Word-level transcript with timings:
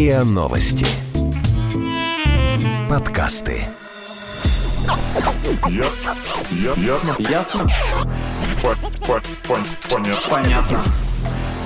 РИА 0.00 0.24
Новости. 0.24 0.86
Подкасты. 2.88 3.64
Ясно. 5.68 6.16
Ясно. 6.78 7.16
Ясно? 7.18 7.68
По- 8.62 8.76
по- 9.06 9.22
пон- 9.46 9.68
Понятно. 9.90 10.30
Понятно. 10.30 10.82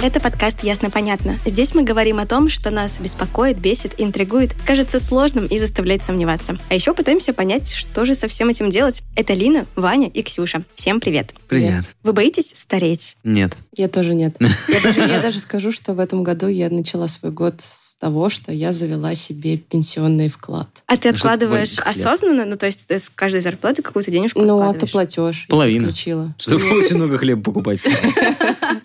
Это 0.03 0.21
подкаст 0.21 0.65
«Ясно-понятно». 0.65 1.39
Здесь 1.47 1.75
мы 1.75 1.83
говорим 1.83 2.19
о 2.19 2.27
том, 2.27 2.51
что 2.51 2.71
нас 2.71 2.99
беспокоит, 2.99 3.59
бесит, 3.59 3.95
интригует, 3.97 4.53
кажется 4.67 5.01
сложным 5.01 5.47
и 5.47 5.57
заставляет 5.57 6.05
сомневаться. 6.05 6.59
А 6.69 6.75
еще 6.75 6.93
пытаемся 6.93 7.33
понять, 7.33 7.73
что 7.73 8.05
же 8.05 8.15
со 8.15 8.29
всем 8.29 8.51
этим 8.51 8.69
делать. 8.69 9.03
Это 9.15 9.33
Лина, 9.33 9.65
Ваня 9.77 10.09
и 10.09 10.23
Ксюша. 10.23 10.65
Всем 10.75 11.01
привет. 11.01 11.33
Привет. 11.49 11.85
Вы 12.03 12.13
боитесь 12.13 12.53
стареть? 12.55 13.17
Нет. 13.25 13.57
Я 13.77 13.89
тоже 13.89 14.15
нет. 14.15 14.37
Я 14.69 14.81
даже, 14.81 15.01
я 15.01 15.23
даже 15.23 15.39
скажу, 15.39 15.73
что 15.73 15.95
в 15.95 16.01
этом 16.01 16.23
году 16.23 16.49
я 16.49 16.69
начала 16.69 17.09
свой 17.09 17.33
год 17.33 17.61
с 17.65 17.94
того, 18.05 18.29
что 18.29 18.53
я 18.53 18.75
завела 18.75 19.15
себе 19.15 19.57
пенсионный 19.57 20.29
вклад. 20.29 20.69
А 20.87 20.99
ты 20.99 21.09
откладываешь 21.09 21.79
осознанно? 21.79 22.45
Ну, 22.45 22.59
то 22.59 22.67
есть 22.67 22.87
ты 22.87 22.99
с 22.99 23.09
каждой 23.09 23.41
зарплаты 23.41 23.81
какую-то 23.81 24.11
денежку 24.11 24.41
Ну, 24.41 24.57
откладываешь? 24.57 24.83
автоплатеж. 24.83 25.47
Половину. 25.49 25.81
Я 25.85 25.89
подключила. 25.89 26.35
Чтобы 26.39 26.71
очень 26.83 26.97
много 26.97 27.17
хлеба 27.17 27.43
покупать. 27.43 27.83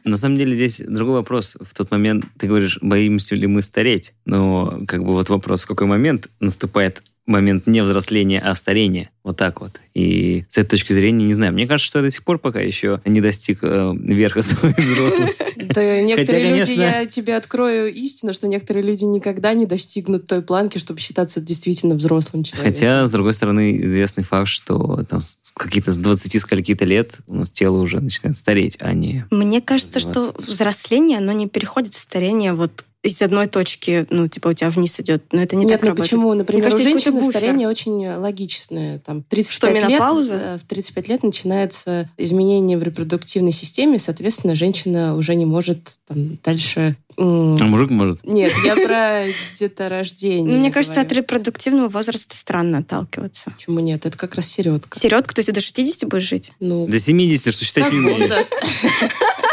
На 0.06 0.16
самом 0.16 0.38
деле 0.38 0.56
здесь 0.56 0.82
другой 0.88 1.16
вопрос. 1.16 1.58
В 1.60 1.74
тот 1.74 1.92
момент 1.92 2.28
ты 2.38 2.48
говоришь, 2.48 2.80
боимся 2.82 3.36
ли 3.36 3.46
мы 3.46 3.62
стареть? 3.62 4.14
Но 4.26 4.80
как 4.88 5.04
бы 5.04 5.12
вот 5.12 5.28
вопрос, 5.28 5.64
в 5.64 5.68
какой 5.68 5.88
момент 5.88 6.30
наступает 6.40 7.04
момент 7.30 7.68
не 7.68 7.82
взросления, 7.82 8.42
а 8.42 8.54
старения. 8.56 9.10
Вот 9.24 9.38
так 9.38 9.62
вот. 9.62 9.80
И 9.94 10.46
с 10.50 10.58
этой 10.58 10.72
точки 10.72 10.94
зрения, 10.94 11.26
не 11.26 11.34
знаю, 11.34 11.54
мне 11.54 11.68
кажется, 11.68 11.88
что 11.88 12.00
я 12.00 12.04
до 12.04 12.12
сих 12.12 12.24
пор 12.24 12.40
пока 12.40 12.60
еще 12.60 13.02
не 13.06 13.22
достиг 13.22 13.60
э, 13.62 13.94
верха 13.96 14.42
своей 14.42 14.76
взрослости. 14.78 15.56
Да, 15.58 16.02
некоторые 16.02 16.50
люди, 16.50 16.66
конечно- 16.66 16.82
я 16.82 17.06
тебе 17.06 17.36
открою 17.36 17.94
истину, 17.94 18.34
что 18.34 18.48
некоторые 18.48 18.84
люди 18.84 19.04
никогда 19.04 19.54
не 19.54 19.66
достигнут 19.66 20.28
той 20.28 20.42
планки, 20.42 20.78
чтобы 20.78 21.00
считаться 21.00 21.40
действительно 21.42 21.96
взрослым 21.96 22.44
человеком. 22.44 22.74
Хотя, 22.74 23.06
с 23.06 23.12
другой 23.12 23.34
стороны, 23.34 23.80
известный 23.84 24.24
факт, 24.24 24.48
что 24.48 25.06
там 25.08 25.22
с 25.22 25.38
какие-то 25.54 25.92
с 25.92 25.98
20 25.98 26.42
скольки-то 26.42 26.86
лет 26.86 27.14
у 27.28 27.36
нас 27.36 27.52
тело 27.52 27.78
уже 27.78 28.00
начинает 28.00 28.38
стареть, 28.38 28.78
а 28.80 28.94
не... 28.94 29.26
Мне 29.30 29.62
кажется, 29.62 30.00
что 30.00 30.34
взросление, 30.38 31.20
оно 31.20 31.32
не 31.32 31.48
переходит 31.48 31.94
в 31.94 32.00
старение 32.00 32.54
вот 32.54 32.84
из 33.02 33.22
одной 33.22 33.48
точки, 33.48 34.06
ну, 34.10 34.28
типа 34.28 34.50
у 34.50 34.54
тебя 34.54 34.70
вниз 34.70 35.00
идет. 35.00 35.24
Но 35.32 35.42
это 35.42 35.56
не 35.56 35.64
Нет, 35.64 35.76
так 35.76 35.82
ну 35.84 35.88
работает. 35.90 36.10
почему? 36.10 36.34
Например, 36.34 36.70
кажется, 36.70 37.12
у 37.12 37.14
буфер. 37.14 37.30
старение 37.30 37.68
очень 37.70 38.08
логичное. 38.08 39.00
Там, 39.00 39.24
35 39.24 39.56
Что, 39.56 39.88
менопауза? 39.88 40.34
Лет, 40.36 40.44
э, 40.44 40.58
в 40.58 40.64
35 40.68 41.08
лет 41.08 41.24
начинается 41.24 42.10
изменение 42.18 42.78
в 42.78 42.84
репродуктивной 42.84 43.54
системе, 43.54 44.00
соответственно, 44.00 44.56
женщина 44.56 45.16
уже 45.16 45.36
не 45.36 45.46
может 45.46 46.00
там, 46.08 46.38
дальше... 46.44 46.98
А 47.18 47.22
мужик 47.22 47.90
может. 47.90 48.26
Нет, 48.26 48.54
я 48.64 48.76
про 48.86 49.26
деторождение. 49.58 50.54
Ну, 50.54 50.60
мне 50.60 50.72
кажется, 50.72 51.02
от 51.02 51.12
репродуктивного 51.12 51.88
возраста 51.88 52.36
странно 52.36 52.80
отталкиваться. 52.80 53.52
Почему 53.52 53.80
нет? 53.80 54.06
Это 54.06 54.18
как 54.18 54.36
раз 54.36 54.48
середка. 54.48 54.98
Середка, 54.98 55.36
то 55.36 55.40
есть 55.40 55.48
ты 55.48 55.54
до 55.54 55.62
60 55.62 56.10
будешь 56.10 56.24
жить? 56.24 56.52
Ну, 56.60 56.88
До 56.88 57.00
70, 57.00 57.54
что 57.54 57.66
считать 57.66 57.92
не. 57.92 58.30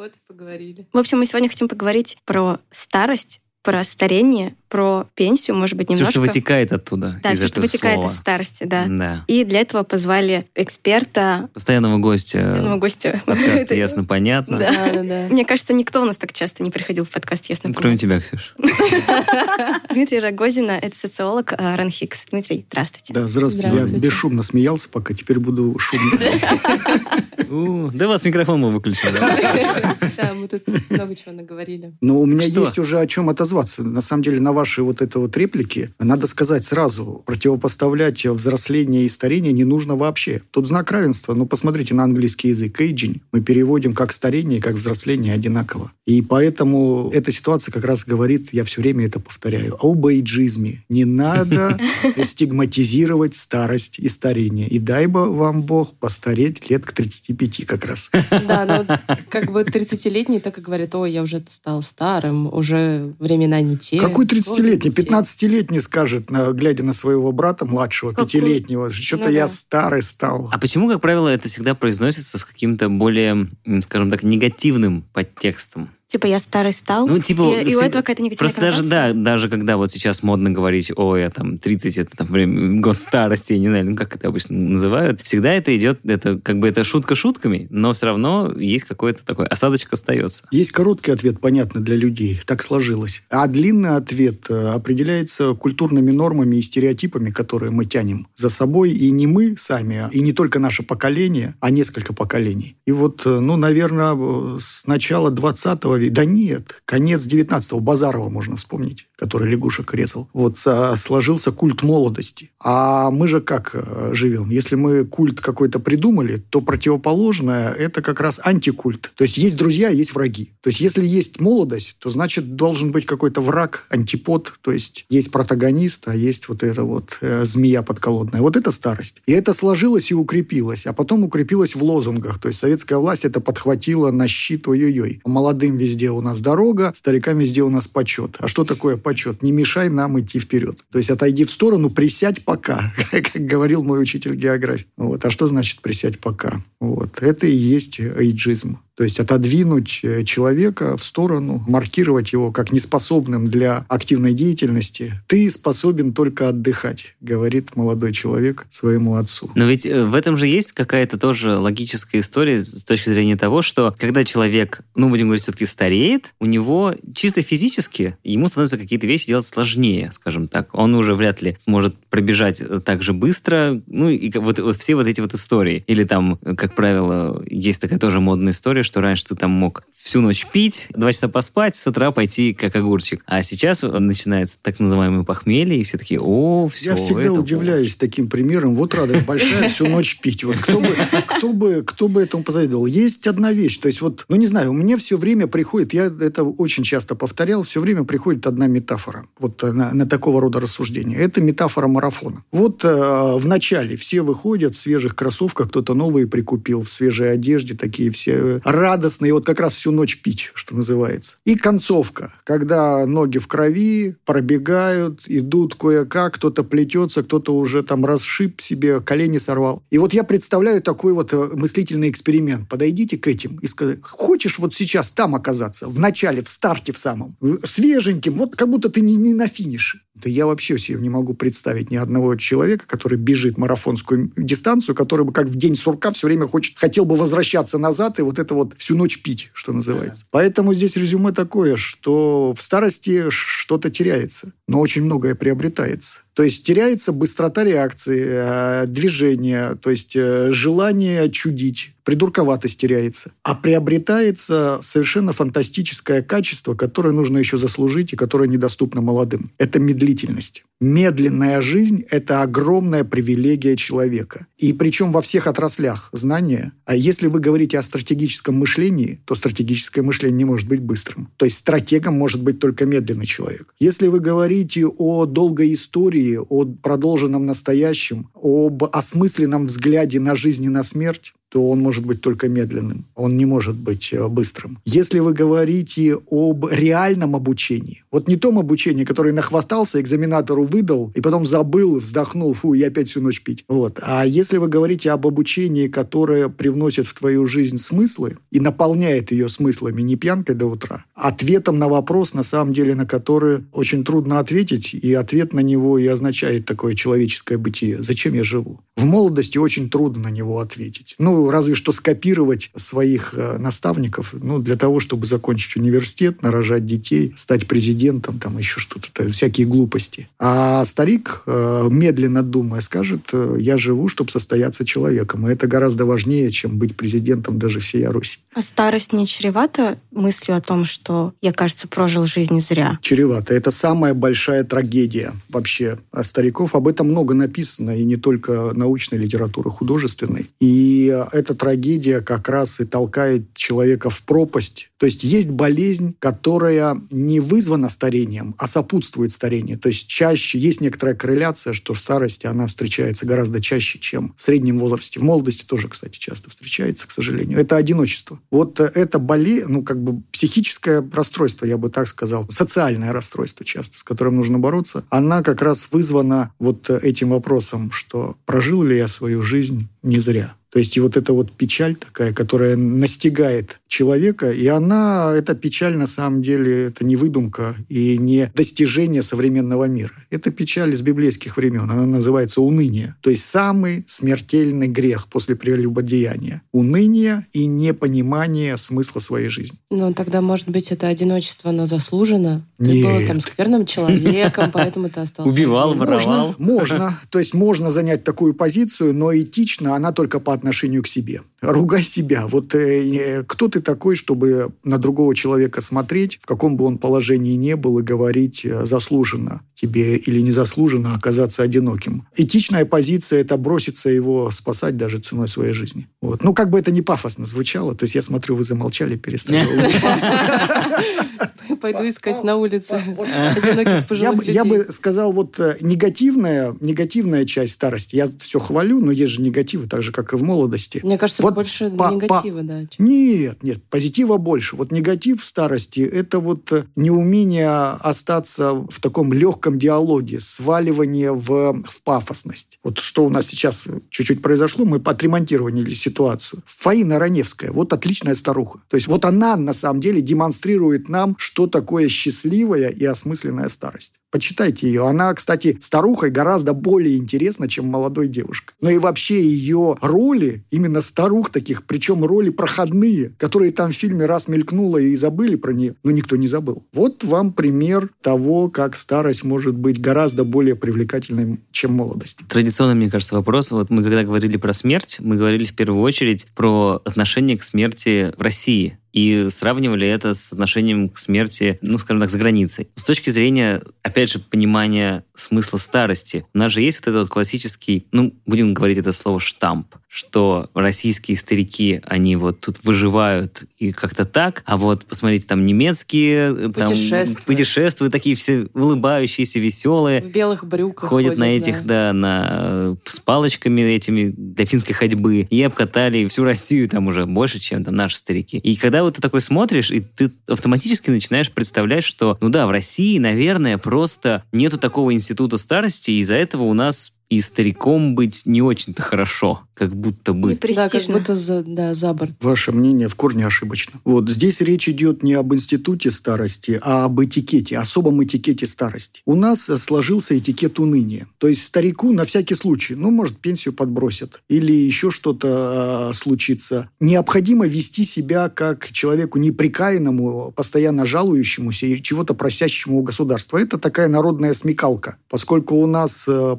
Вот 0.00 0.12
и 0.12 0.18
поговорили. 0.26 0.86
В 0.94 0.96
общем, 0.98 1.18
мы 1.18 1.26
сегодня 1.26 1.50
хотим 1.50 1.68
поговорить 1.68 2.16
про 2.24 2.58
старость, 2.70 3.42
про 3.62 3.84
старение, 3.84 4.54
про 4.70 5.06
пенсию, 5.14 5.54
может 5.56 5.76
быть, 5.76 5.88
Все, 5.88 5.94
немножко. 5.96 6.12
что 6.12 6.20
вытекает 6.22 6.72
оттуда. 6.72 7.20
да, 7.22 7.32
из 7.32 7.38
все, 7.40 7.48
что 7.48 7.54
этого 7.56 7.64
вытекает 7.66 7.94
слова. 7.96 8.10
из 8.10 8.16
старости, 8.16 8.64
да. 8.64 8.86
Да. 8.88 9.24
И 9.26 9.44
для 9.44 9.60
этого 9.60 9.82
позвали 9.82 10.48
эксперта, 10.54 11.50
Постоянного 11.52 11.98
гостя. 11.98 12.38
постоянного 12.38 12.76
гостя. 12.78 13.20
Подкаст 13.26 13.48
Это- 13.64 13.74
ясно, 13.74 14.04
понятно. 14.04 14.58
Да. 14.58 14.72
Да, 14.72 14.90
да, 14.94 15.02
да. 15.02 15.26
Мне 15.28 15.44
кажется, 15.44 15.74
никто 15.74 16.00
у 16.00 16.06
нас 16.06 16.16
так 16.16 16.32
часто 16.32 16.62
не 16.62 16.70
приходил 16.70 17.04
в 17.04 17.10
подкаст 17.10 17.46
«Ясно, 17.50 17.68
Ну, 17.68 17.74
кроме 17.74 17.98
понятно». 17.98 18.20
тебя, 18.22 18.38
Ксюш. 18.38 18.54
Дмитрий 19.92 20.20
Рогозина, 20.20 20.70
это 20.80 20.96
социолог 20.96 21.52
э, 21.52 21.56
Ран 21.76 21.90
Хикс. 21.90 22.24
Дмитрий, 22.30 22.64
здравствуйте. 22.70 23.12
Да, 23.12 23.26
здравствуйте. 23.26 23.68
Здравствуйте. 23.68 24.02
Я 24.02 24.10
бесшумно 24.10 24.42
смеялся 24.42 24.88
пока, 24.88 25.12
теперь 25.12 25.38
буду 25.38 25.76
шумно. 25.78 26.18
У, 27.50 27.90
Да 27.92 28.08
вас 28.08 28.24
микрофон 28.24 28.60
мы 28.60 28.70
выключим. 28.70 29.12
да. 29.12 29.96
Да, 30.16 30.34
мы 30.34 30.48
тут 30.48 30.62
много 30.90 31.14
чего 31.14 31.32
наговорили. 31.32 31.94
Но 32.02 32.20
у 32.20 32.26
меня 32.26 32.44
есть 32.44 32.78
уже 32.78 32.98
о 32.98 33.06
чем 33.06 33.30
отозваться. 33.30 33.82
На 33.82 34.02
самом 34.02 34.22
деле, 34.22 34.38
на 34.40 34.52
ваши 34.52 34.82
вот 34.82 35.00
это 35.00 35.18
вот 35.18 35.34
реплики, 35.36 35.94
надо 35.98 36.26
сказать 36.26 36.64
сразу, 36.64 37.22
противопоставлять 37.24 38.26
взросление 38.26 39.04
и 39.04 39.08
старение 39.08 39.52
не 39.52 39.64
нужно 39.64 39.96
вообще. 39.96 40.42
Тут 40.50 40.66
знак 40.66 40.90
равенства. 40.90 41.34
Ну, 41.34 41.46
посмотрите 41.46 41.94
на 41.94 42.04
английский 42.04 42.48
язык. 42.48 42.80
Aging 42.80 43.20
мы 43.32 43.40
переводим 43.40 43.94
как 43.94 44.12
старение 44.12 44.58
и 44.58 44.60
как 44.60 44.74
взросление 44.74 45.32
одинаково. 45.32 45.92
И 46.10 46.22
поэтому 46.22 47.08
эта 47.14 47.30
ситуация 47.30 47.70
как 47.70 47.84
раз 47.84 48.04
говорит, 48.04 48.48
я 48.50 48.64
все 48.64 48.82
время 48.82 49.06
это 49.06 49.20
повторяю, 49.20 49.76
об 49.80 50.06
эйджизме. 50.06 50.82
Не 50.88 51.04
надо 51.04 51.78
стигматизировать 52.24 53.36
старость 53.36 54.00
и 54.00 54.08
старение. 54.08 54.66
И 54.66 54.80
дай 54.80 55.06
бы 55.06 55.32
вам 55.32 55.62
Бог 55.62 55.94
постареть 55.94 56.68
лет 56.68 56.84
к 56.84 56.90
35 56.90 57.64
как 57.64 57.84
раз. 57.84 58.10
Да, 58.28 58.64
но 58.66 58.78
вот 58.78 59.20
как 59.28 59.52
бы 59.52 59.62
30-летний 59.62 60.40
так 60.40 60.58
и 60.58 60.60
говорит, 60.60 60.92
ой, 60.96 61.12
я 61.12 61.22
уже 61.22 61.44
стал 61.48 61.80
старым, 61.80 62.52
уже 62.52 63.14
времена 63.20 63.60
не 63.60 63.76
те. 63.76 64.00
Какой 64.00 64.24
годы 64.24 64.40
30-летний? 64.40 64.90
не 64.90 64.94
те». 64.96 65.02
15-летний 65.02 65.78
скажет, 65.78 66.28
глядя 66.28 66.82
на 66.82 66.92
своего 66.92 67.30
брата 67.30 67.64
младшего, 67.66 68.12
пятилетнего, 68.12 68.90
что-то 68.90 69.26
Ну 69.26 69.30
я 69.30 69.42
да. 69.42 69.48
старый 69.48 70.02
стал. 70.02 70.48
А 70.50 70.58
почему, 70.58 70.88
как 70.88 71.00
правило, 71.00 71.28
это 71.28 71.48
всегда 71.48 71.76
произносится 71.76 72.36
с 72.36 72.44
каким-то 72.44 72.88
более, 72.88 73.48
скажем 73.82 74.10
так, 74.10 74.24
негативным 74.24 75.02
подтекстом? 75.12 75.88
Типа 76.10 76.26
я 76.26 76.40
старый 76.40 76.72
стал, 76.72 77.06
Ну, 77.06 77.20
типа, 77.20 77.60
и, 77.62 77.70
и 77.70 77.74
у 77.76 77.80
этого 77.80 78.02
какая-то 78.02 78.24
негативная 78.24 78.52
Просто 78.52 78.60
даже, 78.60 78.82
да, 78.82 79.12
даже 79.12 79.48
когда 79.48 79.76
вот 79.76 79.92
сейчас 79.92 80.24
модно 80.24 80.50
говорить, 80.50 80.90
ой, 80.96 81.20
я 81.20 81.30
там 81.30 81.56
30, 81.56 81.98
это 81.98 82.16
там 82.16 82.26
время, 82.26 82.80
год 82.80 82.98
старости, 82.98 83.52
я 83.52 83.60
не 83.60 83.68
знаю, 83.68 83.90
ну 83.90 83.96
как 83.96 84.16
это 84.16 84.26
обычно 84.26 84.56
называют, 84.58 85.20
всегда 85.22 85.52
это 85.52 85.76
идет, 85.76 86.00
это 86.04 86.40
как 86.42 86.58
бы 86.58 86.66
это 86.66 86.82
шутка 86.82 87.14
шутками, 87.14 87.68
но 87.70 87.92
все 87.92 88.06
равно 88.06 88.52
есть 88.58 88.86
какой-то 88.86 89.24
такой 89.24 89.46
осадочек 89.46 89.92
остается. 89.92 90.42
Есть 90.50 90.72
короткий 90.72 91.12
ответ, 91.12 91.38
понятно 91.40 91.80
для 91.80 91.94
людей, 91.94 92.40
так 92.44 92.64
сложилось. 92.64 93.22
А 93.30 93.46
длинный 93.46 93.90
ответ 93.90 94.46
э, 94.50 94.68
определяется 94.70 95.54
культурными 95.54 96.10
нормами 96.10 96.56
и 96.56 96.62
стереотипами, 96.62 97.30
которые 97.30 97.70
мы 97.70 97.84
тянем 97.84 98.26
за 98.34 98.48
собой. 98.48 98.90
И 98.90 99.12
не 99.12 99.28
мы 99.28 99.54
сами, 99.56 99.96
а- 99.98 100.10
и 100.10 100.20
не 100.22 100.32
только 100.32 100.58
наше 100.58 100.82
поколение, 100.82 101.54
а 101.60 101.70
несколько 101.70 102.12
поколений. 102.12 102.74
И 102.84 102.90
вот, 102.90 103.22
э, 103.26 103.38
ну, 103.38 103.56
наверное, 103.56 104.16
э, 104.16 104.58
с 104.60 104.88
начала 104.88 105.30
20 105.30 105.84
века, 105.84 105.99
да 106.08 106.24
нет, 106.24 106.82
конец 106.84 107.26
19-го, 107.26 107.80
Базарова 107.80 108.30
можно 108.30 108.56
вспомнить, 108.56 109.08
который 109.20 109.50
лягушек 109.50 109.92
резал. 109.94 110.28
Вот 110.32 110.56
со- 110.56 110.96
сложился 110.96 111.52
культ 111.52 111.82
молодости. 111.82 112.50
А 112.58 113.10
мы 113.10 113.28
же 113.28 113.42
как 113.42 113.70
э, 113.74 114.14
живем? 114.14 114.48
Если 114.48 114.76
мы 114.76 115.04
культ 115.04 115.42
какой-то 115.42 115.78
придумали, 115.78 116.42
то 116.48 116.62
противоположное– 116.62 117.70
это 117.78 118.00
как 118.00 118.20
раз 118.20 118.40
антикульт. 118.42 119.12
То 119.14 119.24
есть 119.24 119.36
есть 119.36 119.58
друзья, 119.58 119.90
есть 119.90 120.14
враги. 120.14 120.52
То 120.62 120.68
есть 120.68 120.80
если 120.80 121.06
есть 121.06 121.38
молодость, 121.38 121.96
то 121.98 122.08
значит 122.08 122.56
должен 122.56 122.92
быть 122.92 123.04
какой-то 123.04 123.42
враг, 123.42 123.84
антипод. 123.90 124.54
То 124.62 124.72
есть 124.72 125.04
есть 125.10 125.30
протагонист, 125.30 126.08
а 126.08 126.16
есть 126.16 126.48
вот 126.48 126.62
эта 126.62 126.84
вот 126.84 127.18
э, 127.20 127.44
змея 127.44 127.82
подколодная. 127.82 128.40
Вот 128.40 128.56
это 128.56 128.70
старость. 128.70 129.22
И 129.26 129.32
это 129.32 129.52
сложилось 129.52 130.10
и 130.10 130.14
укрепилось. 130.14 130.86
А 130.86 130.94
потом 130.94 131.24
укрепилось 131.24 131.74
в 131.74 131.84
лозунгах. 131.84 132.38
То 132.38 132.48
есть 132.48 132.60
советская 132.60 132.98
власть 132.98 133.26
это 133.26 133.40
подхватила 133.42 134.10
на 134.10 134.26
щит 134.28 134.66
ой-ой-ой. 134.66 135.20
Молодым 135.26 135.76
везде 135.76 136.10
у 136.10 136.22
нас 136.22 136.40
дорога, 136.40 136.92
старикам 136.94 137.38
везде 137.38 137.62
у 137.62 137.68
нас 137.68 137.86
почет. 137.86 138.36
А 138.38 138.48
что 138.48 138.64
такое 138.64 138.96
почет? 138.96 139.09
Не 139.42 139.52
мешай 139.52 139.88
нам 139.88 140.18
идти 140.20 140.38
вперед. 140.38 140.78
То 140.90 140.98
есть 140.98 141.10
отойди 141.10 141.44
в 141.44 141.50
сторону, 141.50 141.90
присядь 141.90 142.44
пока, 142.44 142.94
как 143.10 143.44
говорил 143.44 143.82
мой 143.82 144.02
учитель 144.02 144.34
географии. 144.34 144.86
Вот. 144.96 145.24
А 145.24 145.30
что 145.30 145.46
значит 145.46 145.80
присядь 145.80 146.18
пока? 146.18 146.62
Вот. 146.80 147.22
Это 147.22 147.46
и 147.46 147.54
есть 147.54 148.00
эйджизм. 148.00 148.78
То 149.00 149.04
есть 149.04 149.18
отодвинуть 149.18 150.00
э, 150.02 150.24
человека 150.24 150.98
в 150.98 151.02
сторону, 151.02 151.64
маркировать 151.66 152.34
его 152.34 152.52
как 152.52 152.70
неспособным 152.70 153.46
для 153.46 153.86
активной 153.88 154.34
деятельности. 154.34 155.14
Ты 155.26 155.50
способен 155.50 156.12
только 156.12 156.50
отдыхать, 156.50 157.14
говорит 157.22 157.76
молодой 157.76 158.12
человек 158.12 158.66
своему 158.68 159.14
отцу. 159.14 159.50
Но 159.54 159.64
ведь 159.64 159.86
э, 159.86 160.04
в 160.04 160.14
этом 160.14 160.36
же 160.36 160.46
есть 160.46 160.72
какая-то 160.72 161.16
тоже 161.16 161.56
логическая 161.56 162.20
история 162.20 162.62
с 162.62 162.84
точки 162.84 163.08
зрения 163.08 163.38
того, 163.38 163.62
что 163.62 163.96
когда 163.98 164.22
человек, 164.22 164.82
ну, 164.94 165.08
будем 165.08 165.28
говорить, 165.28 165.44
все-таки 165.44 165.64
стареет, 165.64 166.34
у 166.38 166.44
него 166.44 166.94
чисто 167.14 167.40
физически 167.40 168.18
ему 168.22 168.48
становятся 168.48 168.76
какие-то 168.76 169.06
вещи 169.06 169.28
делать 169.28 169.46
сложнее, 169.46 170.10
скажем 170.12 170.46
так. 170.46 170.74
Он 170.74 170.94
уже 170.94 171.14
вряд 171.14 171.40
ли 171.40 171.56
сможет 171.58 171.96
пробежать 172.10 172.60
э, 172.60 172.80
так 172.84 173.02
же 173.02 173.14
быстро, 173.14 173.80
ну, 173.86 174.10
и 174.10 174.30
вот, 174.38 174.58
вот 174.58 174.76
все 174.76 174.94
вот 174.94 175.06
эти 175.06 175.22
вот 175.22 175.32
истории. 175.32 175.84
Или 175.86 176.04
там, 176.04 176.36
как 176.36 176.74
правило, 176.74 177.42
есть 177.48 177.80
такая 177.80 177.98
тоже 177.98 178.20
модная 178.20 178.52
история, 178.52 178.82
что 178.90 179.00
раньше 179.00 179.24
ты 179.24 179.36
там 179.36 179.52
мог 179.52 179.84
всю 179.92 180.20
ночь 180.20 180.46
пить, 180.52 180.88
два 180.90 181.12
часа 181.12 181.28
поспать, 181.28 181.76
с 181.76 181.86
утра 181.86 182.10
пойти 182.10 182.52
как 182.54 182.74
огурчик. 182.74 183.22
А 183.26 183.42
сейчас 183.44 183.82
начинается 183.82 184.58
так 184.60 184.80
называемое 184.80 185.22
похмелье, 185.22 185.80
и 185.80 185.84
все 185.84 185.96
такие, 185.96 186.20
о, 186.20 186.66
все, 186.66 186.90
Я 186.90 186.96
всегда 186.96 187.32
удивляюсь 187.32 187.78
полностью». 187.78 188.00
таким 188.00 188.28
примером. 188.28 188.74
Вот 188.74 188.94
радость 188.94 189.24
большая, 189.26 189.68
всю 189.68 189.86
ночь 189.86 190.18
пить. 190.18 190.42
Вот 190.42 190.56
кто 190.56 190.80
бы, 190.80 190.88
кто 191.26 191.52
бы, 191.52 191.82
кто 191.86 192.08
бы 192.08 192.22
этому 192.22 192.42
позавидовал? 192.42 192.86
Есть 192.86 193.28
одна 193.28 193.52
вещь. 193.52 193.78
То 193.78 193.86
есть 193.86 194.00
вот, 194.00 194.24
ну 194.28 194.34
не 194.34 194.46
знаю, 194.48 194.70
у 194.70 194.74
меня 194.74 194.96
все 194.96 195.16
время 195.16 195.46
приходит, 195.46 195.94
я 195.94 196.06
это 196.06 196.42
очень 196.42 196.82
часто 196.82 197.14
повторял, 197.14 197.62
все 197.62 197.80
время 197.80 198.02
приходит 198.02 198.48
одна 198.48 198.66
метафора. 198.66 199.26
Вот 199.38 199.62
э, 199.62 199.70
на, 199.70 199.94
на 199.94 200.06
такого 200.06 200.40
рода 200.40 200.58
рассуждения. 200.58 201.16
Это 201.16 201.40
метафора 201.40 201.86
марафона. 201.86 202.42
Вот 202.50 202.84
э, 202.84 202.88
в 202.88 203.46
начале 203.46 203.96
все 203.96 204.22
выходят 204.22 204.74
в 204.74 204.78
свежих 204.78 205.14
кроссовках, 205.14 205.68
кто-то 205.68 205.94
новые 205.94 206.26
прикупил, 206.26 206.82
в 206.82 206.88
свежей 206.88 207.32
одежде, 207.32 207.76
такие 207.76 208.10
все 208.10 208.60
э, 208.80 208.82
радостные. 208.82 209.32
Вот 209.32 209.46
как 209.46 209.60
раз 209.60 209.72
всю 209.72 209.92
ночь 209.92 210.20
пить, 210.20 210.50
что 210.54 210.74
называется. 210.74 211.38
И 211.44 211.54
концовка, 211.54 212.32
когда 212.44 213.06
ноги 213.06 213.38
в 213.38 213.46
крови, 213.46 214.16
пробегают, 214.24 215.22
идут 215.26 215.74
кое-как, 215.74 216.34
кто-то 216.34 216.64
плетется, 216.64 217.22
кто-то 217.22 217.56
уже 217.56 217.82
там 217.82 218.04
расшиб 218.04 218.60
себе, 218.60 219.00
колени 219.00 219.38
сорвал. 219.38 219.82
И 219.90 219.98
вот 219.98 220.12
я 220.12 220.24
представляю 220.24 220.82
такой 220.82 221.12
вот 221.12 221.32
э, 221.32 221.50
мыслительный 221.54 222.10
эксперимент. 222.10 222.68
Подойдите 222.68 223.18
к 223.18 223.26
этим 223.26 223.58
и 223.58 223.66
сказать, 223.66 223.98
хочешь 224.02 224.58
вот 224.58 224.74
сейчас 224.74 225.10
там 225.10 225.34
оказаться, 225.34 225.88
в 225.88 225.98
начале, 225.98 226.42
в 226.42 226.48
старте 226.48 226.92
в 226.92 226.98
самом, 226.98 227.36
свеженьким, 227.64 228.34
вот 228.34 228.56
как 228.56 228.68
будто 228.68 228.88
ты 228.88 229.00
не, 229.00 229.16
не 229.16 229.34
на 229.34 229.46
финише. 229.46 230.00
Да 230.20 230.28
я 230.28 230.46
вообще 230.46 230.78
себе 230.78 231.00
не 231.00 231.08
могу 231.08 231.34
представить 231.34 231.90
ни 231.90 231.96
одного 231.96 232.36
человека, 232.36 232.84
который 232.86 233.18
бежит 233.18 233.58
марафонскую 233.58 234.30
дистанцию, 234.36 234.94
который 234.94 235.24
бы 235.24 235.32
как 235.32 235.46
в 235.46 235.56
день 235.56 235.74
сурка 235.74 236.12
все 236.12 236.26
время 236.26 236.46
хочет, 236.46 236.78
хотел 236.78 237.04
бы 237.04 237.16
возвращаться 237.16 237.78
назад 237.78 238.18
и 238.18 238.22
вот 238.22 238.38
это 238.38 238.54
вот 238.54 238.74
всю 238.76 238.96
ночь 238.96 239.22
пить, 239.22 239.50
что 239.52 239.72
называется. 239.72 240.26
Поэтому 240.30 240.74
здесь 240.74 240.96
резюме 240.96 241.32
такое, 241.32 241.76
что 241.76 242.54
в 242.56 242.62
старости 242.62 243.24
что-то 243.28 243.90
теряется, 243.90 244.52
но 244.68 244.80
очень 244.80 245.02
многое 245.02 245.34
приобретается. 245.34 246.20
То 246.40 246.44
есть 246.44 246.64
теряется 246.64 247.12
быстрота 247.12 247.64
реакции, 247.64 248.24
э, 248.26 248.86
движения, 248.86 249.74
то 249.74 249.90
есть 249.90 250.16
э, 250.16 250.50
желание 250.52 251.30
чудить, 251.30 251.92
придурковатость 252.02 252.80
теряется. 252.80 253.32
А 253.42 253.54
приобретается 253.54 254.78
совершенно 254.80 255.34
фантастическое 255.34 256.22
качество, 256.22 256.74
которое 256.74 257.12
нужно 257.12 257.36
еще 257.36 257.58
заслужить 257.58 258.14
и 258.14 258.16
которое 258.16 258.48
недоступно 258.48 259.02
молодым. 259.02 259.52
Это 259.58 259.78
медлительность. 259.78 260.64
Медленная 260.80 261.60
жизнь– 261.60 262.04
это 262.10 262.40
огромная 262.40 263.04
привилегия 263.04 263.76
человека. 263.76 264.46
И 264.56 264.72
причем 264.72 265.12
во 265.12 265.20
всех 265.20 265.46
отраслях 265.46 266.08
знания. 266.12 266.72
А 266.86 266.96
если 266.96 267.26
вы 267.26 267.38
говорите 267.38 267.78
о 267.78 267.82
стратегическом 267.82 268.56
мышлении, 268.56 269.20
то 269.26 269.34
стратегическое 269.34 270.00
мышление 270.00 270.38
не 270.38 270.44
может 270.46 270.66
быть 270.68 270.80
быстрым. 270.80 271.28
То 271.36 271.44
есть 271.44 271.58
стратегом 271.58 272.14
может 272.14 272.42
быть 272.42 272.60
только 272.60 272.86
медленный 272.86 273.26
человек. 273.26 273.74
Если 273.78 274.08
вы 274.08 274.20
говорите 274.20 274.86
о 274.86 275.26
долгой 275.26 275.74
истории, 275.74 276.29
о 276.38 276.64
продолженном 276.64 277.46
настоящем, 277.46 278.30
об 278.34 278.84
осмысленном 278.84 279.66
взгляде 279.66 280.20
на 280.20 280.34
жизнь 280.34 280.64
и 280.64 280.68
на 280.68 280.82
смерть, 280.82 281.34
то 281.50 281.68
он 281.68 281.80
может 281.80 282.06
быть 282.06 282.20
только 282.20 282.48
медленным. 282.48 283.06
Он 283.14 283.36
не 283.36 283.44
может 283.44 283.76
быть 283.76 284.10
э, 284.12 284.28
быстрым. 284.28 284.78
Если 284.84 285.18
вы 285.18 285.32
говорите 285.32 286.16
об 286.30 286.66
реальном 286.70 287.34
обучении, 287.34 288.04
вот 288.12 288.28
не 288.28 288.36
том 288.36 288.58
обучении, 288.58 289.04
которое 289.04 289.32
нахвастался, 289.32 290.00
экзаменатору 290.00 290.64
выдал, 290.64 291.12
и 291.14 291.20
потом 291.20 291.44
забыл, 291.44 291.98
вздохнул, 291.98 292.54
фу, 292.54 292.74
я 292.74 292.86
опять 292.86 293.08
всю 293.08 293.20
ночь 293.20 293.42
пить. 293.42 293.64
Вот. 293.68 293.98
А 294.00 294.24
если 294.24 294.58
вы 294.58 294.68
говорите 294.68 295.10
об 295.10 295.26
обучении, 295.26 295.88
которое 295.88 296.48
привносит 296.48 297.06
в 297.06 297.14
твою 297.14 297.46
жизнь 297.46 297.78
смыслы 297.78 298.38
и 298.52 298.60
наполняет 298.60 299.32
ее 299.32 299.48
смыслами, 299.48 300.02
не 300.02 300.14
пьянкой 300.14 300.54
до 300.54 300.66
утра, 300.66 301.04
ответом 301.14 301.80
на 301.80 301.88
вопрос, 301.88 302.32
на 302.32 302.44
самом 302.44 302.72
деле, 302.72 302.94
на 302.94 303.06
который 303.06 303.64
очень 303.72 304.04
трудно 304.04 304.38
ответить, 304.38 304.94
и 304.94 305.12
ответ 305.14 305.52
на 305.52 305.60
него 305.60 305.98
и 305.98 306.06
означает 306.06 306.64
такое 306.64 306.94
человеческое 306.94 307.58
бытие. 307.58 308.00
Зачем 308.02 308.34
я 308.34 308.44
живу? 308.44 308.80
В 308.96 309.04
молодости 309.04 309.58
очень 309.58 309.90
трудно 309.90 310.24
на 310.24 310.28
него 310.28 310.60
ответить. 310.60 311.16
Ну, 311.18 311.39
разве 311.48 311.74
что 311.74 311.92
скопировать 311.92 312.70
своих 312.76 313.32
э, 313.34 313.56
наставников, 313.58 314.34
ну, 314.34 314.58
для 314.58 314.76
того, 314.76 315.00
чтобы 315.00 315.24
закончить 315.24 315.76
университет, 315.76 316.42
нарожать 316.42 316.84
детей, 316.84 317.32
стать 317.36 317.66
президентом, 317.68 318.38
там 318.38 318.58
еще 318.58 318.80
что-то, 318.80 319.08
то- 319.12 319.30
всякие 319.30 319.66
глупости. 319.66 320.28
А 320.38 320.84
старик, 320.84 321.42
э, 321.46 321.88
медленно 321.90 322.42
думая, 322.42 322.80
скажет, 322.80 323.30
э, 323.32 323.56
я 323.60 323.76
живу, 323.76 324.08
чтобы 324.08 324.30
состояться 324.30 324.84
человеком. 324.84 325.46
И 325.48 325.52
это 325.52 325.66
гораздо 325.66 326.04
важнее, 326.04 326.50
чем 326.50 326.76
быть 326.78 326.96
президентом 326.96 327.58
даже 327.58 327.78
всей 327.80 328.04
Руси. 328.06 328.38
А 328.54 328.60
старость 328.62 329.12
не 329.12 329.26
чревата 329.26 329.98
мыслью 330.10 330.56
о 330.56 330.60
том, 330.60 330.84
что 330.84 331.32
я, 331.40 331.52
кажется, 331.52 331.86
прожил 331.86 332.24
жизнь 332.24 332.60
зря? 332.60 332.98
чревато. 333.00 333.54
Это 333.54 333.70
самая 333.70 334.14
большая 334.14 334.64
трагедия 334.64 335.32
вообще 335.48 335.98
стариков. 336.22 336.74
Об 336.74 336.88
этом 336.88 337.08
много 337.08 337.34
написано, 337.34 337.96
и 337.96 338.04
не 338.04 338.16
только 338.16 338.72
научной 338.74 339.18
литературы, 339.18 339.70
художественной. 339.70 340.50
И 340.58 341.24
эта 341.32 341.54
трагедия 341.54 342.20
как 342.20 342.48
раз 342.48 342.80
и 342.80 342.84
толкает 342.84 343.52
человека 343.54 344.10
в 344.10 344.22
пропасть. 344.22 344.90
То 344.98 345.06
есть 345.06 345.24
есть 345.24 345.48
болезнь, 345.48 346.14
которая 346.18 347.00
не 347.10 347.40
вызвана 347.40 347.88
старением, 347.88 348.54
а 348.58 348.66
сопутствует 348.66 349.32
старению. 349.32 349.78
То 349.78 349.88
есть 349.88 350.06
чаще 350.06 350.58
есть 350.58 350.80
некоторая 350.80 351.14
корреляция, 351.14 351.72
что 351.72 351.94
в 351.94 352.00
старости 352.00 352.46
она 352.46 352.66
встречается 352.66 353.24
гораздо 353.24 353.62
чаще, 353.62 353.98
чем 353.98 354.34
в 354.36 354.42
среднем 354.42 354.78
возрасте. 354.78 355.18
В 355.18 355.22
молодости 355.22 355.64
тоже, 355.64 355.88
кстати, 355.88 356.18
часто 356.18 356.50
встречается, 356.50 357.06
к 357.06 357.10
сожалению. 357.10 357.58
Это 357.58 357.76
одиночество. 357.76 358.38
Вот 358.50 358.78
это 358.78 359.18
болезнь, 359.18 359.68
ну, 359.68 359.82
как 359.82 360.02
бы 360.02 360.22
психическое 360.32 361.02
расстройство, 361.12 361.64
я 361.64 361.78
бы 361.78 361.88
так 361.88 362.06
сказал, 362.06 362.46
социальное 362.50 363.12
расстройство 363.12 363.64
часто, 363.64 363.98
с 363.98 364.02
которым 364.02 364.36
нужно 364.36 364.58
бороться, 364.58 365.04
она 365.08 365.42
как 365.42 365.62
раз 365.62 365.88
вызвана 365.90 366.52
вот 366.58 366.90
этим 366.90 367.30
вопросом, 367.30 367.90
что 367.90 368.36
прожил 368.44 368.82
ли 368.82 368.96
я 368.96 369.08
свою 369.08 369.40
жизнь 369.42 369.88
не 370.02 370.18
зря. 370.18 370.54
То 370.70 370.78
есть 370.78 370.96
и 370.96 371.00
вот 371.00 371.16
эта 371.16 371.32
вот 371.32 371.52
печаль 371.52 371.96
такая, 371.96 372.32
которая 372.32 372.76
настигает 372.76 373.79
человека, 373.90 374.50
и 374.52 374.66
она, 374.68 375.32
эта 375.34 375.54
печаль 375.54 375.96
на 375.96 376.06
самом 376.06 376.42
деле, 376.42 376.86
это 376.86 377.04
не 377.04 377.16
выдумка 377.16 377.74
и 377.88 378.16
не 378.18 378.50
достижение 378.54 379.22
современного 379.22 379.84
мира. 379.84 380.12
Это 380.30 380.50
печаль 380.50 380.94
из 380.94 381.02
библейских 381.02 381.56
времен, 381.56 381.90
она 381.90 382.06
называется 382.06 382.60
уныние. 382.62 383.16
То 383.20 383.30
есть 383.30 383.44
самый 383.44 384.04
смертельный 384.06 384.86
грех 384.86 385.26
после 385.28 385.56
прелюбодеяния. 385.56 386.62
Уныние 386.72 387.46
и 387.52 387.66
непонимание 387.66 388.76
смысла 388.76 389.18
своей 389.18 389.48
жизни. 389.48 389.78
Ну, 389.90 390.14
тогда, 390.14 390.40
может 390.40 390.68
быть, 390.68 390.92
это 390.92 391.08
одиночество, 391.08 391.70
оно 391.70 391.86
заслужено. 391.86 392.62
Ты 392.78 392.84
Нет. 392.84 393.04
был 393.04 393.26
там 393.26 393.40
скверным 393.40 393.86
человеком, 393.86 394.70
поэтому 394.72 395.10
ты 395.10 395.20
остался 395.20 395.52
Убивал, 395.52 395.94
воровал. 395.94 396.54
Можно, 396.58 396.72
можно. 396.72 397.20
То 397.30 397.40
есть 397.40 397.54
можно 397.54 397.90
занять 397.90 398.22
такую 398.22 398.54
позицию, 398.54 399.14
но 399.14 399.36
этично 399.36 399.96
она 399.96 400.12
только 400.12 400.38
по 400.38 400.54
отношению 400.54 401.02
к 401.02 401.08
себе. 401.08 401.40
Ругай 401.60 402.02
себя. 402.02 402.46
Вот 402.46 402.74
э, 402.74 403.42
кто 403.46 403.68
ты 403.68 403.79
такой, 403.80 404.16
чтобы 404.16 404.68
на 404.84 404.98
другого 404.98 405.34
человека 405.34 405.80
смотреть, 405.80 406.38
в 406.42 406.46
каком 406.46 406.76
бы 406.76 406.84
он 406.84 406.98
положении 406.98 407.54
не 407.56 407.76
был, 407.76 407.98
и 407.98 408.02
говорить 408.02 408.64
э, 408.64 408.84
заслуженно 408.86 409.62
тебе 409.74 410.16
или 410.16 410.40
незаслуженно 410.40 411.14
оказаться 411.14 411.62
одиноким. 411.62 412.26
Этичная 412.36 412.84
позиция– 412.84 413.40
это 413.40 413.56
броситься 413.56 414.10
его 414.10 414.50
спасать 414.50 414.96
даже 414.96 415.18
ценой 415.18 415.48
своей 415.48 415.72
жизни. 415.72 416.06
Вот. 416.20 416.42
Ну, 416.44 416.52
как 416.54 416.70
бы 416.70 416.78
это 416.78 416.90
не 416.90 417.02
пафосно 417.02 417.46
звучало, 417.46 417.94
то 417.94 418.04
есть 418.04 418.14
я 418.14 418.22
смотрю, 418.22 418.56
вы 418.56 418.62
замолчали, 418.62 419.16
перестали 419.16 419.64
улыбаться. 419.66 421.40
Пойду 421.80 422.06
искать 422.08 422.44
на 422.44 422.56
улице 422.56 422.92
одиноких 423.16 423.86
Я, 423.88 424.02
пожилых 424.02 424.36
бы- 424.36 424.44
я 424.44 424.64
людей. 424.64 424.78
бы 424.86 424.92
сказал, 424.92 425.32
вот 425.32 425.58
э, 425.60 425.76
негативная, 425.80 426.76
негативная 426.80 427.46
часть 427.46 427.74
старости. 427.74 428.16
Я 428.16 428.28
все 428.38 428.58
хвалю, 428.58 429.00
но 429.00 429.10
есть 429.12 429.32
же 429.32 429.40
негативы, 429.40 429.86
так 429.86 430.02
же, 430.02 430.12
как 430.12 430.32
и 430.34 430.36
в 430.36 430.42
молодости. 430.42 431.00
Мне 431.02 431.16
кажется, 431.16 431.42
Вот 431.42 431.54
больше 431.54 431.88
по- 431.90 432.10
негатива, 432.12 432.62
да. 432.62 432.80
чем- 432.86 433.06
Нет, 433.06 433.62
нет, 433.70 433.84
позитива 433.88 434.36
больше. 434.36 434.74
Вот 434.74 434.90
негатив 434.90 435.42
в 435.42 435.44
старости– 435.44 436.00
это 436.12 436.40
вот 436.40 436.72
э, 436.72 436.84
неумение 436.96 437.68
остаться 437.68 438.72
в 438.72 439.00
таком 439.00 439.32
легком 439.32 439.78
диалоге, 439.78 440.40
сваливание 440.40 441.32
в, 441.32 441.80
в 441.84 442.02
пафосность. 442.02 442.80
Вот 442.82 442.98
что 442.98 443.24
у 443.24 443.30
нас 443.30 443.46
сейчас 443.46 443.84
чуть-чуть 444.10 444.42
произошло, 444.42 444.84
мы 444.84 444.96
отремонтировали 444.96 445.94
ситуацию. 445.94 446.62
Фаина 446.66 447.20
Раневская, 447.20 447.70
вот 447.70 447.92
отличная 447.92 448.34
старуха. 448.34 448.80
То 448.88 448.96
есть 448.96 449.06
вот 449.06 449.24
она 449.24 449.56
на 449.56 449.72
самом 449.72 450.00
деле 450.00 450.20
демонстрирует 450.20 451.08
нам, 451.08 451.36
что 451.38 451.68
такое 451.68 452.08
счастливая 452.08 452.88
и 452.88 453.04
осмысленная 453.04 453.68
старость. 453.68 454.14
Почитайте 454.30 454.86
ее. 454.86 455.08
Она, 455.08 455.34
кстати, 455.34 455.76
старухой 455.80 456.30
гораздо 456.30 456.72
более 456.72 457.16
интересна, 457.16 457.68
чем 457.68 457.86
молодой 457.86 458.28
девушкой. 458.28 458.74
Но 458.80 458.90
и 458.90 458.98
вообще 458.98 459.42
ее 459.42 459.96
роли, 460.00 460.64
именно 460.70 461.00
старух 461.00 461.50
таких, 461.50 461.84
причем 461.84 462.24
роли 462.24 462.50
проходные, 462.50 463.32
которые 463.38 463.72
там 463.72 463.90
в 463.90 463.94
фильме 463.94 464.26
раз 464.26 464.46
мелькнуло 464.46 464.98
и 464.98 465.16
забыли 465.16 465.56
про 465.56 465.72
нее, 465.72 465.96
но 466.04 466.10
никто 466.10 466.36
не 466.36 466.46
забыл. 466.46 466.84
Вот 466.92 467.24
вам 467.24 467.52
пример 467.52 468.10
того, 468.22 468.70
как 468.70 468.96
старость 468.96 469.44
может 469.44 469.76
быть 469.76 470.00
гораздо 470.00 470.44
более 470.44 470.76
привлекательной, 470.76 471.58
чем 471.72 471.94
молодость. 471.94 472.38
Традиционно, 472.48 472.94
мне 472.94 473.10
кажется, 473.10 473.34
вопрос. 473.34 473.70
Вот 473.72 473.90
мы 473.90 474.02
когда 474.04 474.22
говорили 474.22 474.56
про 474.56 474.72
смерть, 474.72 475.16
мы 475.18 475.36
говорили 475.36 475.64
в 475.64 475.74
первую 475.74 476.02
очередь 476.02 476.46
про 476.54 477.00
отношение 477.04 477.56
к 477.58 477.64
смерти 477.64 478.32
в 478.36 478.42
России 478.42 478.99
и 479.12 479.46
сравнивали 479.50 480.06
это 480.06 480.34
с 480.34 480.52
отношением 480.52 481.08
к 481.08 481.18
смерти, 481.18 481.78
ну, 481.82 481.98
скажем 481.98 482.20
так, 482.20 482.30
за 482.30 482.38
границей. 482.38 482.88
С 482.94 483.04
точки 483.04 483.30
зрения, 483.30 483.82
опять 484.02 484.30
же, 484.30 484.38
понимания 484.38 485.24
смысла 485.34 485.78
старости, 485.78 486.44
у 486.54 486.58
нас 486.58 486.72
же 486.72 486.80
есть 486.80 486.98
вот 486.98 487.08
этот 487.08 487.22
вот 487.22 487.30
классический, 487.30 488.06
ну, 488.12 488.34
будем 488.46 488.74
говорить 488.74 488.98
это 488.98 489.12
слово 489.12 489.40
штамп, 489.40 489.94
что 490.08 490.70
российские 490.74 491.36
старики, 491.36 492.00
они 492.04 492.36
вот 492.36 492.60
тут 492.60 492.78
выживают 492.82 493.64
и 493.78 493.92
как-то 493.92 494.24
так, 494.24 494.62
а 494.66 494.76
вот 494.76 495.04
посмотрите, 495.04 495.46
там 495.46 495.64
немецкие, 495.64 496.70
там 496.70 496.88
Путешествуют. 496.88 497.44
путешествуют, 497.44 498.12
такие 498.12 498.36
все 498.36 498.66
улыбающиеся, 498.74 499.60
веселые, 499.60 500.20
В 500.22 500.32
белых 500.32 500.64
брюках 500.66 501.10
ходят 501.10 501.38
на 501.38 501.56
этих, 501.56 501.84
да, 501.84 502.12
на, 502.12 502.96
с 503.04 503.20
палочками 503.20 503.80
этими 503.82 504.32
для 504.36 504.66
финской 504.66 504.94
ходьбы 504.94 505.46
и 505.48 505.62
обкатали 505.62 506.26
всю 506.26 506.44
Россию 506.44 506.88
там 506.88 507.06
уже 507.06 507.26
больше, 507.26 507.58
чем 507.58 507.84
там 507.84 507.94
наши 507.94 508.16
старики. 508.16 508.58
И 508.58 508.76
когда 508.76 508.99
вот 509.02 509.14
ты 509.14 509.20
такой 509.20 509.40
смотришь, 509.40 509.90
и 509.90 510.00
ты 510.00 510.30
автоматически 510.46 511.10
начинаешь 511.10 511.50
представлять, 511.50 512.04
что, 512.04 512.38
ну 512.40 512.48
да, 512.48 512.66
в 512.66 512.70
России, 512.70 513.18
наверное, 513.18 513.78
просто 513.78 514.44
нету 514.52 514.78
такого 514.78 515.12
института 515.12 515.56
старости, 515.56 516.10
и 516.10 516.20
из-за 516.20 516.34
этого 516.34 516.64
у 516.64 516.74
нас 516.74 517.12
и 517.30 517.40
стариком 517.40 518.16
быть 518.16 518.42
не 518.44 518.60
очень-то 518.60 519.02
хорошо, 519.02 519.62
как 519.74 519.94
будто 519.94 520.32
бы. 520.32 520.58
Да, 520.60 520.88
как 520.88 521.02
будто 521.06 521.36
за, 521.36 521.62
да, 521.62 521.94
за 521.94 522.12
борт. 522.12 522.34
Ваше 522.40 522.72
мнение 522.72 523.08
в 523.08 523.14
корне 523.14 523.46
ошибочно. 523.46 524.00
Вот 524.04 524.28
здесь 524.28 524.60
речь 524.60 524.88
идет 524.88 525.22
не 525.22 525.34
об 525.34 525.54
институте 525.54 526.10
старости, 526.10 526.80
а 526.82 527.04
об 527.04 527.22
этикете, 527.22 527.78
особом 527.78 528.22
этикете 528.24 528.66
старости. 528.66 529.22
У 529.26 529.36
нас 529.36 529.60
сложился 529.62 530.36
этикет 530.36 530.80
уныния. 530.80 531.28
То 531.38 531.46
есть 531.46 531.62
старику 531.62 532.12
на 532.12 532.24
всякий 532.24 532.56
случай, 532.56 532.96
ну, 532.96 533.12
может, 533.12 533.38
пенсию 533.38 533.74
подбросят 533.74 534.42
или 534.48 534.72
еще 534.72 535.10
что-то 535.10 536.10
э, 536.10 536.14
случится. 536.14 536.90
Необходимо 536.98 537.64
вести 537.64 538.04
себя 538.04 538.48
как 538.48 538.90
человеку 538.90 539.38
неприкаянному, 539.38 540.52
постоянно 540.56 541.06
жалующемуся 541.06 541.86
и 541.86 542.02
чего-то 542.02 542.34
просящему 542.34 542.98
у 542.98 543.02
государства. 543.04 543.56
Это 543.56 543.78
такая 543.78 544.08
народная 544.08 544.52
смекалка. 544.52 545.16
Поскольку 545.28 545.76
у 545.76 545.86
нас 545.86 546.26
э, 546.26 546.56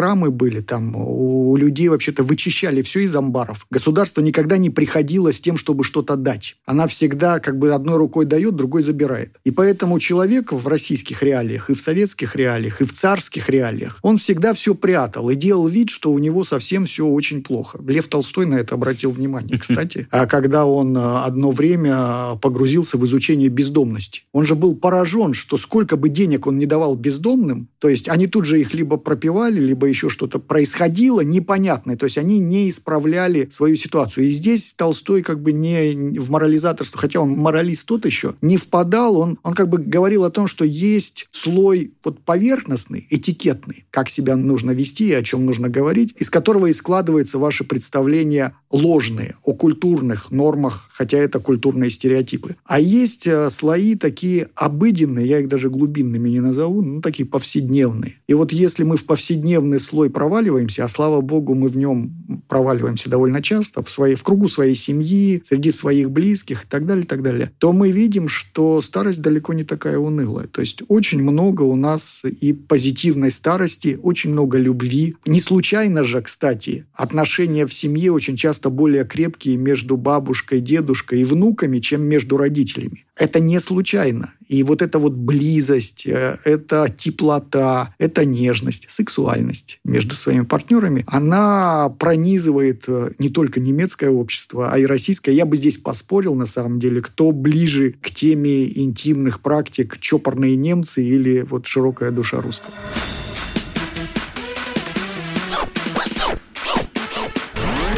продпрограммы 0.00 0.30
были, 0.30 0.60
там 0.60 0.94
у 0.96 1.56
людей 1.56 1.88
вообще-то 1.88 2.22
вычищали 2.22 2.82
все 2.82 3.00
из 3.00 3.14
амбаров. 3.14 3.66
Государство 3.70 4.22
никогда 4.22 4.56
не 4.56 4.70
приходило 4.70 5.32
с 5.32 5.40
тем, 5.40 5.56
чтобы 5.56 5.84
что-то 5.84 6.16
дать. 6.16 6.56
Она 6.64 6.86
всегда 6.86 7.38
как 7.38 7.58
бы 7.58 7.72
одной 7.72 7.96
рукой 7.96 8.24
дает, 8.24 8.56
другой 8.56 8.82
забирает. 8.82 9.36
И 9.44 9.50
поэтому 9.50 9.98
человек 9.98 10.52
в 10.52 10.66
российских 10.66 11.22
реалиях, 11.22 11.70
и 11.70 11.74
в 11.74 11.80
советских 11.80 12.36
реалиях, 12.36 12.80
и 12.80 12.84
в 12.84 12.92
царских 12.92 13.48
реалиях, 13.50 13.98
он 14.02 14.16
всегда 14.16 14.54
все 14.54 14.74
прятал 14.74 15.30
и 15.30 15.34
делал 15.34 15.68
вид, 15.68 15.90
что 15.90 16.12
у 16.12 16.18
него 16.18 16.44
совсем 16.44 16.86
все 16.86 17.04
очень 17.06 17.42
плохо. 17.42 17.78
Лев 17.86 18.08
Толстой 18.08 18.46
на 18.46 18.54
это 18.54 18.74
обратил 18.74 19.10
внимание, 19.10 19.58
кстати. 19.60 20.06
А 20.10 20.26
когда 20.26 20.64
он 20.64 20.96
э, 20.96 21.24
одно 21.24 21.50
время 21.50 22.36
погрузился 22.40 22.96
в 22.96 23.04
изучение 23.04 23.48
бездомности, 23.48 24.22
он 24.32 24.46
же 24.46 24.54
был 24.54 24.74
поражен, 24.76 25.34
что 25.34 25.58
сколько 25.58 25.96
бы 25.96 26.08
денег 26.08 26.46
он 26.46 26.58
не 26.58 26.66
давал 26.66 26.96
бездомным, 26.96 27.68
то 27.78 27.88
есть 27.88 28.08
они 28.08 28.26
тут 28.26 28.44
же 28.46 28.60
их 28.60 28.72
либо 28.74 28.96
пропивали, 28.96 29.60
либо 29.60 29.89
еще 29.90 30.08
что-то 30.08 30.38
происходило 30.38 31.20
непонятное. 31.20 31.96
То 31.96 32.04
есть 32.04 32.18
они 32.18 32.38
не 32.38 32.68
исправляли 32.70 33.48
свою 33.50 33.76
ситуацию. 33.76 34.26
И 34.26 34.30
здесь 34.30 34.74
Толстой 34.76 35.22
как 35.22 35.40
бы 35.42 35.52
не 35.52 36.18
в 36.18 36.30
морализаторство, 36.30 36.98
хотя 36.98 37.20
он 37.20 37.30
моралист 37.30 37.86
тот 37.86 38.06
еще, 38.06 38.34
не 38.40 38.56
впадал. 38.56 39.18
Он, 39.18 39.38
он 39.42 39.54
как 39.54 39.68
бы 39.68 39.78
говорил 39.78 40.24
о 40.24 40.30
том, 40.30 40.46
что 40.46 40.64
есть 40.64 41.28
слой 41.40 41.94
вот 42.04 42.20
поверхностный, 42.20 43.06
этикетный, 43.10 43.86
как 43.90 44.08
себя 44.08 44.36
нужно 44.36 44.72
вести 44.72 45.08
и 45.08 45.14
о 45.14 45.22
чем 45.22 45.46
нужно 45.46 45.68
говорить, 45.68 46.14
из 46.20 46.28
которого 46.28 46.66
и 46.66 46.72
складывается 46.72 47.38
ваше 47.38 47.64
представление 47.64 48.52
ложные 48.70 49.34
о 49.44 49.54
культурных 49.54 50.30
нормах, 50.30 50.88
хотя 50.92 51.18
это 51.18 51.40
культурные 51.40 51.90
стереотипы. 51.90 52.56
А 52.64 52.78
есть 52.78 53.26
э, 53.26 53.50
слои 53.50 53.94
такие 53.96 54.48
обыденные, 54.54 55.26
я 55.26 55.40
их 55.40 55.48
даже 55.48 55.70
глубинными 55.70 56.28
не 56.28 56.40
назову, 56.40 56.82
ну, 56.82 57.00
такие 57.00 57.26
повседневные. 57.26 58.16
И 58.28 58.34
вот 58.34 58.52
если 58.52 58.84
мы 58.84 58.96
в 58.96 59.06
повседневный 59.06 59.80
слой 59.80 60.10
проваливаемся, 60.10 60.84
а 60.84 60.88
слава 60.88 61.20
богу, 61.20 61.54
мы 61.54 61.68
в 61.68 61.76
нем 61.76 62.44
проваливаемся 62.48 63.10
довольно 63.10 63.42
часто, 63.42 63.82
в, 63.82 63.90
своей, 63.90 64.14
в 64.14 64.22
кругу 64.22 64.46
своей 64.46 64.74
семьи, 64.74 65.42
среди 65.44 65.70
своих 65.70 66.10
близких 66.10 66.64
и 66.64 66.66
так 66.68 66.86
далее, 66.86 67.04
и 67.04 67.08
так 67.08 67.22
далее, 67.22 67.50
то 67.58 67.72
мы 67.72 67.90
видим, 67.90 68.28
что 68.28 68.80
старость 68.82 69.22
далеко 69.22 69.52
не 69.52 69.64
такая 69.64 69.98
унылая. 69.98 70.46
То 70.46 70.60
есть 70.60 70.82
очень 70.88 71.22
много 71.30 71.62
у 71.62 71.76
нас 71.76 72.22
и 72.24 72.52
позитивной 72.52 73.30
старости, 73.30 73.98
очень 74.02 74.30
много 74.30 74.58
любви. 74.58 75.16
Не 75.26 75.40
случайно 75.40 76.04
же, 76.04 76.20
кстати, 76.20 76.86
отношения 76.94 77.66
в 77.66 77.74
семье 77.74 78.12
очень 78.12 78.36
часто 78.36 78.70
более 78.70 79.04
крепкие 79.04 79.56
между 79.56 79.96
бабушкой, 79.96 80.60
дедушкой 80.60 81.20
и 81.20 81.24
внуками, 81.24 81.78
чем 81.78 82.02
между 82.02 82.36
родителями. 82.36 83.04
Это 83.16 83.38
не 83.38 83.60
случайно. 83.60 84.32
И 84.48 84.62
вот 84.62 84.80
эта 84.80 84.98
вот 84.98 85.12
близость, 85.12 86.06
э, 86.06 86.38
это 86.44 86.92
теплота, 86.96 87.94
это 87.98 88.24
нежность, 88.24 88.86
сексуальность 88.88 89.78
между 89.84 90.16
своими 90.16 90.44
партнерами, 90.44 91.04
она 91.06 91.94
пронизывает 91.98 92.84
э, 92.88 93.10
не 93.18 93.28
только 93.28 93.60
немецкое 93.60 94.10
общество, 94.10 94.72
а 94.72 94.78
и 94.78 94.86
российское. 94.86 95.34
Я 95.34 95.44
бы 95.44 95.56
здесь 95.56 95.76
поспорил, 95.76 96.34
на 96.34 96.46
самом 96.46 96.78
деле, 96.80 97.02
кто 97.02 97.30
ближе 97.30 97.94
к 98.00 98.10
теме 98.10 98.76
интимных 98.76 99.40
практик, 99.40 99.98
чопорные 100.00 100.56
немцы 100.56 101.04
или 101.04 101.19
вот 101.48 101.66
широкая 101.66 102.10
душа 102.10 102.40
русского. 102.40 102.72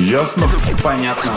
Ясно? 0.01 0.49
Понятно. 0.83 1.33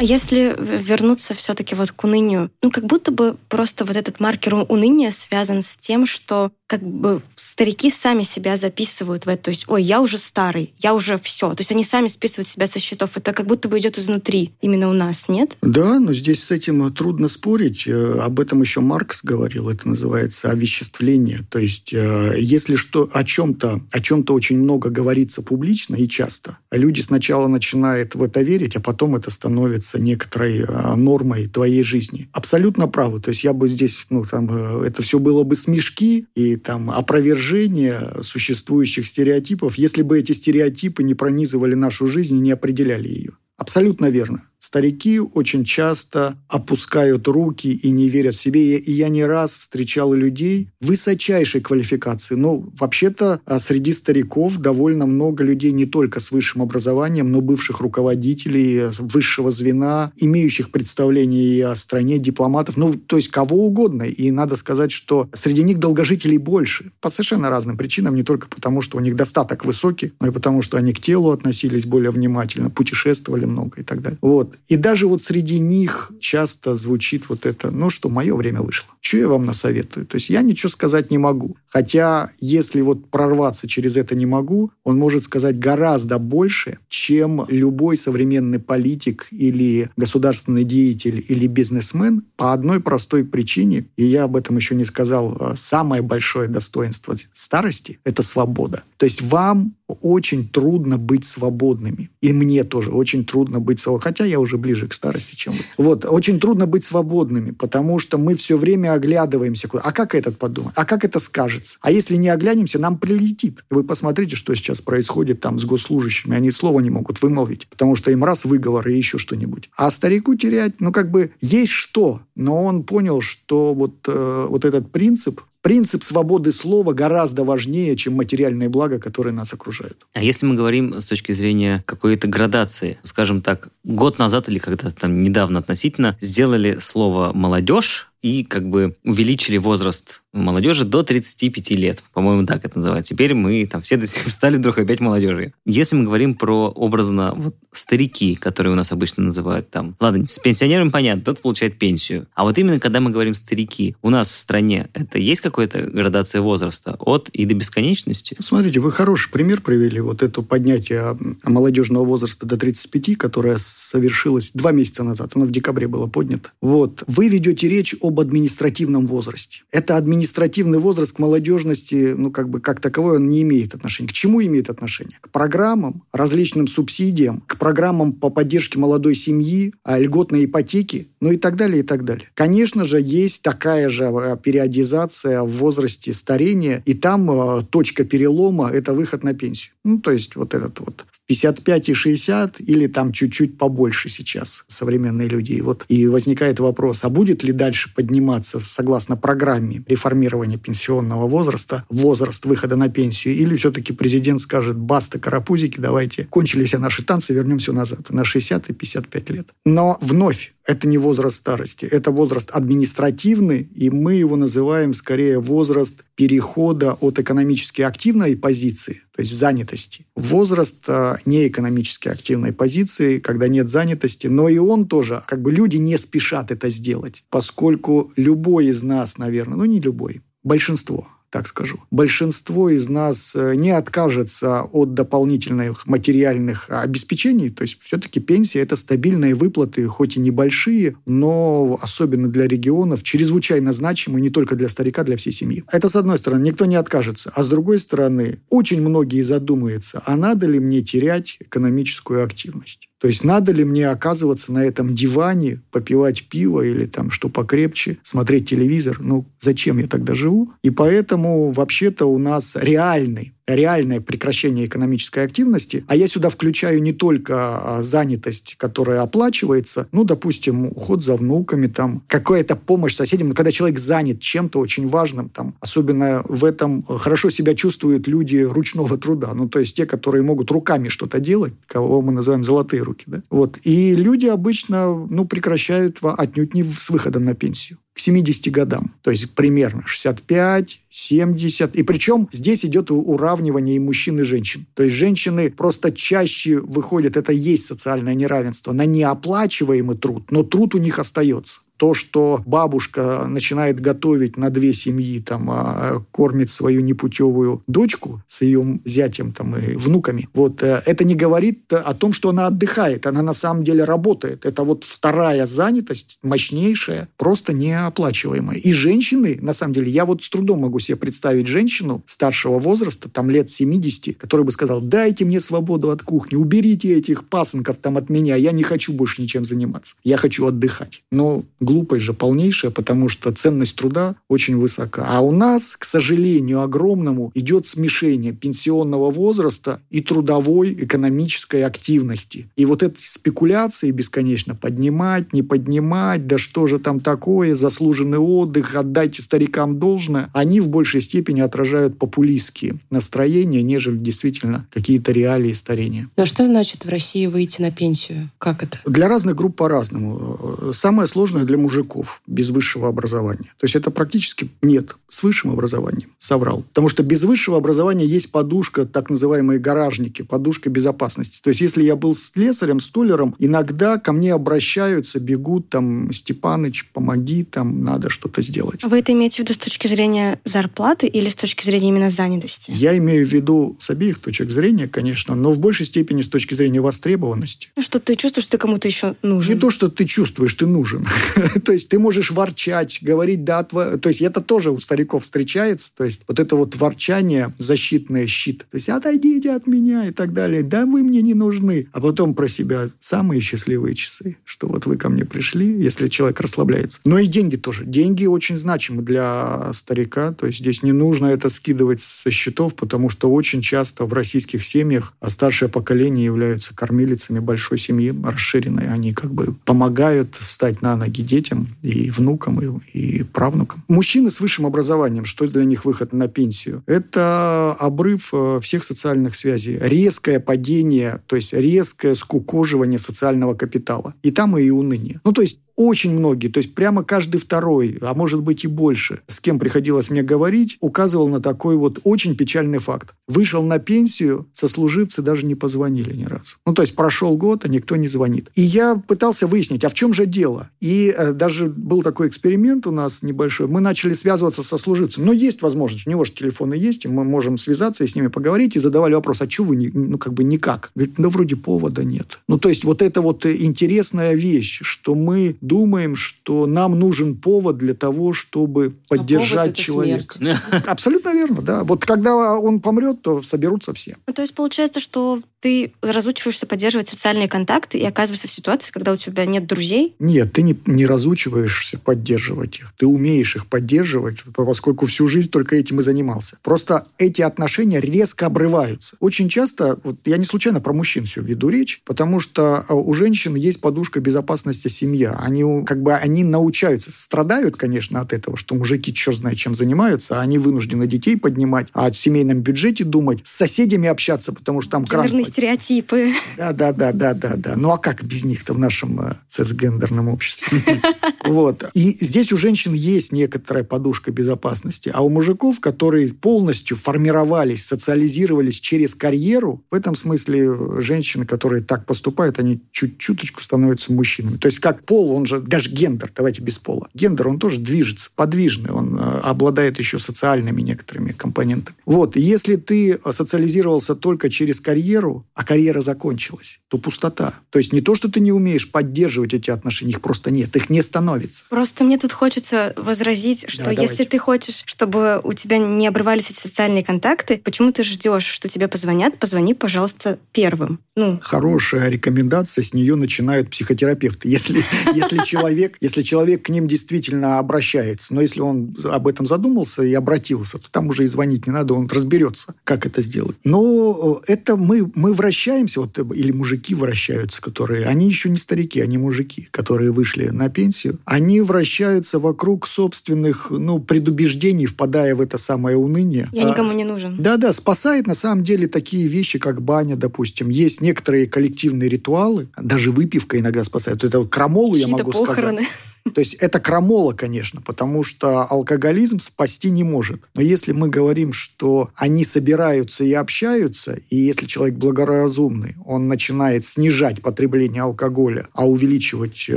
Если 0.00 0.54
вернуться 0.58 1.34
все-таки 1.34 1.74
вот 1.74 1.92
к 1.92 2.04
унынию, 2.04 2.50
ну 2.62 2.70
как 2.70 2.84
будто 2.84 3.12
бы 3.12 3.36
просто 3.48 3.84
вот 3.84 3.96
этот 3.96 4.20
маркер 4.20 4.54
уныния 4.68 5.10
связан 5.10 5.62
с 5.62 5.76
тем, 5.76 6.04
что 6.04 6.50
как 6.78 6.82
бы 6.82 7.22
старики 7.36 7.88
сами 7.88 8.24
себя 8.24 8.56
записывают 8.56 9.26
в 9.26 9.28
это. 9.28 9.44
То 9.44 9.50
есть, 9.50 9.66
ой, 9.68 9.82
я 9.82 10.00
уже 10.00 10.18
старый, 10.18 10.74
я 10.78 10.92
уже 10.92 11.18
все. 11.18 11.54
То 11.54 11.60
есть 11.60 11.70
они 11.70 11.84
сами 11.84 12.08
списывают 12.08 12.48
себя 12.48 12.66
со 12.66 12.80
счетов. 12.80 13.16
Это 13.16 13.32
как 13.32 13.46
будто 13.46 13.68
бы 13.68 13.78
идет 13.78 13.96
изнутри, 13.96 14.52
именно 14.60 14.88
у 14.88 14.92
нас, 14.92 15.28
нет? 15.28 15.56
Да, 15.62 16.00
но 16.00 16.12
здесь 16.12 16.42
с 16.42 16.50
этим 16.50 16.92
трудно 16.92 17.28
спорить. 17.28 17.86
Э, 17.86 18.18
Об 18.22 18.40
этом 18.40 18.60
еще 18.60 18.80
Маркс 18.80 19.22
говорил. 19.22 19.68
Это 19.68 19.86
называется 19.86 20.50
овеществление. 20.50 21.46
То 21.48 21.60
есть, 21.60 21.92
э, 21.92 22.34
если 22.40 22.74
что 22.74 23.08
о 23.12 23.22
чем-то, 23.22 23.80
о 23.92 24.00
чем-то 24.00 24.34
очень 24.34 24.58
много 24.58 24.90
говорится 24.90 25.42
публично 25.42 25.94
и 25.94 26.08
часто, 26.08 26.58
люди 26.72 27.02
сначала 27.02 27.46
начинают 27.46 28.16
в 28.16 28.22
это 28.22 28.42
верить, 28.42 28.74
а 28.74 28.80
потом 28.80 29.14
это 29.14 29.30
становится 29.30 30.00
некоторой 30.00 30.58
э, 30.58 30.94
нормой 30.96 31.46
твоей 31.46 31.84
жизни. 31.84 32.28
Абсолютно 32.32 32.88
правы. 32.88 33.20
То 33.20 33.28
есть 33.28 33.44
я 33.44 33.52
бы 33.52 33.68
здесь, 33.68 34.06
ну, 34.10 34.24
там, 34.24 34.48
э, 34.50 34.86
это 34.86 35.02
все 35.02 35.20
было 35.20 35.44
бы 35.44 35.54
смешки 35.54 36.26
и 36.34 36.56
там 36.64 36.90
опровержение 36.90 38.22
существующих 38.22 39.06
стереотипов, 39.06 39.76
если 39.76 40.02
бы 40.02 40.18
эти 40.18 40.32
стереотипы 40.32 41.02
не 41.02 41.14
пронизывали 41.14 41.74
нашу 41.74 42.06
жизнь 42.06 42.36
и 42.36 42.40
не 42.40 42.50
определяли 42.50 43.08
ее. 43.08 43.32
Абсолютно 43.56 44.10
верно. 44.10 44.42
Старики 44.64 45.20
очень 45.20 45.62
часто 45.62 46.38
опускают 46.48 47.28
руки 47.28 47.68
и 47.68 47.90
не 47.90 48.08
верят 48.08 48.34
в 48.34 48.40
себе. 48.40 48.78
И 48.78 48.92
я 48.92 49.10
не 49.10 49.22
раз 49.26 49.58
встречал 49.58 50.14
людей 50.14 50.70
высочайшей 50.80 51.60
квалификации. 51.60 52.34
Ну, 52.34 52.72
вообще-то 52.80 53.42
а, 53.44 53.60
среди 53.60 53.92
стариков 53.92 54.56
довольно 54.56 55.04
много 55.04 55.44
людей 55.44 55.70
не 55.70 55.84
только 55.84 56.18
с 56.18 56.30
высшим 56.30 56.62
образованием, 56.62 57.30
но 57.30 57.42
бывших 57.42 57.80
руководителей 57.80 58.84
высшего 58.98 59.50
звена, 59.50 60.12
имеющих 60.16 60.70
представление 60.70 61.44
и 61.44 61.60
о 61.60 61.74
стране, 61.74 62.16
дипломатов, 62.16 62.78
ну, 62.78 62.94
то 62.94 63.16
есть 63.16 63.28
кого 63.28 63.66
угодно. 63.66 64.04
И 64.04 64.30
надо 64.30 64.56
сказать, 64.56 64.92
что 64.92 65.28
среди 65.34 65.62
них 65.62 65.78
долгожителей 65.78 66.38
больше. 66.38 66.90
По 67.02 67.10
совершенно 67.10 67.50
разным 67.50 67.76
причинам, 67.76 68.14
не 68.14 68.22
только 68.22 68.48
потому, 68.48 68.80
что 68.80 68.96
у 68.96 69.00
них 69.00 69.14
достаток 69.14 69.66
высокий, 69.66 70.14
но 70.20 70.28
и 70.28 70.30
потому, 70.30 70.62
что 70.62 70.78
они 70.78 70.94
к 70.94 71.02
телу 71.02 71.32
относились 71.32 71.84
более 71.84 72.10
внимательно, 72.10 72.70
путешествовали 72.70 73.44
много 73.44 73.82
и 73.82 73.84
так 73.84 74.00
далее. 74.00 74.18
Вот. 74.22 74.53
И 74.68 74.76
даже 74.76 75.06
вот 75.06 75.22
среди 75.22 75.58
них 75.58 76.12
часто 76.20 76.74
звучит 76.74 77.28
вот 77.28 77.46
это, 77.46 77.70
ну 77.70 77.90
что, 77.90 78.08
мое 78.08 78.34
время 78.34 78.62
вышло. 78.62 78.88
Что 79.00 79.16
я 79.18 79.28
вам 79.28 79.44
насоветую? 79.44 80.06
То 80.06 80.16
есть 80.16 80.30
я 80.30 80.42
ничего 80.42 80.70
сказать 80.70 81.10
не 81.10 81.18
могу. 81.18 81.56
Хотя, 81.66 82.30
если 82.40 82.80
вот 82.80 83.10
прорваться 83.10 83.68
через 83.68 83.96
это 83.96 84.14
не 84.14 84.26
могу, 84.26 84.70
он 84.82 84.96
может 84.98 85.24
сказать 85.24 85.58
гораздо 85.58 86.18
больше, 86.18 86.78
чем 86.88 87.44
любой 87.48 87.96
современный 87.96 88.58
политик 88.58 89.28
или 89.30 89.90
государственный 89.96 90.64
деятель 90.64 91.24
или 91.28 91.46
бизнесмен 91.46 92.24
по 92.36 92.52
одной 92.52 92.80
простой 92.80 93.24
причине, 93.24 93.86
и 93.96 94.04
я 94.04 94.24
об 94.24 94.36
этом 94.36 94.56
еще 94.56 94.74
не 94.74 94.84
сказал, 94.84 95.36
а, 95.38 95.56
самое 95.56 96.02
большое 96.02 96.48
достоинство 96.48 97.16
старости– 97.32 97.98
это 98.04 98.22
свобода. 98.22 98.84
То 98.96 99.06
есть 99.06 99.22
вам 99.22 99.74
очень 99.88 100.48
трудно 100.48 100.98
быть 100.98 101.24
свободными. 101.24 102.10
И 102.20 102.32
мне 102.32 102.64
тоже 102.64 102.90
очень 102.90 103.24
трудно 103.24 103.60
быть 103.60 103.80
свободными. 103.80 104.04
Хотя 104.04 104.24
я 104.24 104.40
уже 104.40 104.56
ближе 104.56 104.88
к 104.88 104.94
старости, 104.94 105.34
чем 105.34 105.54
вы. 105.54 105.64
Вот. 105.76 106.04
Очень 106.06 106.40
трудно 106.40 106.66
быть 106.66 106.84
свободными, 106.84 107.50
потому 107.50 107.98
что 107.98 108.16
мы 108.16 108.34
все 108.34 108.56
время 108.56 108.92
оглядываемся. 108.92 109.68
А 109.72 109.92
как 109.92 110.14
этот 110.14 110.38
подумает? 110.38 110.74
А 110.76 110.84
как 110.84 111.04
это 111.04 111.20
скажется? 111.20 111.78
А 111.82 111.90
если 111.90 112.16
не 112.16 112.28
оглянемся, 112.28 112.78
нам 112.78 112.98
прилетит. 112.98 113.64
Вы 113.70 113.84
посмотрите, 113.84 114.36
что 114.36 114.54
сейчас 114.54 114.80
происходит 114.80 115.40
там 115.40 115.58
с 115.58 115.64
госслужащими. 115.64 116.36
Они 116.36 116.50
слова 116.50 116.80
не 116.80 116.90
могут 116.90 117.20
вымолвить, 117.20 117.68
потому 117.68 117.96
что 117.96 118.10
им 118.10 118.24
раз 118.24 118.44
выговор 118.44 118.88
и 118.88 118.96
еще 118.96 119.18
что-нибудь. 119.18 119.70
А 119.76 119.90
старику 119.90 120.34
терять, 120.34 120.80
ну 120.80 120.92
как 120.92 121.10
бы 121.10 121.32
есть 121.40 121.72
что. 121.72 122.20
Но 122.36 122.64
он 122.64 122.84
понял, 122.84 123.20
что 123.20 123.74
вот, 123.74 124.08
э, 124.08 124.46
вот 124.48 124.64
этот 124.64 124.90
принцип 124.90 125.40
принцип 125.64 126.02
свободы 126.04 126.52
слова 126.52 126.92
гораздо 126.92 127.42
важнее, 127.42 127.96
чем 127.96 128.14
материальные 128.14 128.68
блага, 128.68 128.98
которые 128.98 129.32
нас 129.32 129.54
окружают. 129.54 130.06
А 130.12 130.22
если 130.22 130.44
мы 130.44 130.56
говорим 130.56 131.00
с 131.00 131.06
точки 131.06 131.32
зрения 131.32 131.82
какой-то 131.86 132.28
градации, 132.28 132.98
скажем 133.02 133.40
так, 133.40 133.70
год 133.82 134.18
назад 134.18 134.50
или 134.50 134.58
когда-то 134.58 134.94
там 134.94 135.22
недавно 135.22 135.60
относительно 135.60 136.18
сделали 136.20 136.76
слово 136.80 137.32
«молодежь» 137.32 138.10
и 138.24 138.42
как 138.42 138.66
бы 138.66 138.96
увеличили 139.04 139.58
возраст 139.58 140.22
молодежи 140.32 140.84
до 140.86 141.02
35 141.02 141.70
лет. 141.72 142.02
По-моему, 142.14 142.46
так 142.46 142.64
это 142.64 142.78
называется. 142.78 143.14
Теперь 143.14 143.34
мы 143.34 143.66
там 143.66 143.82
все 143.82 144.00
стали 144.04 144.56
вдруг 144.56 144.78
опять 144.78 145.00
молодежью. 145.00 145.52
Если 145.66 145.94
мы 145.94 146.04
говорим 146.04 146.34
про 146.34 146.70
образно 146.70 147.34
вот 147.36 147.54
старики, 147.70 148.34
которые 148.34 148.72
у 148.72 148.76
нас 148.76 148.92
обычно 148.92 149.24
называют 149.24 149.68
там, 149.68 149.94
ладно, 150.00 150.26
с 150.26 150.38
пенсионером 150.38 150.90
понятно, 150.90 151.22
тот 151.22 151.42
получает 151.42 151.78
пенсию. 151.78 152.26
А 152.34 152.44
вот 152.44 152.56
именно 152.58 152.80
когда 152.80 153.00
мы 153.00 153.10
говорим 153.10 153.34
старики, 153.34 153.94
у 154.00 154.08
нас 154.08 154.30
в 154.30 154.38
стране 154.38 154.88
это 154.94 155.18
есть 155.18 155.42
какая-то 155.42 155.82
градация 155.82 156.40
возраста 156.40 156.96
от 156.98 157.28
и 157.28 157.44
до 157.44 157.54
бесконечности? 157.54 158.36
Смотрите, 158.40 158.80
вы 158.80 158.90
хороший 158.90 159.30
пример 159.30 159.60
привели, 159.60 160.00
вот 160.00 160.22
это 160.22 160.40
поднятие 160.40 161.16
молодежного 161.44 162.06
возраста 162.06 162.46
до 162.46 162.56
35, 162.56 163.18
которое 163.18 163.58
совершилось 163.58 164.50
два 164.54 164.72
месяца 164.72 165.04
назад, 165.04 165.32
оно 165.34 165.44
в 165.44 165.50
декабре 165.50 165.88
было 165.88 166.06
поднято. 166.06 166.50
Вот. 166.62 167.04
Вы 167.06 167.28
ведете 167.28 167.68
речь 167.68 167.94
об 168.00 168.13
об 168.14 168.20
административном 168.20 169.08
возрасте. 169.08 169.62
Это 169.72 169.96
административный 169.96 170.78
возраст 170.78 171.16
к 171.16 171.18
молодежности, 171.18 172.14
ну, 172.16 172.30
как 172.30 172.48
бы, 172.48 172.60
как 172.60 172.80
таковой, 172.80 173.16
он 173.16 173.28
не 173.28 173.42
имеет 173.42 173.74
отношения. 173.74 174.08
К 174.08 174.12
чему 174.12 174.40
имеет 174.40 174.70
отношение? 174.70 175.18
К 175.20 175.30
программам, 175.30 176.04
различным 176.12 176.68
субсидиям, 176.68 177.42
к 177.48 177.58
программам 177.58 178.12
по 178.12 178.30
поддержке 178.30 178.78
молодой 178.78 179.16
семьи, 179.16 179.74
а, 179.82 179.98
льготной 179.98 180.44
ипотеки, 180.44 181.08
ну 181.20 181.32
и 181.32 181.36
так 181.36 181.56
далее, 181.56 181.80
и 181.80 181.82
так 181.82 182.04
далее. 182.04 182.26
Конечно 182.34 182.84
же, 182.84 183.00
есть 183.00 183.42
такая 183.42 183.88
же 183.88 184.04
а, 184.06 184.36
периодизация 184.36 185.42
в 185.42 185.50
возрасте 185.50 186.12
старения, 186.12 186.82
и 186.86 186.94
там 186.94 187.28
э, 187.30 187.64
точка 187.68 188.04
перелома– 188.04 188.70
это 188.72 188.94
выход 188.94 189.24
на 189.24 189.34
пенсию. 189.34 189.72
Ну, 189.82 189.98
то 189.98 190.12
есть 190.12 190.36
вот 190.36 190.54
этот 190.54 190.78
вот 190.78 191.04
55 191.26 191.88
и 191.88 191.94
60 191.94 192.60
или 192.60 192.86
там 192.86 193.12
чуть-чуть 193.12 193.56
побольше 193.58 194.08
сейчас 194.08 194.64
современные 194.68 195.28
люди. 195.28 195.52
И 195.52 195.60
вот 195.60 195.84
и 195.88 196.06
возникает 196.06 196.60
вопрос, 196.60 197.04
а 197.04 197.08
будет 197.08 197.42
ли 197.42 197.52
дальше 197.52 197.92
подниматься 197.94 198.60
согласно 198.60 199.16
программе 199.16 199.82
реформирования 199.86 200.58
пенсионного 200.58 201.26
возраста 201.26 201.84
возраст 201.88 202.44
выхода 202.44 202.76
на 202.76 202.88
пенсию 202.88 203.34
или 203.34 203.56
все-таки 203.56 203.92
президент 203.92 204.40
скажет 204.40 204.76
баста 204.76 205.18
карапузики, 205.18 205.80
давайте 205.80 206.24
кончились 206.24 206.72
наши 206.74 207.04
танцы, 207.04 207.32
вернем 207.32 207.58
все 207.58 207.72
назад 207.72 208.10
на 208.10 208.24
60 208.24 208.70
и 208.70 208.72
55 208.74 209.30
лет. 209.30 209.48
Но 209.64 209.98
вновь 210.00 210.54
это 210.66 210.88
не 210.88 210.98
возраст 210.98 211.36
старости, 211.36 211.84
это 211.84 212.10
возраст 212.10 212.50
административный, 212.50 213.68
и 213.74 213.90
мы 213.90 214.14
его 214.14 214.36
называем 214.36 214.94
скорее 214.94 215.38
возраст 215.38 216.04
перехода 216.14 216.94
от 216.94 217.18
экономически 217.18 217.82
активной 217.82 218.36
позиции, 218.36 219.02
то 219.14 219.22
есть 219.22 219.32
занятости, 219.32 220.06
в 220.14 220.28
возраст 220.28 220.84
а, 220.88 221.16
неэкономически 221.24 222.08
активной 222.08 222.52
позиции, 222.52 223.18
когда 223.18 223.48
нет 223.48 223.68
занятости, 223.68 224.26
но 224.26 224.48
и 224.48 224.58
он 224.58 224.86
тоже, 224.86 225.22
как 225.26 225.42
бы 225.42 225.52
люди 225.52 225.76
не 225.76 225.98
спешат 225.98 226.50
это 226.50 226.70
сделать, 226.70 227.24
поскольку 227.30 228.12
любой 228.16 228.66
из 228.66 228.82
нас, 228.82 229.18
наверное, 229.18 229.56
ну 229.58 229.64
не 229.64 229.80
любой, 229.80 230.22
большинство 230.42 231.08
так 231.34 231.48
скажу. 231.48 231.80
Большинство 231.90 232.70
из 232.70 232.88
нас 232.88 233.34
э, 233.34 233.56
не 233.56 233.72
откажется 233.72 234.62
от 234.62 234.94
дополнительных 234.94 235.84
материальных 235.84 236.66
обеспечений. 236.68 237.50
То 237.50 237.62
есть 237.62 237.76
все-таки 237.80 238.20
пенсия– 238.20 238.60
это 238.62 238.76
стабильные 238.76 239.34
выплаты, 239.34 239.84
хоть 239.88 240.16
и 240.16 240.20
небольшие, 240.20 240.94
но 241.06 241.76
особенно 241.82 242.28
для 242.28 242.46
регионов, 242.46 243.02
чрезвычайно 243.02 243.72
значимые 243.72 244.22
не 244.22 244.30
только 244.30 244.54
для 244.54 244.68
старика, 244.68 245.02
для 245.02 245.16
всей 245.16 245.32
семьи. 245.32 245.64
Это 245.72 245.88
с 245.88 245.96
одной 245.96 246.18
стороны, 246.18 246.44
никто 246.44 246.66
не 246.66 246.76
откажется. 246.76 247.32
А 247.34 247.42
с 247.42 247.48
другой 247.48 247.80
стороны, 247.80 248.38
очень 248.48 248.80
многие 248.80 249.22
задумаются, 249.22 250.02
а 250.06 250.14
надо 250.16 250.46
ли 250.46 250.60
мне 250.60 250.82
терять 250.82 251.38
экономическую 251.40 252.22
активность? 252.22 252.88
То 253.04 253.08
есть 253.08 253.22
надо 253.22 253.52
ли 253.52 253.66
мне 253.66 253.90
оказываться 253.90 254.50
на 254.50 254.64
этом 254.64 254.94
диване, 254.94 255.60
попивать 255.70 256.26
пиво 256.30 256.62
или 256.62 256.86
там 256.86 257.10
что 257.10 257.28
покрепче, 257.28 257.98
смотреть 258.02 258.48
телевизор? 258.48 258.96
Ну, 258.98 259.26
зачем 259.38 259.76
я 259.76 259.86
тогда 259.86 260.14
живу? 260.14 260.52
И 260.62 260.70
поэтому 260.70 261.52
вообще-то 261.52 262.06
у 262.06 262.16
нас 262.16 262.56
реальный 262.58 263.34
реальное 263.46 264.00
прекращение 264.00 264.66
экономической 264.66 265.24
активности, 265.24 265.84
а 265.86 265.96
я 265.96 266.08
сюда 266.08 266.30
включаю 266.30 266.82
не 266.82 266.92
только 266.92 267.34
а, 267.78 267.82
занятость, 267.82 268.54
которая 268.56 269.02
оплачивается, 269.02 269.88
ну, 269.92 270.04
допустим, 270.04 270.66
уход 270.66 271.02
за 271.02 271.16
внуками, 271.16 271.66
там, 271.66 272.02
какая-то 272.08 272.56
помощь 272.56 272.94
соседям, 272.94 273.28
но 273.28 273.34
когда 273.34 273.52
человек 273.52 273.78
занят 273.78 274.20
чем-то 274.20 274.58
очень 274.58 274.86
важным, 274.88 275.28
там, 275.28 275.54
особенно 275.60 276.24
в 276.28 276.44
этом 276.44 276.82
хорошо 276.82 277.30
себя 277.30 277.54
чувствуют 277.54 278.06
люди 278.06 278.38
ручного 278.38 278.96
труда, 278.96 279.34
ну, 279.34 279.48
то 279.48 279.58
есть 279.58 279.76
те, 279.76 279.84
которые 279.86 280.22
могут 280.22 280.50
руками 280.50 280.88
что-то 280.88 281.20
делать, 281.20 281.54
кого 281.66 282.00
мы 282.00 282.12
называем 282.12 282.44
золотые 282.44 282.82
руки, 282.82 283.04
да, 283.06 283.22
вот, 283.30 283.58
и 283.62 283.94
люди 283.94 284.26
обычно, 284.26 285.06
ну, 285.10 285.26
прекращают 285.26 285.98
отнюдь 286.02 286.54
не 286.54 286.64
с 286.64 286.88
выходом 286.88 287.24
на 287.24 287.34
пенсию 287.34 287.78
к 287.94 288.00
70 288.00 288.50
годам. 288.50 288.94
То 289.02 289.10
есть 289.10 289.34
примерно 289.34 289.82
65, 289.86 290.80
70. 290.90 291.76
И 291.76 291.82
причем 291.82 292.28
здесь 292.32 292.64
идет 292.64 292.90
уравнивание 292.90 293.76
и 293.76 293.78
мужчин, 293.78 294.18
и 294.18 294.24
женщин. 294.24 294.66
То 294.74 294.82
есть 294.82 294.96
женщины 294.96 295.50
просто 295.50 295.92
чаще 295.92 296.58
выходят, 296.58 297.16
это 297.16 297.32
есть 297.32 297.66
социальное 297.66 298.14
неравенство, 298.14 298.72
на 298.72 298.84
неоплачиваемый 298.84 299.96
труд, 299.96 300.30
но 300.30 300.42
труд 300.42 300.74
у 300.74 300.78
них 300.78 300.98
остается 300.98 301.60
то, 301.76 301.94
что 301.94 302.40
бабушка 302.46 303.26
начинает 303.28 303.80
готовить 303.80 304.36
на 304.36 304.50
две 304.50 304.72
семьи, 304.72 305.20
там, 305.20 305.48
а, 305.50 306.02
кормит 306.10 306.50
свою 306.50 306.80
непутевую 306.80 307.62
дочку 307.66 308.22
с 308.26 308.42
ее 308.42 308.80
зятем 308.84 309.32
там, 309.32 309.56
и 309.56 309.76
внуками, 309.76 310.28
вот, 310.34 310.62
э, 310.62 310.82
это 310.86 311.04
не 311.04 311.14
говорит 311.14 311.72
о 311.72 311.94
том, 311.94 312.12
что 312.12 312.30
она 312.30 312.46
отдыхает. 312.46 313.06
Она 313.06 313.22
на 313.22 313.34
самом 313.34 313.64
деле 313.64 313.84
работает. 313.84 314.46
Это 314.46 314.62
вот 314.62 314.84
вторая 314.84 315.46
занятость, 315.46 316.18
мощнейшая, 316.22 317.08
просто 317.16 317.52
неоплачиваемая. 317.52 318.56
И 318.58 318.72
женщины, 318.72 319.38
на 319.40 319.52
самом 319.52 319.74
деле, 319.74 319.90
я 319.90 320.04
вот 320.04 320.22
с 320.22 320.30
трудом 320.30 320.60
могу 320.60 320.78
себе 320.78 320.96
представить 320.96 321.46
женщину 321.46 322.02
старшего 322.06 322.58
возраста, 322.58 323.08
там 323.08 323.30
лет 323.30 323.50
70, 323.50 324.16
которая 324.16 324.44
бы 324.44 324.52
сказала, 324.52 324.80
дайте 324.80 325.24
мне 325.24 325.40
свободу 325.40 325.90
от 325.90 326.02
кухни, 326.02 326.36
уберите 326.36 326.94
этих 326.94 327.24
пасынков 327.28 327.78
там 327.78 327.96
от 327.96 328.10
меня, 328.10 328.36
я 328.36 328.52
не 328.52 328.62
хочу 328.62 328.92
больше 328.92 329.22
ничем 329.22 329.44
заниматься. 329.44 329.96
Я 330.04 330.16
хочу 330.16 330.46
отдыхать. 330.46 331.02
Но 331.10 331.44
глупость 331.64 332.04
же 332.04 332.12
полнейшая, 332.12 332.70
потому 332.70 333.08
что 333.08 333.32
ценность 333.32 333.76
труда 333.76 334.16
очень 334.28 334.56
высока. 334.56 335.06
А 335.08 335.20
у 335.20 335.32
нас, 335.32 335.76
к 335.76 335.84
сожалению, 335.84 336.62
огромному 336.62 337.30
идет 337.34 337.66
смешение 337.66 338.32
пенсионного 338.32 339.10
возраста 339.10 339.80
и 339.90 340.00
трудовой 340.00 340.72
экономической 340.72 341.64
активности. 341.64 342.48
И 342.56 342.64
вот 342.64 342.82
эти 342.82 343.02
спекуляции 343.02 343.90
бесконечно 343.90 344.54
поднимать, 344.54 345.32
не 345.32 345.42
поднимать, 345.42 346.26
да 346.26 346.38
что 346.38 346.66
же 346.66 346.78
там 346.78 347.00
такое, 347.00 347.54
заслуженный 347.54 348.18
отдых, 348.18 348.74
отдайте 348.74 349.22
старикам 349.22 349.78
должное, 349.78 350.30
они 350.32 350.60
в 350.60 350.68
большей 350.68 351.00
степени 351.00 351.40
отражают 351.40 351.98
популистские 351.98 352.78
настроения, 352.90 353.62
нежели 353.62 353.96
действительно 353.96 354.66
какие-то 354.70 355.12
реалии 355.12 355.52
старения. 355.52 356.08
Но 356.16 356.26
что 356.26 356.46
значит 356.46 356.84
в 356.84 356.88
России 356.88 357.26
выйти 357.26 357.62
на 357.62 357.70
пенсию? 357.70 358.30
Как 358.38 358.62
это? 358.62 358.78
Для 358.86 359.08
разных 359.08 359.36
групп 359.36 359.56
по-разному. 359.56 360.72
Самое 360.72 361.08
сложное 361.08 361.44
для 361.44 361.53
для 361.54 361.62
мужиков 361.62 362.20
без 362.26 362.50
высшего 362.50 362.88
образования. 362.88 363.52
То 363.58 363.64
есть 363.64 363.76
это 363.76 363.90
практически 363.90 364.50
нет 364.62 364.96
с 365.08 365.22
высшим 365.22 365.52
образованием. 365.52 366.08
Соврал. 366.18 366.62
Потому 366.62 366.88
что 366.88 367.04
без 367.04 367.22
высшего 367.22 367.56
образования 367.56 368.04
есть 368.04 368.32
подушка, 368.32 368.84
так 368.84 369.10
называемые 369.10 369.60
гаражники, 369.60 370.22
подушка 370.22 370.70
безопасности. 370.70 371.40
То 371.42 371.50
есть 371.50 371.60
если 371.60 371.84
я 371.84 371.94
был 371.94 372.14
слесарем, 372.14 372.80
столером, 372.80 373.36
иногда 373.38 373.98
ко 373.98 374.12
мне 374.12 374.32
обращаются, 374.32 375.20
бегут 375.20 375.68
там, 375.68 376.12
Степаныч, 376.12 376.90
помоги, 376.92 377.44
там 377.44 377.84
надо 377.84 378.10
что-то 378.10 378.42
сделать. 378.42 378.82
Вы 378.82 378.98
это 378.98 379.12
имеете 379.12 379.36
в 379.36 379.38
виду 379.40 379.54
с 379.54 379.58
точки 379.58 379.86
зрения 379.86 380.40
зарплаты 380.44 381.06
или 381.06 381.28
с 381.28 381.36
точки 381.36 381.64
зрения 381.64 381.90
именно 381.90 382.10
занятости? 382.10 382.72
Я 382.74 382.98
имею 382.98 383.24
в 383.24 383.32
виду 383.32 383.76
с 383.78 383.90
обеих 383.90 384.18
точек 384.18 384.50
зрения, 384.50 384.88
конечно, 384.88 385.36
но 385.36 385.52
в 385.52 385.58
большей 385.58 385.86
степени 385.86 386.22
с 386.22 386.28
точки 386.28 386.54
зрения 386.54 386.80
востребованности. 386.80 387.68
Ну, 387.76 387.82
что 387.82 388.00
ты 388.00 388.16
чувствуешь, 388.16 388.44
что 388.44 388.52
ты 388.52 388.58
кому-то 388.58 388.88
еще 388.88 389.14
нужен. 389.22 389.54
Не 389.54 389.60
то, 389.60 389.70
что 389.70 389.88
ты 389.88 390.04
чувствуешь, 390.04 390.54
ты 390.54 390.66
нужен. 390.66 391.06
то 391.64 391.72
есть 391.72 391.88
ты 391.88 391.98
можешь 391.98 392.30
ворчать, 392.30 392.98
говорить, 393.02 393.44
да, 393.44 393.62
тво... 393.62 393.98
то 393.98 394.08
есть 394.08 394.20
это 394.20 394.40
тоже 394.40 394.70
у 394.70 394.78
стариков 394.78 395.24
встречается, 395.24 395.92
то 395.94 396.04
есть 396.04 396.22
вот 396.28 396.38
это 396.38 396.56
вот 396.56 396.76
ворчание, 396.76 397.52
защитный 397.58 398.26
щит, 398.26 398.66
то 398.70 398.76
есть 398.76 398.88
отойдите 398.88 399.52
от 399.52 399.66
меня 399.66 400.06
и 400.06 400.10
так 400.10 400.32
далее, 400.32 400.62
да, 400.62 400.86
вы 400.86 401.02
мне 401.02 401.22
не 401.22 401.34
нужны. 401.34 401.88
А 401.92 402.00
потом 402.00 402.34
про 402.34 402.48
себя 402.48 402.86
самые 403.00 403.40
счастливые 403.40 403.94
часы, 403.94 404.36
что 404.44 404.68
вот 404.68 404.86
вы 404.86 404.96
ко 404.96 405.08
мне 405.08 405.24
пришли, 405.24 405.66
если 405.66 406.08
человек 406.08 406.40
расслабляется. 406.40 407.00
Но 407.04 407.18
и 407.18 407.26
деньги 407.26 407.56
тоже. 407.56 407.84
Деньги 407.84 408.26
очень 408.26 408.56
значимы 408.56 409.02
для 409.02 409.72
старика, 409.72 410.32
то 410.32 410.46
есть 410.46 410.58
здесь 410.58 410.82
не 410.82 410.92
нужно 410.92 411.26
это 411.26 411.48
скидывать 411.48 412.00
со 412.00 412.30
счетов, 412.30 412.74
потому 412.74 413.10
что 413.10 413.30
очень 413.30 413.60
часто 413.60 414.04
в 414.04 414.12
российских 414.12 414.64
семьях 414.64 415.14
старшее 415.28 415.68
поколение 415.68 416.24
являются 416.24 416.74
кормилицами 416.74 417.38
большой 417.38 417.78
семьи 417.78 418.14
расширенной. 418.24 418.88
Они 418.88 419.12
как 419.12 419.32
бы 419.32 419.54
помогают 419.64 420.36
встать 420.36 420.82
на 420.82 420.96
ноги 420.96 421.22
детям 421.34 421.68
и 421.82 422.10
внукам, 422.10 422.60
и, 422.60 422.98
и 422.98 423.22
правнукам. 423.24 423.82
Мужчины 423.88 424.30
с 424.30 424.40
высшим 424.40 424.66
образованием, 424.66 425.24
что 425.24 425.46
для 425.46 425.64
них 425.64 425.84
выход 425.84 426.12
на 426.12 426.28
пенсию? 426.28 426.82
Это 426.86 427.76
обрыв 427.78 428.30
э, 428.32 428.60
всех 428.62 428.84
социальных 428.84 429.34
связей, 429.34 429.78
резкое 429.80 430.40
падение, 430.40 431.20
то 431.26 431.36
есть 431.36 431.52
резкое 431.52 432.14
скукоживание 432.14 432.98
социального 432.98 433.54
капитала. 433.54 434.14
И 434.22 434.30
там 434.30 434.56
и 434.58 434.70
уныние. 434.70 435.20
Ну, 435.24 435.32
то 435.32 435.42
есть 435.42 435.58
очень 435.76 436.12
многие, 436.12 436.48
то 436.48 436.58
есть 436.58 436.74
прямо 436.74 437.02
каждый 437.02 437.38
второй, 437.38 437.98
а 438.00 438.14
может 438.14 438.42
быть 438.42 438.64
и 438.64 438.68
больше, 438.68 439.20
с 439.26 439.40
кем 439.40 439.58
приходилось 439.58 440.10
мне 440.10 440.22
говорить, 440.22 440.76
указывал 440.80 441.28
на 441.28 441.40
такой 441.40 441.76
вот 441.76 442.00
очень 442.04 442.36
печальный 442.36 442.78
факт. 442.78 443.14
Вышел 443.26 443.62
на 443.62 443.78
пенсию, 443.78 444.46
сослуживцы 444.52 445.22
даже 445.22 445.46
не 445.46 445.54
позвонили 445.54 446.14
ни 446.14 446.24
разу. 446.24 446.56
Ну, 446.66 446.74
то 446.74 446.82
есть 446.82 446.94
прошел 446.94 447.36
год, 447.36 447.64
а 447.64 447.68
никто 447.68 447.96
не 447.96 448.06
звонит. 448.06 448.50
И 448.54 448.62
я 448.62 448.96
пытался 448.96 449.46
выяснить, 449.46 449.84
а 449.84 449.88
в 449.88 449.94
чем 449.94 450.12
же 450.12 450.26
дело? 450.26 450.70
И 450.80 451.14
э, 451.16 451.32
даже 451.32 451.66
был 451.66 452.02
такой 452.02 452.28
эксперимент 452.28 452.86
у 452.86 452.90
нас 452.90 453.22
небольшой. 453.22 453.66
Мы 453.66 453.80
начали 453.80 454.12
связываться 454.12 454.62
со 454.62 454.78
служивцем. 454.78 455.24
Но 455.24 455.32
есть 455.32 455.62
возможность, 455.62 456.06
у 456.06 456.10
него 456.10 456.24
же 456.24 456.32
телефоны 456.32 456.74
есть, 456.74 457.04
и 457.04 457.08
мы 457.08 457.24
можем 457.24 457.58
связаться 457.58 458.04
и 458.04 458.06
с 458.06 458.14
ними 458.14 458.28
поговорить, 458.28 458.76
и 458.76 458.78
задавали 458.78 459.14
вопрос, 459.14 459.42
а 459.42 459.50
что 459.50 459.64
вы, 459.64 459.76
не, 459.76 459.88
ну, 459.88 460.18
как 460.18 460.34
бы 460.34 460.44
никак? 460.44 460.92
Говорит, 460.94 461.14
да 461.18 461.28
вроде 461.28 461.56
повода 461.56 462.04
нет. 462.04 462.38
Ну, 462.48 462.58
то 462.58 462.68
есть 462.68 462.84
вот 462.84 463.02
это 463.02 463.20
вот 463.20 463.46
интересная 463.46 464.34
вещь, 464.34 464.80
что 464.82 465.14
мы 465.14 465.56
думаем, 465.66 466.16
что 466.16 466.66
нам 466.66 466.98
нужен 466.98 467.36
повод 467.36 467.78
для 467.78 467.94
того, 467.94 468.32
чтобы 468.32 468.96
поддержать 469.08 469.72
а 469.72 469.82
человека. 469.82 470.38
Абсолютно 470.86 471.32
верно, 471.32 471.62
да. 471.62 471.84
Вот 471.84 472.04
когда 472.04 472.56
он 472.58 472.80
помрет, 472.80 473.22
то 473.22 473.42
соберутся 473.42 473.92
все. 473.92 474.16
Ну, 474.26 474.32
то 474.32 474.42
есть 474.42 474.54
получается, 474.54 475.00
что 475.00 475.38
ты 475.64 475.94
разучиваешься 476.02 476.66
поддерживать 476.66 477.08
социальные 477.08 477.48
контакты 477.48 477.96
и 477.96 478.04
оказываешься 478.04 478.48
в 478.48 478.50
ситуации, 478.50 478.92
когда 478.92 479.14
у 479.14 479.16
тебя 479.16 479.46
нет 479.46 479.66
друзей? 479.66 480.14
Нет, 480.18 480.52
ты 480.52 480.60
не, 480.60 480.78
не 480.84 481.06
разучиваешься 481.06 481.98
поддерживать 481.98 482.80
их. 482.80 482.92
Ты 482.98 483.06
умеешь 483.06 483.56
их 483.56 483.66
поддерживать, 483.66 484.44
поскольку 484.54 485.06
всю 485.06 485.26
жизнь 485.26 485.50
только 485.50 485.76
этим 485.76 486.00
и 486.00 486.02
занимался. 486.02 486.58
Просто 486.62 487.06
эти 487.16 487.40
отношения 487.40 487.98
резко 487.98 488.44
обрываются. 488.44 489.16
Очень 489.20 489.48
часто, 489.48 489.98
вот 490.04 490.16
я 490.26 490.36
не 490.36 490.44
случайно 490.44 490.82
про 490.82 490.92
мужчин 490.92 491.24
все 491.24 491.40
веду 491.40 491.70
речь, 491.70 492.02
потому 492.04 492.40
что 492.40 492.84
а, 492.86 492.94
у 492.94 493.14
женщин 493.14 493.54
есть 493.54 493.80
подушка 493.80 494.20
безопасности 494.20 494.88
семья. 494.88 495.34
Они 495.40 495.64
как 495.86 496.02
бы 496.02 496.12
они 496.12 496.44
научаются, 496.44 497.10
страдают, 497.10 497.78
конечно, 497.78 498.20
от 498.20 498.34
этого, 498.34 498.58
что 498.58 498.74
мужики 498.74 499.14
черт 499.14 499.38
знает 499.38 499.56
чем 499.56 499.74
занимаются, 499.74 500.38
а 500.38 500.42
они 500.42 500.58
вынуждены 500.58 501.06
детей 501.06 501.38
поднимать, 501.38 501.88
а 501.94 502.04
о 502.04 502.12
семейном 502.12 502.60
бюджете 502.60 503.04
думать, 503.04 503.38
с 503.44 503.52
соседями 503.52 504.10
общаться, 504.10 504.52
потому 504.52 504.82
что 504.82 504.90
там 504.90 505.06
кран 505.06 505.53
стереотипы. 505.54 506.32
Да, 506.56 506.72
да, 506.72 506.92
да, 506.92 507.12
да, 507.12 507.32
да, 507.32 507.54
да. 507.56 507.74
Ну 507.76 507.90
а 507.90 507.98
как 507.98 508.24
без 508.24 508.44
них-то 508.44 508.74
в 508.74 508.78
нашем 508.78 509.20
э, 509.20 509.34
цисгендерном 509.48 510.28
обществе? 510.28 510.80
Вот. 511.44 511.84
И 511.92 512.16
здесь 512.24 512.52
у 512.52 512.56
женщин 512.56 512.94
есть 512.94 513.30
некоторая 513.30 513.84
подушка 513.84 514.32
безопасности, 514.32 515.10
а 515.12 515.20
у 515.20 515.28
мужиков, 515.28 515.78
которые 515.78 516.32
полностью 516.32 516.96
формировались, 516.96 517.84
социализировались 517.84 518.80
через 518.80 519.14
карьеру, 519.14 519.84
в 519.90 519.94
этом 519.94 520.14
смысле 520.14 521.02
женщины, 521.02 521.44
которые 521.44 521.82
так 521.82 522.06
поступают, 522.06 522.58
они 522.58 522.80
чуть-чуточку 522.92 523.60
становятся 523.60 524.10
мужчинами. 524.14 524.56
То 524.56 524.66
есть 524.66 524.78
как 524.78 525.04
пол, 525.04 525.32
он 525.32 525.44
же, 525.44 525.60
даже 525.60 525.90
гендер, 525.90 526.32
давайте 526.34 526.62
без 526.62 526.78
пола. 526.78 527.08
Гендер, 527.12 527.48
он 527.48 527.58
тоже 527.58 527.78
движется, 527.78 528.30
подвижный, 528.34 528.90
он 528.90 529.18
э, 529.18 529.40
обладает 529.42 529.98
еще 529.98 530.18
социальными 530.18 530.80
некоторыми 530.80 531.32
компонентами. 531.32 531.96
Вот. 532.06 532.36
Если 532.36 532.76
ты 532.76 533.20
социализировался 533.30 534.14
только 534.14 534.48
через 534.48 534.80
карьеру, 534.80 535.43
а 535.54 535.64
карьера 535.64 536.00
закончилась, 536.00 536.80
то 536.88 536.98
пустота. 536.98 537.54
То 537.70 537.78
есть 537.78 537.92
не 537.92 538.00
то, 538.00 538.14
что 538.14 538.30
ты 538.30 538.40
не 538.40 538.52
умеешь 538.52 538.90
поддерживать 538.90 539.54
эти 539.54 539.70
отношения, 539.70 540.12
их 540.12 540.20
просто 540.20 540.50
нет, 540.50 540.74
их 540.76 540.90
не 540.90 541.02
становится. 541.02 541.64
Просто 541.68 542.04
мне 542.04 542.18
тут 542.18 542.32
хочется 542.32 542.92
возразить, 542.96 543.64
что 543.68 543.84
да, 543.84 543.90
если 543.90 544.06
давайте. 544.06 544.24
ты 544.24 544.38
хочешь, 544.38 544.82
чтобы 544.86 545.40
у 545.42 545.52
тебя 545.52 545.78
не 545.78 546.06
обрывались 546.06 546.50
эти 546.50 546.58
социальные 546.58 547.04
контакты, 547.04 547.58
почему 547.58 547.92
ты 547.92 548.02
ждешь, 548.02 548.44
что 548.44 548.68
тебе 548.68 548.88
позвонят? 548.88 549.38
Позвони, 549.38 549.74
пожалуйста, 549.74 550.38
первым. 550.52 551.00
Ну. 551.16 551.38
Хорошая 551.42 552.08
рекомендация, 552.08 552.82
с 552.82 552.92
нее 552.92 553.14
начинают 553.14 553.70
психотерапевты. 553.70 554.48
Если, 554.48 554.84
если, 555.14 555.44
человек, 555.44 555.96
если 556.00 556.22
человек 556.22 556.64
к 556.64 556.68
ним 556.70 556.88
действительно 556.88 557.58
обращается, 557.58 558.34
но 558.34 558.40
если 558.40 558.60
он 558.60 558.96
об 559.04 559.28
этом 559.28 559.46
задумался 559.46 560.02
и 560.02 560.14
обратился, 560.14 560.78
то 560.78 560.90
там 560.90 561.08
уже 561.08 561.24
и 561.24 561.26
звонить 561.26 561.66
не 561.66 561.72
надо, 561.72 561.94
он 561.94 562.08
разберется, 562.08 562.74
как 562.82 563.06
это 563.06 563.22
сделать. 563.22 563.56
Но 563.62 564.40
это 564.46 564.76
мы, 564.76 565.10
мы 565.14 565.33
вращаемся, 565.34 566.00
вот, 566.00 566.18
или 566.18 566.52
мужики 566.52 566.94
вращаются, 566.94 567.60
которые, 567.60 568.06
они 568.06 568.26
еще 568.26 568.48
не 568.50 568.56
старики, 568.56 569.00
они 569.00 569.18
мужики, 569.18 569.68
которые 569.70 570.12
вышли 570.12 570.48
на 570.48 570.68
пенсию, 570.68 571.18
они 571.24 571.60
вращаются 571.60 572.38
вокруг 572.38 572.86
собственных, 572.86 573.68
ну, 573.70 573.98
предубеждений, 573.98 574.86
впадая 574.86 575.34
в 575.34 575.40
это 575.40 575.58
самое 575.58 575.96
уныние. 575.96 576.48
Я 576.52 576.64
никому 576.64 576.90
а, 576.90 576.94
не 576.94 577.04
нужен. 577.04 577.36
Да-да, 577.38 577.72
спасает 577.72 578.26
на 578.26 578.34
самом 578.34 578.64
деле 578.64 578.88
такие 578.88 579.26
вещи, 579.26 579.58
как 579.58 579.82
баня, 579.82 580.16
допустим. 580.16 580.68
Есть 580.68 581.00
некоторые 581.00 581.46
коллективные 581.46 582.08
ритуалы, 582.08 582.68
даже 582.80 583.10
выпивка 583.10 583.58
иногда 583.58 583.84
спасает. 583.84 584.24
Это 584.24 584.40
вот 584.40 584.48
крамолу 584.50 584.94
я 584.94 585.08
могу 585.08 585.32
похороны. 585.32 585.82
сказать. 585.82 586.13
То 586.32 586.40
есть 586.40 586.54
это 586.54 586.80
крамола, 586.80 587.32
конечно, 587.32 587.80
потому 587.82 588.22
что 588.22 588.62
алкоголизм 588.62 589.38
спасти 589.38 589.90
не 589.90 590.04
может. 590.04 590.42
Но 590.54 590.62
если 590.62 590.92
мы 590.92 591.08
говорим, 591.08 591.52
что 591.52 592.10
они 592.14 592.44
собираются 592.44 593.24
и 593.24 593.32
общаются, 593.32 594.18
и 594.30 594.36
если 594.36 594.66
человек 594.66 594.96
благоразумный, 594.96 595.96
он 596.04 596.28
начинает 596.28 596.84
снижать 596.84 597.42
потребление 597.42 598.02
алкоголя, 598.02 598.66
а 598.72 598.86
увеличивать 598.88 599.66
э, 599.68 599.76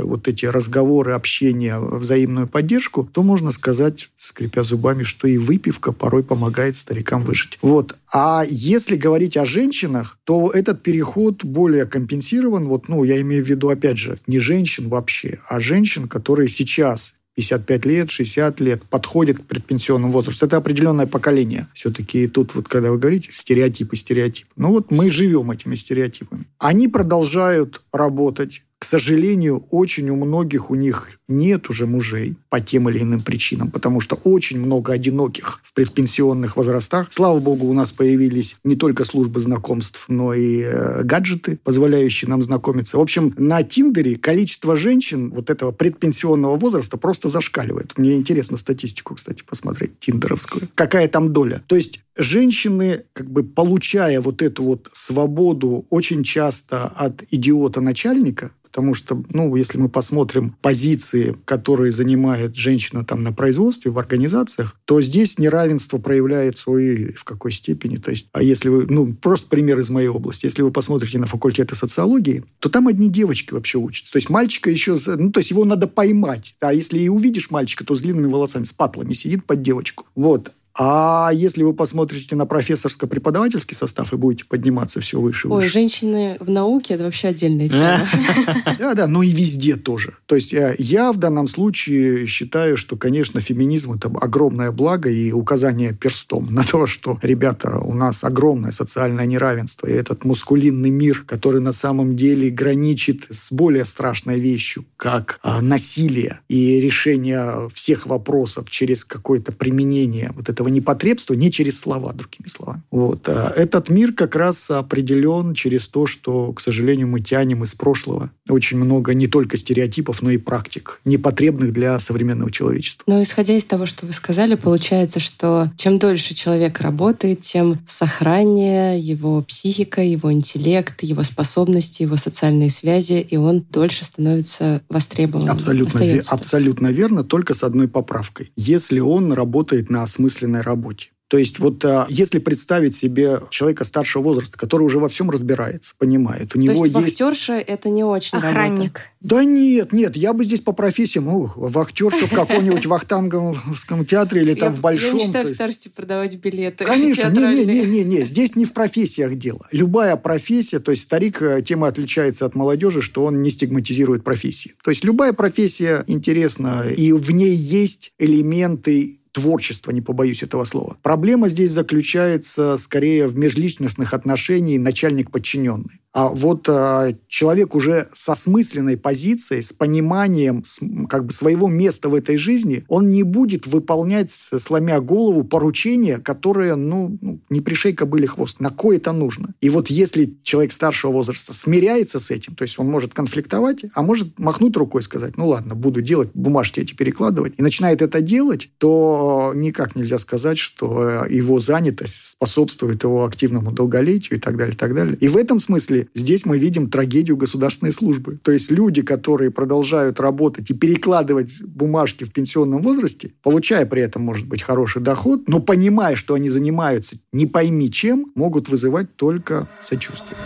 вот 0.00 0.26
эти 0.26 0.46
разговоры, 0.46 1.12
общение, 1.12 1.78
взаимную 1.78 2.48
поддержку, 2.48 3.08
то 3.12 3.22
можно 3.22 3.50
сказать, 3.50 4.10
скрипя 4.16 4.62
зубами, 4.62 5.02
что 5.02 5.28
и 5.28 5.36
выпивка 5.36 5.92
порой 5.92 6.22
помогает 6.22 6.76
старикам 6.76 7.24
выжить. 7.24 7.58
Вот. 7.60 7.96
А 8.12 8.44
если 8.48 8.96
говорить 8.96 9.36
о 9.36 9.44
женщинах, 9.44 10.18
то 10.24 10.50
этот 10.50 10.82
переход 10.82 11.44
более 11.44 11.84
компенсирован. 11.84 12.68
Вот, 12.68 12.88
ну, 12.88 13.04
я 13.04 13.20
имею 13.20 13.44
в 13.44 13.48
виду, 13.48 13.68
опять 13.68 13.98
же, 13.98 14.18
не 14.26 14.38
женщин 14.38 14.88
вообще, 14.88 15.38
а 15.48 15.60
женщин, 15.60 16.08
которые 16.08 16.37
которые 16.38 16.50
сейчас 16.50 17.14
55 17.34 17.86
лет, 17.86 18.10
60 18.10 18.60
лет, 18.60 18.82
подходят 18.84 19.38
к 19.38 19.42
предпенсионному 19.42 20.12
возрасту. 20.12 20.46
Это 20.46 20.56
определенное 20.56 21.06
поколение. 21.06 21.66
Все-таки 21.74 22.28
тут 22.28 22.54
вот, 22.54 22.68
когда 22.68 22.92
вы 22.92 22.98
говорите, 22.98 23.30
стереотипы, 23.32 23.96
стереотипы. 23.96 24.50
Ну 24.56 24.68
вот 24.68 24.92
мы 24.92 25.10
живем 25.10 25.50
этими 25.50 25.74
стереотипами. 25.74 26.46
Они 26.58 26.86
продолжают 26.86 27.82
работать, 27.92 28.62
к 28.78 28.84
сожалению, 28.84 29.64
очень 29.70 30.08
у 30.10 30.16
многих 30.16 30.70
у 30.70 30.76
них 30.76 31.18
нет 31.26 31.68
уже 31.68 31.86
мужей 31.86 32.36
по 32.48 32.60
тем 32.60 32.88
или 32.88 33.00
иным 33.00 33.22
причинам, 33.22 33.70
потому 33.70 34.00
что 34.00 34.14
очень 34.22 34.60
много 34.60 34.92
одиноких 34.92 35.60
в 35.64 35.74
предпенсионных 35.74 36.56
возрастах. 36.56 37.08
Слава 37.10 37.40
богу, 37.40 37.66
у 37.66 37.72
нас 37.72 37.90
появились 37.90 38.56
не 38.62 38.76
только 38.76 39.04
службы 39.04 39.40
знакомств, 39.40 40.04
но 40.08 40.32
и 40.32 40.62
э, 40.62 41.02
гаджеты, 41.02 41.58
позволяющие 41.64 42.28
нам 42.28 42.40
знакомиться. 42.40 42.98
В 42.98 43.00
общем, 43.00 43.34
на 43.36 43.64
Тиндере 43.64 44.16
количество 44.16 44.76
женщин 44.76 45.30
вот 45.30 45.50
этого 45.50 45.72
предпенсионного 45.72 46.56
возраста 46.56 46.96
просто 46.96 47.28
зашкаливает. 47.28 47.98
Мне 47.98 48.14
интересно 48.14 48.56
статистику, 48.56 49.16
кстати, 49.16 49.42
посмотреть, 49.42 49.98
тиндеровскую. 49.98 50.68
Какая 50.76 51.08
там 51.08 51.32
доля? 51.32 51.62
То 51.66 51.74
есть 51.74 52.00
женщины, 52.18 53.04
как 53.12 53.30
бы 53.30 53.44
получая 53.44 54.20
вот 54.20 54.42
эту 54.42 54.64
вот 54.64 54.90
свободу 54.92 55.86
очень 55.88 56.24
часто 56.24 56.86
от 56.86 57.22
идиота-начальника, 57.30 58.52
Потому 58.78 58.94
что, 58.94 59.24
ну, 59.30 59.56
если 59.56 59.78
мы 59.78 59.88
посмотрим 59.88 60.54
позиции, 60.60 61.36
которые 61.44 61.90
занимает 61.90 62.54
женщина 62.54 63.04
там 63.04 63.22
на 63.22 63.32
производстве, 63.32 63.90
в 63.90 63.98
организациях, 63.98 64.76
то 64.84 65.00
здесь 65.00 65.38
неравенство 65.38 65.98
проявляется 65.98 66.76
и 66.76 67.12
в 67.12 67.24
какой 67.24 67.52
степени. 67.52 67.96
То 67.96 68.10
есть, 68.10 68.28
а 68.32 68.42
если 68.42 68.68
вы, 68.68 68.86
ну, 68.88 69.14
просто 69.14 69.48
пример 69.48 69.78
из 69.78 69.90
моей 69.90 70.08
области. 70.08 70.44
Если 70.44 70.62
вы 70.62 70.70
посмотрите 70.70 71.18
на 71.18 71.26
факультеты 71.26 71.74
социологии, 71.74 72.44
то 72.58 72.68
там 72.68 72.88
одни 72.88 73.08
девочки 73.08 73.54
вообще 73.54 73.78
учатся. 73.78 74.12
То 74.12 74.18
есть, 74.18 74.28
мальчика 74.28 74.70
еще, 74.70 74.96
ну, 75.06 75.32
то 75.32 75.40
есть, 75.40 75.50
его 75.50 75.64
надо 75.64 75.88
поймать. 75.88 76.54
А 76.60 76.74
если 76.74 76.98
и 76.98 77.08
увидишь 77.08 77.50
мальчика, 77.50 77.84
то 77.84 77.94
с 77.94 78.02
длинными 78.02 78.30
волосами, 78.30 78.64
с 78.64 78.72
патлами 78.72 79.12
сидит 79.12 79.44
под 79.46 79.62
девочку. 79.62 80.06
Вот. 80.14 80.52
А 80.74 81.30
если 81.32 81.62
вы 81.62 81.74
посмотрите 81.74 82.36
на 82.36 82.46
профессорско-преподавательский 82.46 83.74
состав 83.74 84.12
и 84.12 84.16
будете 84.16 84.44
подниматься 84.44 85.00
все 85.00 85.20
выше 85.20 85.48
и 85.48 85.50
выше. 85.50 85.64
Ой, 85.64 85.68
женщины 85.68 86.36
в 86.40 86.50
науке– 86.50 86.94
это 86.94 87.04
вообще 87.04 87.28
отдельная 87.28 87.68
тема. 87.68 88.06
Да, 88.78 88.94
да, 88.94 89.06
но 89.06 89.22
и 89.22 89.30
везде 89.30 89.76
тоже. 89.76 90.14
То 90.26 90.36
есть 90.36 90.54
э, 90.54 90.76
я 90.78 91.12
в 91.12 91.16
данном 91.16 91.48
случае 91.48 92.26
считаю, 92.26 92.76
что, 92.76 92.96
конечно, 92.96 93.40
феминизм– 93.40 93.92
это 93.94 94.08
огромное 94.20 94.70
благо 94.70 95.10
и 95.10 95.32
указание 95.32 95.92
перстом 95.92 96.52
на 96.54 96.62
то, 96.62 96.86
что, 96.86 97.18
ребята, 97.22 97.78
у 97.78 97.94
нас 97.94 98.22
огромное 98.22 98.70
социальное 98.70 99.26
неравенство, 99.26 99.86
и 99.86 99.92
этот 99.92 100.24
мускулинный 100.24 100.90
мир, 100.90 101.24
который 101.26 101.60
на 101.60 101.72
самом 101.72 102.16
деле 102.16 102.50
граничит 102.50 103.26
с 103.30 103.52
более 103.52 103.84
страшной 103.84 104.38
вещью, 104.38 104.84
как 104.96 105.40
а, 105.42 105.60
насилие 105.60 106.40
и 106.48 106.80
решение 106.80 107.68
всех 107.72 108.06
вопросов 108.06 108.70
через 108.70 109.04
какое-то 109.04 109.52
применение 109.52 110.32
вот 110.36 110.48
этого 110.48 110.57
непотребства 110.66 111.34
не 111.34 111.50
через 111.52 111.78
слова, 111.78 112.12
другими 112.12 112.48
словами. 112.48 112.82
Вот. 112.90 113.28
А 113.28 113.52
этот 113.54 113.88
мир 113.88 114.12
как 114.12 114.34
раз 114.34 114.70
определен 114.70 115.54
через 115.54 115.86
то, 115.88 116.06
что, 116.06 116.52
к 116.52 116.60
сожалению, 116.60 117.06
мы 117.08 117.20
тянем 117.20 117.62
из 117.62 117.74
прошлого 117.74 118.30
очень 118.48 118.78
много 118.78 119.14
не 119.14 119.26
только 119.26 119.56
стереотипов, 119.56 120.22
но 120.22 120.30
и 120.30 120.38
практик, 120.38 121.00
непотребных 121.04 121.72
для 121.72 121.98
современного 121.98 122.50
человечества. 122.50 123.04
Но 123.06 123.22
исходя 123.22 123.56
из 123.56 123.64
того, 123.66 123.86
что 123.86 124.06
вы 124.06 124.12
сказали, 124.12 124.54
получается, 124.54 125.20
что 125.20 125.70
чем 125.76 125.98
дольше 125.98 126.34
человек 126.34 126.80
работает, 126.80 127.40
тем 127.40 127.78
сохраннее 127.88 128.98
его 128.98 129.42
психика, 129.42 130.02
его 130.02 130.32
интеллект, 130.32 131.02
его 131.02 131.22
способности, 131.22 132.02
его 132.02 132.16
социальные 132.16 132.70
связи, 132.70 133.26
и 133.28 133.36
он 133.36 133.64
дольше 133.70 134.04
становится 134.04 134.82
востребованным. 134.88 135.54
Абсолютно, 135.54 135.98
ве- 135.98 136.24
абсолютно 136.26 136.88
верно, 136.88 137.24
только 137.24 137.54
с 137.54 137.62
одной 137.62 137.88
поправкой. 137.88 138.50
Если 138.56 139.00
он 139.00 139.32
работает 139.32 139.90
на 139.90 140.02
осмысленной 140.48 140.62
работе. 140.62 141.08
То 141.28 141.36
есть 141.36 141.58
вот 141.58 141.84
а, 141.84 142.06
если 142.08 142.38
представить 142.38 142.94
себе 142.94 143.40
человека 143.50 143.84
старшего 143.84 144.22
возраста, 144.22 144.56
который 144.56 144.84
уже 144.84 144.98
во 144.98 145.10
всем 145.10 145.28
разбирается, 145.28 145.94
понимает, 145.98 146.56
у 146.56 146.58
него 146.58 146.72
То 146.72 146.84
есть, 146.84 146.96
есть... 146.96 147.20
вахтерша– 147.20 147.52
это 147.66 147.90
не 147.90 148.02
очень 148.02 148.38
Охранник. 148.38 148.80
работа. 148.80 149.00
Да 149.20 149.44
нет, 149.44 149.92
нет, 149.92 150.16
я 150.16 150.32
бы 150.32 150.42
здесь 150.42 150.62
по 150.62 150.72
профессиям, 150.72 151.26
ну, 151.26 151.50
вахтерша 151.54 152.26
в 152.26 152.32
каком-нибудь 152.32 152.86
вахтанговском 152.86 154.06
театре 154.06 154.40
или 154.40 154.54
там 154.54 154.72
я, 154.72 154.78
в 154.78 154.80
Большом. 154.80 155.18
Я 155.18 155.24
мечтаю 155.26 155.44
в 155.44 155.48
есть- 155.48 155.56
старости 155.56 155.88
продавать 155.88 156.34
билеты 156.36 156.84
Конечно, 156.86 157.24
театральные. 157.24 157.66
не-не-не-не, 157.66 158.24
здесь 158.24 158.56
не 158.56 158.64
в 158.64 158.72
профессиях 158.72 159.36
дело. 159.36 159.68
Любая 159.70 160.16
профессия, 160.16 160.78
то 160.78 160.92
есть 160.92 161.02
старик 161.02 161.42
э, 161.42 161.60
тем 161.60 161.84
и 161.84 161.88
отличается 161.88 162.46
от 162.46 162.54
молодежи, 162.54 163.02
что 163.02 163.26
он 163.26 163.42
не 163.42 163.50
стигматизирует 163.50 164.24
профессии. 164.24 164.72
То 164.82 164.90
есть 164.90 165.04
любая 165.04 165.34
профессия 165.34 166.04
интересна, 166.06 166.86
и 166.88 167.12
в 167.12 167.32
ней 167.32 167.54
есть 167.54 168.14
элементы 168.18 169.18
творчества, 169.38 169.92
не 169.92 170.00
побоюсь 170.00 170.42
этого 170.42 170.64
слова. 170.64 170.96
Проблема 171.02 171.48
здесь 171.48 171.70
заключается 171.70 172.76
скорее 172.76 173.28
в 173.28 173.36
межличностных 173.36 174.12
отношениях 174.14 174.82
начальник-подчиненный. 174.82 176.00
А 176.12 176.28
вот 176.28 176.68
а, 176.68 177.08
человек 177.28 177.74
уже 177.74 178.08
с 178.12 178.28
осмысленной 178.28 178.96
позицией, 178.96 179.62
с 179.62 179.72
пониманием 179.72 180.64
с, 180.64 180.80
как 181.08 181.26
бы 181.26 181.32
своего 181.32 181.68
места 181.68 182.08
в 182.08 182.14
этой 182.14 182.36
жизни, 182.36 182.84
он 182.88 183.10
не 183.10 183.22
будет 183.22 183.66
выполнять, 183.66 184.30
сломя 184.30 185.00
голову, 185.00 185.44
поручения, 185.44 186.18
которые, 186.18 186.76
ну, 186.76 187.18
ну, 187.20 187.40
не 187.50 187.60
пришей 187.60 187.92
кобыле 187.92 188.26
хвост. 188.26 188.58
На 188.58 188.70
кое 188.70 188.96
это 188.96 189.12
нужно? 189.12 189.54
И 189.60 189.68
вот 189.68 189.90
если 189.90 190.34
человек 190.42 190.72
старшего 190.72 191.12
возраста 191.12 191.52
смиряется 191.52 192.20
с 192.20 192.30
этим, 192.30 192.54
то 192.54 192.62
есть 192.62 192.78
он 192.78 192.88
может 192.88 193.12
конфликтовать, 193.12 193.84
а 193.94 194.02
может 194.02 194.38
махнуть 194.38 194.76
рукой 194.76 195.02
и 195.02 195.04
сказать, 195.04 195.36
ну 195.36 195.48
ладно, 195.48 195.74
буду 195.74 196.00
делать, 196.00 196.30
бумажки 196.32 196.80
эти 196.80 196.94
перекладывать, 196.94 197.54
и 197.58 197.62
начинает 197.62 198.00
это 198.00 198.20
делать, 198.20 198.70
то 198.78 199.52
никак 199.54 199.94
нельзя 199.94 200.18
сказать, 200.18 200.58
что 200.58 201.26
э, 201.26 201.32
его 201.32 201.60
занятость 201.60 202.30
способствует 202.30 203.02
его 203.02 203.24
активному 203.24 203.72
долголетию 203.72 204.38
и 204.38 204.40
так 204.40 204.56
далее, 204.56 204.74
и 204.74 204.78
так 204.78 204.94
далее. 204.94 205.16
И 205.20 205.28
в 205.28 205.36
этом 205.36 205.60
смысле 205.60 205.97
здесь 206.14 206.46
мы 206.46 206.58
видим 206.58 206.90
трагедию 206.90 207.36
государственной 207.36 207.92
службы. 207.92 208.38
То 208.42 208.52
есть 208.52 208.70
люди, 208.70 209.02
которые 209.02 209.50
продолжают 209.50 210.20
работать 210.20 210.70
и 210.70 210.74
перекладывать 210.74 211.60
бумажки 211.62 212.24
в 212.24 212.32
пенсионном 212.32 212.82
возрасте, 212.82 213.32
получая 213.42 213.86
при 213.86 214.02
этом, 214.02 214.22
может 214.22 214.46
быть, 214.46 214.62
хороший 214.62 215.02
доход, 215.02 215.48
но 215.48 215.60
понимая, 215.60 216.16
что 216.16 216.34
они 216.34 216.48
занимаются 216.48 217.16
не 217.32 217.46
пойми 217.46 217.90
чем, 217.90 218.32
могут 218.34 218.68
вызывать 218.68 219.16
только 219.16 219.68
сочувствие. 219.82 220.38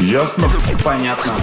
Ясно? 0.00 0.48
Понятно. 0.84 1.34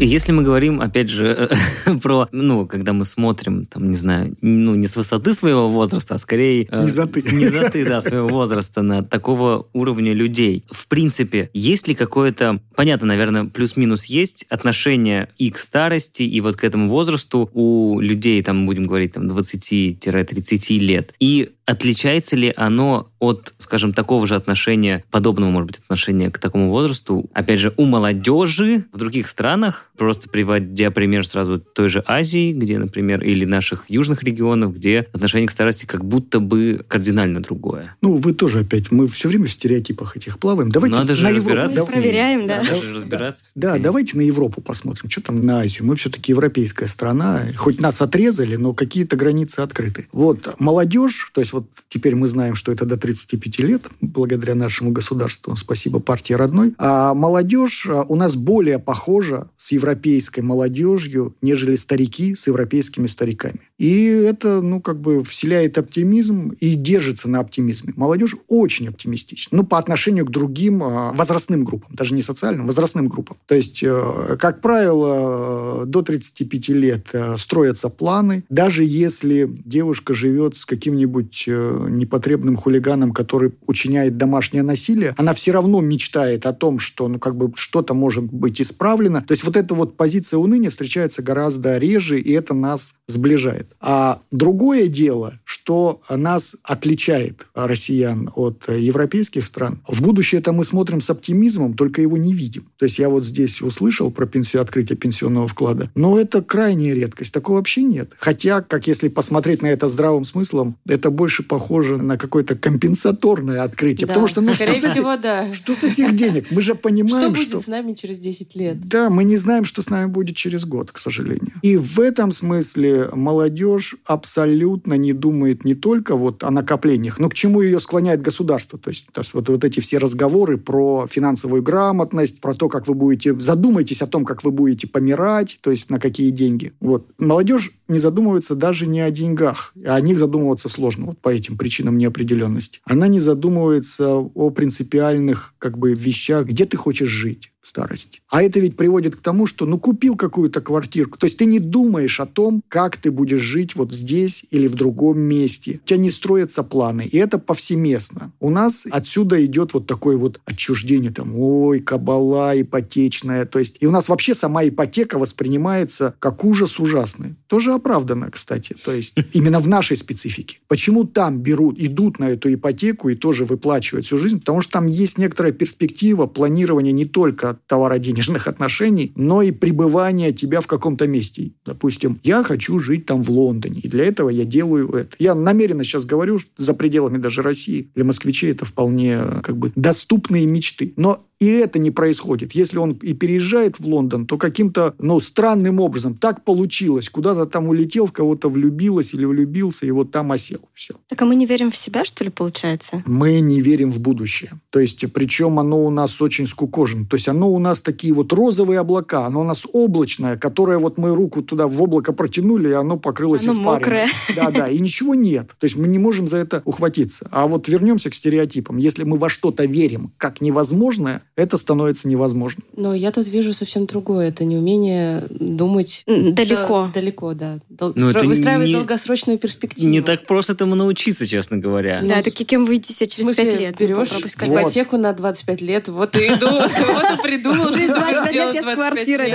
Если 0.00 0.30
мы 0.30 0.44
говорим, 0.44 0.80
опять 0.80 1.08
же, 1.08 1.50
про, 2.02 2.28
ну, 2.30 2.66
когда 2.66 2.92
мы 2.92 3.04
смотрим, 3.04 3.66
там, 3.66 3.88
не 3.88 3.96
знаю, 3.96 4.36
ну, 4.40 4.76
не 4.76 4.86
с 4.86 4.94
высоты 4.94 5.34
своего 5.34 5.68
возраста, 5.68 6.14
а 6.14 6.18
скорее... 6.18 6.68
С 6.70 6.78
низоты. 6.78 7.20
С 7.20 7.32
низоты, 7.32 7.84
да, 7.84 8.00
своего 8.00 8.28
возраста 8.28 8.82
на 8.82 9.02
такого 9.02 9.66
уровня 9.72 10.12
людей. 10.12 10.64
В 10.70 10.86
принципе, 10.86 11.50
есть 11.52 11.88
ли 11.88 11.96
какое-то, 11.96 12.60
понятно, 12.76 13.08
наверное, 13.08 13.46
плюс-минус 13.46 14.04
есть 14.04 14.44
отношение 14.48 15.30
и 15.36 15.50
к 15.50 15.58
старости, 15.58 16.22
и 16.22 16.40
вот 16.40 16.56
к 16.56 16.62
этому 16.62 16.88
возрасту 16.88 17.50
у 17.52 17.98
людей, 17.98 18.40
там, 18.44 18.66
будем 18.66 18.84
говорить, 18.84 19.14
там, 19.14 19.26
20-30 19.26 20.78
лет. 20.78 21.12
И 21.18 21.50
отличается 21.68 22.34
ли 22.34 22.50
оно 22.56 23.10
от, 23.18 23.52
скажем, 23.58 23.92
такого 23.92 24.26
же 24.26 24.36
отношения, 24.36 25.04
подобного, 25.10 25.50
может 25.50 25.66
быть, 25.66 25.80
отношения 25.80 26.30
к 26.30 26.38
такому 26.38 26.70
возрасту, 26.70 27.28
опять 27.34 27.60
же, 27.60 27.74
у 27.76 27.84
молодежи 27.84 28.86
в 28.90 28.96
других 28.96 29.28
странах, 29.28 29.90
просто 29.98 30.30
приводя 30.30 30.90
пример 30.90 31.26
сразу 31.26 31.58
той 31.58 31.90
же 31.90 32.02
Азии, 32.06 32.52
где, 32.52 32.78
например, 32.78 33.22
или 33.22 33.44
наших 33.44 33.84
южных 33.88 34.22
регионов, 34.22 34.74
где 34.74 35.08
отношение 35.12 35.46
к 35.46 35.50
старости 35.50 35.84
как 35.84 36.06
будто 36.06 36.40
бы 36.40 36.86
кардинально 36.88 37.42
другое. 37.42 37.96
Ну, 38.00 38.16
вы 38.16 38.32
тоже 38.32 38.60
опять, 38.60 38.90
мы 38.90 39.06
все 39.06 39.28
время 39.28 39.44
в 39.44 39.52
стереотипах 39.52 40.16
этих 40.16 40.38
плаваем. 40.38 40.70
Давайте 40.70 40.96
Надо 40.96 41.14
же 41.14 41.24
на 41.24 41.28
Европу. 41.28 41.48
разбираться. 41.50 41.80
Мы 41.80 41.84
с 41.84 41.88
ними. 41.90 42.00
проверяем, 42.00 42.46
да. 42.46 42.62
Надо 42.62 42.82
же 42.82 42.94
разбираться. 42.94 43.44
Да, 43.54 43.76
давайте 43.76 44.16
на 44.16 44.22
Европу 44.22 44.62
посмотрим, 44.62 45.10
что 45.10 45.20
там 45.20 45.44
на 45.44 45.60
Азию. 45.60 45.86
Мы 45.86 45.96
все-таки 45.96 46.32
европейская 46.32 46.86
страна. 46.86 47.42
Хоть 47.56 47.78
нас 47.78 48.00
отрезали, 48.00 48.56
но 48.56 48.72
какие-то 48.72 49.16
границы 49.16 49.60
открыты. 49.60 50.08
Вот 50.12 50.58
молодежь, 50.58 51.30
то 51.34 51.42
есть 51.42 51.52
вот 51.58 51.68
теперь 51.88 52.14
мы 52.14 52.28
знаем, 52.28 52.54
что 52.54 52.72
это 52.72 52.84
до 52.84 52.96
35 52.96 53.58
лет, 53.58 53.88
благодаря 54.00 54.54
нашему 54.54 54.90
государству, 54.92 55.56
спасибо 55.56 56.00
партии 56.00 56.34
родной. 56.34 56.74
А 56.78 57.14
молодежь 57.14 57.86
а, 57.90 58.04
у 58.08 58.16
нас 58.16 58.36
более 58.36 58.78
похожа 58.78 59.48
с 59.56 59.72
европейской 59.72 60.40
молодежью, 60.40 61.34
нежели 61.42 61.76
старики 61.76 62.34
с 62.34 62.46
европейскими 62.46 63.06
стариками. 63.06 63.67
И 63.78 64.06
это, 64.06 64.60
ну, 64.60 64.80
как 64.80 65.00
бы 65.00 65.22
вселяет 65.22 65.78
оптимизм 65.78 66.52
и 66.60 66.74
держится 66.74 67.28
на 67.28 67.38
оптимизме. 67.38 67.92
Молодежь 67.96 68.34
очень 68.48 68.88
оптимистична. 68.88 69.56
Ну, 69.56 69.64
по 69.64 69.78
отношению 69.78 70.26
к 70.26 70.30
другим 70.30 70.82
а, 70.82 71.12
возрастным 71.12 71.64
группам, 71.64 71.94
даже 71.94 72.12
не 72.14 72.22
социальным, 72.22 72.66
возрастным 72.66 73.06
группам. 73.06 73.36
То 73.46 73.54
есть, 73.54 73.82
э, 73.82 74.36
как 74.38 74.60
правило, 74.60 75.84
до 75.86 76.02
35 76.02 76.68
лет 76.70 77.08
э, 77.12 77.36
строятся 77.36 77.88
планы. 77.88 78.44
Даже 78.48 78.82
если 78.84 79.48
девушка 79.64 80.12
живет 80.12 80.56
с 80.56 80.66
каким-нибудь 80.66 81.44
э, 81.46 81.86
непотребным 81.88 82.56
хулиганом, 82.56 83.12
который 83.12 83.52
учиняет 83.66 84.16
домашнее 84.16 84.64
насилие, 84.64 85.14
она 85.16 85.34
все 85.34 85.52
равно 85.52 85.80
мечтает 85.80 86.46
о 86.46 86.52
том, 86.52 86.80
что, 86.80 87.06
ну, 87.06 87.20
как 87.20 87.36
бы 87.36 87.52
что-то 87.54 87.94
может 87.94 88.24
быть 88.24 88.60
исправлено. 88.60 89.22
То 89.22 89.32
есть, 89.32 89.44
вот 89.44 89.56
эта 89.56 89.74
вот 89.74 89.96
позиция 89.96 90.38
уныния 90.38 90.70
встречается 90.70 91.22
гораздо 91.22 91.78
реже, 91.78 92.18
и 92.18 92.32
это 92.32 92.54
нас 92.54 92.96
сближает. 93.06 93.67
А 93.80 94.20
другое 94.32 94.88
дело, 94.88 95.38
что 95.44 96.00
нас 96.08 96.56
отличает 96.62 97.46
россиян 97.54 98.30
от 98.34 98.68
э, 98.68 98.80
европейских 98.80 99.44
стран. 99.44 99.80
В 99.86 100.02
будущее 100.02 100.40
это 100.40 100.52
мы 100.52 100.64
смотрим 100.64 101.00
с 101.00 101.10
оптимизмом, 101.10 101.74
только 101.74 102.02
его 102.02 102.16
не 102.16 102.34
видим. 102.34 102.66
То 102.76 102.86
есть 102.86 102.98
я 102.98 103.08
вот 103.08 103.24
здесь 103.24 103.62
услышал 103.62 104.10
про 104.10 104.26
пенсию, 104.26 104.62
открытие 104.62 104.96
пенсионного 104.96 105.46
вклада, 105.46 105.90
но 105.94 106.18
это 106.18 106.42
крайняя 106.42 106.94
редкость. 106.94 107.32
Такого 107.32 107.56
вообще 107.58 107.82
нет. 107.82 108.12
Хотя, 108.18 108.62
как 108.62 108.86
если 108.86 109.08
посмотреть 109.08 109.62
на 109.62 109.66
это 109.66 109.86
здравым 109.86 110.24
смыслом, 110.24 110.76
это 110.86 111.10
больше 111.10 111.42
похоже 111.42 111.98
на 111.98 112.18
какое-то 112.18 112.56
компенсаторное 112.56 113.62
открытие. 113.62 114.06
Да. 114.06 114.14
Потому 114.14 114.26
что, 114.26 114.40
ну, 114.40 114.54
Скорее 114.54 114.74
что, 114.74 114.88
с 114.88 114.92
всего, 114.92 115.12
этих, 115.12 115.22
да. 115.22 115.52
что 115.52 115.74
с 115.74 115.84
этих 115.84 116.16
денег? 116.16 116.46
Мы 116.50 116.60
же 116.62 116.72
Что 116.72 116.82
понимаем, 116.82 117.32
будет 117.32 117.48
что... 117.48 117.60
с 117.60 117.66
нами 117.66 117.94
через 117.94 118.18
10 118.18 118.56
лет? 118.56 118.88
Да, 118.88 119.08
мы 119.08 119.24
не 119.24 119.36
знаем, 119.36 119.64
что 119.64 119.82
с 119.82 119.90
нами 119.90 120.06
будет 120.06 120.36
через 120.36 120.64
год, 120.64 120.90
к 120.90 120.98
сожалению. 120.98 121.52
И 121.62 121.76
в 121.76 122.00
этом 122.00 122.32
смысле 122.32 123.08
молодежь 123.12 123.57
абсолютно 124.04 124.94
не 124.94 125.12
думает 125.12 125.64
не 125.64 125.74
только 125.74 126.16
вот 126.16 126.44
о 126.44 126.50
накоплениях, 126.50 127.18
но 127.18 127.28
к 127.28 127.34
чему 127.34 127.60
ее 127.60 127.80
склоняет 127.80 128.22
государство. 128.22 128.78
То 128.78 128.90
есть, 128.90 129.06
то 129.12 129.20
есть 129.20 129.34
вот, 129.34 129.48
вот 129.48 129.64
эти 129.64 129.80
все 129.80 129.98
разговоры 129.98 130.58
про 130.58 131.06
финансовую 131.08 131.62
грамотность, 131.62 132.40
про 132.40 132.54
то, 132.54 132.68
как 132.68 132.86
вы 132.86 132.94
будете... 132.94 133.38
Задумайтесь 133.38 134.02
о 134.02 134.06
том, 134.06 134.24
как 134.24 134.44
вы 134.44 134.50
будете 134.50 134.86
помирать, 134.86 135.58
то 135.60 135.70
есть 135.70 135.90
на 135.90 135.98
какие 135.98 136.30
деньги. 136.30 136.72
Вот. 136.80 137.06
Молодежь 137.18 137.72
не 137.88 137.98
задумывается 137.98 138.54
даже 138.54 138.86
не 138.86 139.00
о 139.00 139.10
деньгах. 139.10 139.72
О 139.84 140.00
них 140.00 140.18
задумываться 140.18 140.68
сложно 140.68 141.06
вот 141.06 141.18
по 141.18 141.28
этим 141.28 141.56
причинам 141.56 141.98
неопределенности. 141.98 142.80
Она 142.84 143.08
не 143.08 143.20
задумывается 143.20 144.16
о 144.16 144.50
принципиальных 144.50 145.54
как 145.58 145.78
бы 145.78 145.94
вещах, 145.94 146.46
где 146.46 146.66
ты 146.66 146.76
хочешь 146.76 147.08
жить 147.08 147.50
старости. 147.68 148.20
А 148.28 148.42
это 148.42 148.60
ведь 148.60 148.76
приводит 148.76 149.16
к 149.16 149.20
тому, 149.20 149.46
что 149.46 149.66
ну 149.66 149.78
купил 149.78 150.16
какую-то 150.16 150.60
квартирку, 150.60 151.18
то 151.18 151.26
есть 151.26 151.38
ты 151.38 151.44
не 151.44 151.58
думаешь 151.58 152.20
о 152.20 152.26
том, 152.26 152.62
как 152.68 152.96
ты 152.96 153.10
будешь 153.10 153.40
жить 153.40 153.76
вот 153.76 153.92
здесь 153.92 154.44
или 154.50 154.66
в 154.66 154.74
другом 154.74 155.18
месте. 155.20 155.80
У 155.84 155.86
тебя 155.86 155.98
не 155.98 156.10
строятся 156.10 156.62
планы, 156.62 157.02
и 157.02 157.16
это 157.18 157.38
повсеместно. 157.38 158.32
У 158.40 158.50
нас 158.50 158.86
отсюда 158.90 159.44
идет 159.44 159.74
вот 159.74 159.86
такое 159.86 160.16
вот 160.16 160.40
отчуждение, 160.44 161.10
там, 161.10 161.38
ой, 161.38 161.80
кабала 161.80 162.60
ипотечная, 162.60 163.44
то 163.44 163.58
есть 163.58 163.76
и 163.80 163.86
у 163.86 163.90
нас 163.90 164.08
вообще 164.08 164.34
сама 164.34 164.66
ипотека 164.66 165.18
воспринимается 165.18 166.14
как 166.18 166.44
ужас 166.44 166.80
ужасный. 166.80 167.36
Тоже 167.46 167.72
оправданно, 167.72 168.30
кстати, 168.30 168.74
то 168.84 168.92
есть 168.92 169.14
именно 169.32 169.60
в 169.60 169.68
нашей 169.68 169.96
специфике. 169.96 170.58
Почему 170.68 171.04
там 171.04 171.38
берут, 171.40 171.78
идут 171.78 172.18
на 172.18 172.30
эту 172.30 172.52
ипотеку 172.52 173.08
и 173.08 173.14
тоже 173.14 173.44
выплачивают 173.44 174.06
всю 174.06 174.18
жизнь? 174.18 174.40
Потому 174.40 174.60
что 174.60 174.72
там 174.72 174.86
есть 174.86 175.18
некоторая 175.18 175.52
перспектива 175.52 176.26
планирования 176.26 176.92
не 176.92 177.04
только 177.04 177.57
товароденежных 177.66 178.46
отношений, 178.46 179.12
но 179.16 179.42
и 179.42 179.50
пребывания 179.50 180.32
тебя 180.32 180.60
в 180.60 180.66
каком-то 180.66 181.06
месте. 181.06 181.52
Допустим, 181.64 182.18
я 182.22 182.42
хочу 182.42 182.78
жить 182.78 183.06
там 183.06 183.22
в 183.22 183.30
Лондоне, 183.30 183.80
и 183.80 183.88
для 183.88 184.04
этого 184.04 184.28
я 184.30 184.44
делаю 184.44 184.90
это. 184.90 185.16
Я 185.18 185.34
намеренно 185.34 185.84
сейчас 185.84 186.04
говорю, 186.04 186.38
за 186.56 186.74
пределами 186.74 187.18
даже 187.18 187.42
России. 187.42 187.90
Для 187.94 188.04
москвичей 188.04 188.52
это 188.52 188.64
вполне 188.64 189.20
как 189.42 189.56
бы 189.56 189.72
доступные 189.74 190.46
мечты. 190.46 190.92
Но 190.96 191.24
и 191.40 191.46
это 191.46 191.78
не 191.78 191.90
происходит. 191.90 192.52
Если 192.52 192.78
он 192.78 192.92
и 192.92 193.14
переезжает 193.14 193.78
в 193.78 193.86
Лондон, 193.86 194.26
то 194.26 194.36
каким-то, 194.38 194.94
ну, 194.98 195.20
странным 195.20 195.78
образом 195.80 196.14
так 196.14 196.44
получилось. 196.44 197.08
Куда-то 197.08 197.46
там 197.46 197.68
улетел, 197.68 198.06
в 198.06 198.12
кого-то 198.12 198.48
влюбилась 198.48 199.14
или 199.14 199.24
влюбился, 199.24 199.86
и 199.86 199.90
вот 199.92 200.10
там 200.10 200.32
осел. 200.32 200.60
Все. 200.74 200.94
Так 201.08 201.22
а 201.22 201.24
мы 201.24 201.36
не 201.36 201.46
верим 201.46 201.70
в 201.70 201.76
себя, 201.76 202.04
что 202.04 202.24
ли, 202.24 202.30
получается? 202.30 203.04
Мы 203.06 203.40
не 203.40 203.60
верим 203.60 203.92
в 203.92 204.00
будущее. 204.00 204.50
То 204.70 204.80
есть, 204.80 205.04
причем 205.12 205.58
оно 205.60 205.84
у 205.84 205.90
нас 205.90 206.20
очень 206.20 206.46
скукожено. 206.46 207.06
То 207.06 207.14
есть, 207.14 207.28
оно 207.28 207.50
у 207.50 207.58
нас 207.58 207.82
такие 207.82 208.12
вот 208.12 208.32
розовые 208.32 208.80
облака, 208.80 209.26
оно 209.26 209.42
у 209.42 209.44
нас 209.44 209.64
облачное, 209.72 210.36
которое 210.36 210.78
вот 210.78 210.98
мы 210.98 211.14
руку 211.14 211.42
туда 211.42 211.68
в 211.68 211.80
облако 211.80 212.12
протянули, 212.12 212.70
и 212.70 212.72
оно 212.72 212.96
покрылось 212.96 213.44
Оно 213.44 213.52
испариной. 213.52 213.74
мокрое. 213.74 214.08
Да-да, 214.34 214.68
и 214.68 214.78
ничего 214.80 215.14
нет. 215.14 215.54
То 215.58 215.64
есть, 215.64 215.76
мы 215.76 215.86
не 215.86 215.98
можем 216.00 216.26
за 216.26 216.38
это 216.38 216.62
ухватиться. 216.64 217.28
А 217.30 217.46
вот 217.46 217.68
вернемся 217.68 218.10
к 218.10 218.14
стереотипам. 218.14 218.76
Если 218.76 219.04
мы 219.04 219.16
во 219.16 219.28
что-то 219.28 219.64
верим 219.64 220.12
как 220.16 220.40
невозможное, 220.40 221.22
это 221.38 221.56
становится 221.56 222.08
невозможным. 222.08 222.64
Но 222.76 222.92
я 222.94 223.12
тут 223.12 223.28
вижу 223.28 223.52
совсем 223.52 223.86
другое. 223.86 224.28
Это 224.28 224.44
неумение 224.44 225.24
думать 225.30 226.02
Далеко. 226.06 226.90
Да, 226.92 227.00
далеко, 227.00 227.32
да. 227.34 227.60
Дол- 227.68 227.92
Ну, 227.94 228.10
это 228.10 228.26
Выстраивать 228.26 228.66
не- 228.66 228.72
долгосрочную 228.74 229.38
перспективу. 229.38 229.88
Не 229.88 230.00
так 230.00 230.26
просто 230.26 230.54
этому 230.54 230.74
научиться, 230.74 231.26
честно 231.26 231.56
говоря. 231.56 232.02
Да, 232.02 232.22
такие 232.22 232.44
кем 232.44 232.64
вы 232.64 232.76
идите 232.76 233.04
В 233.04 233.08
через 233.08 233.24
смысле, 233.26 233.44
пять 233.44 233.60
лет? 233.60 233.76
Ну, 233.78 233.86
берешь. 233.86 234.08
Вот. 234.12 234.48
ипотеку 234.48 234.96
на 234.96 235.12
25 235.12 235.60
лет, 235.60 235.88
вот 235.88 236.16
и 236.16 236.18
иду, 236.26 236.48
вот 236.50 237.18
и 237.18 237.22
придумал, 237.22 237.68
что 237.70 237.78
Через 237.78 237.94
25 237.94 238.24
будешь 238.24 238.34
лет 238.34 238.54
я 238.54 238.62
с 238.62 238.64
25 238.64 238.74
квартирой. 238.74 239.34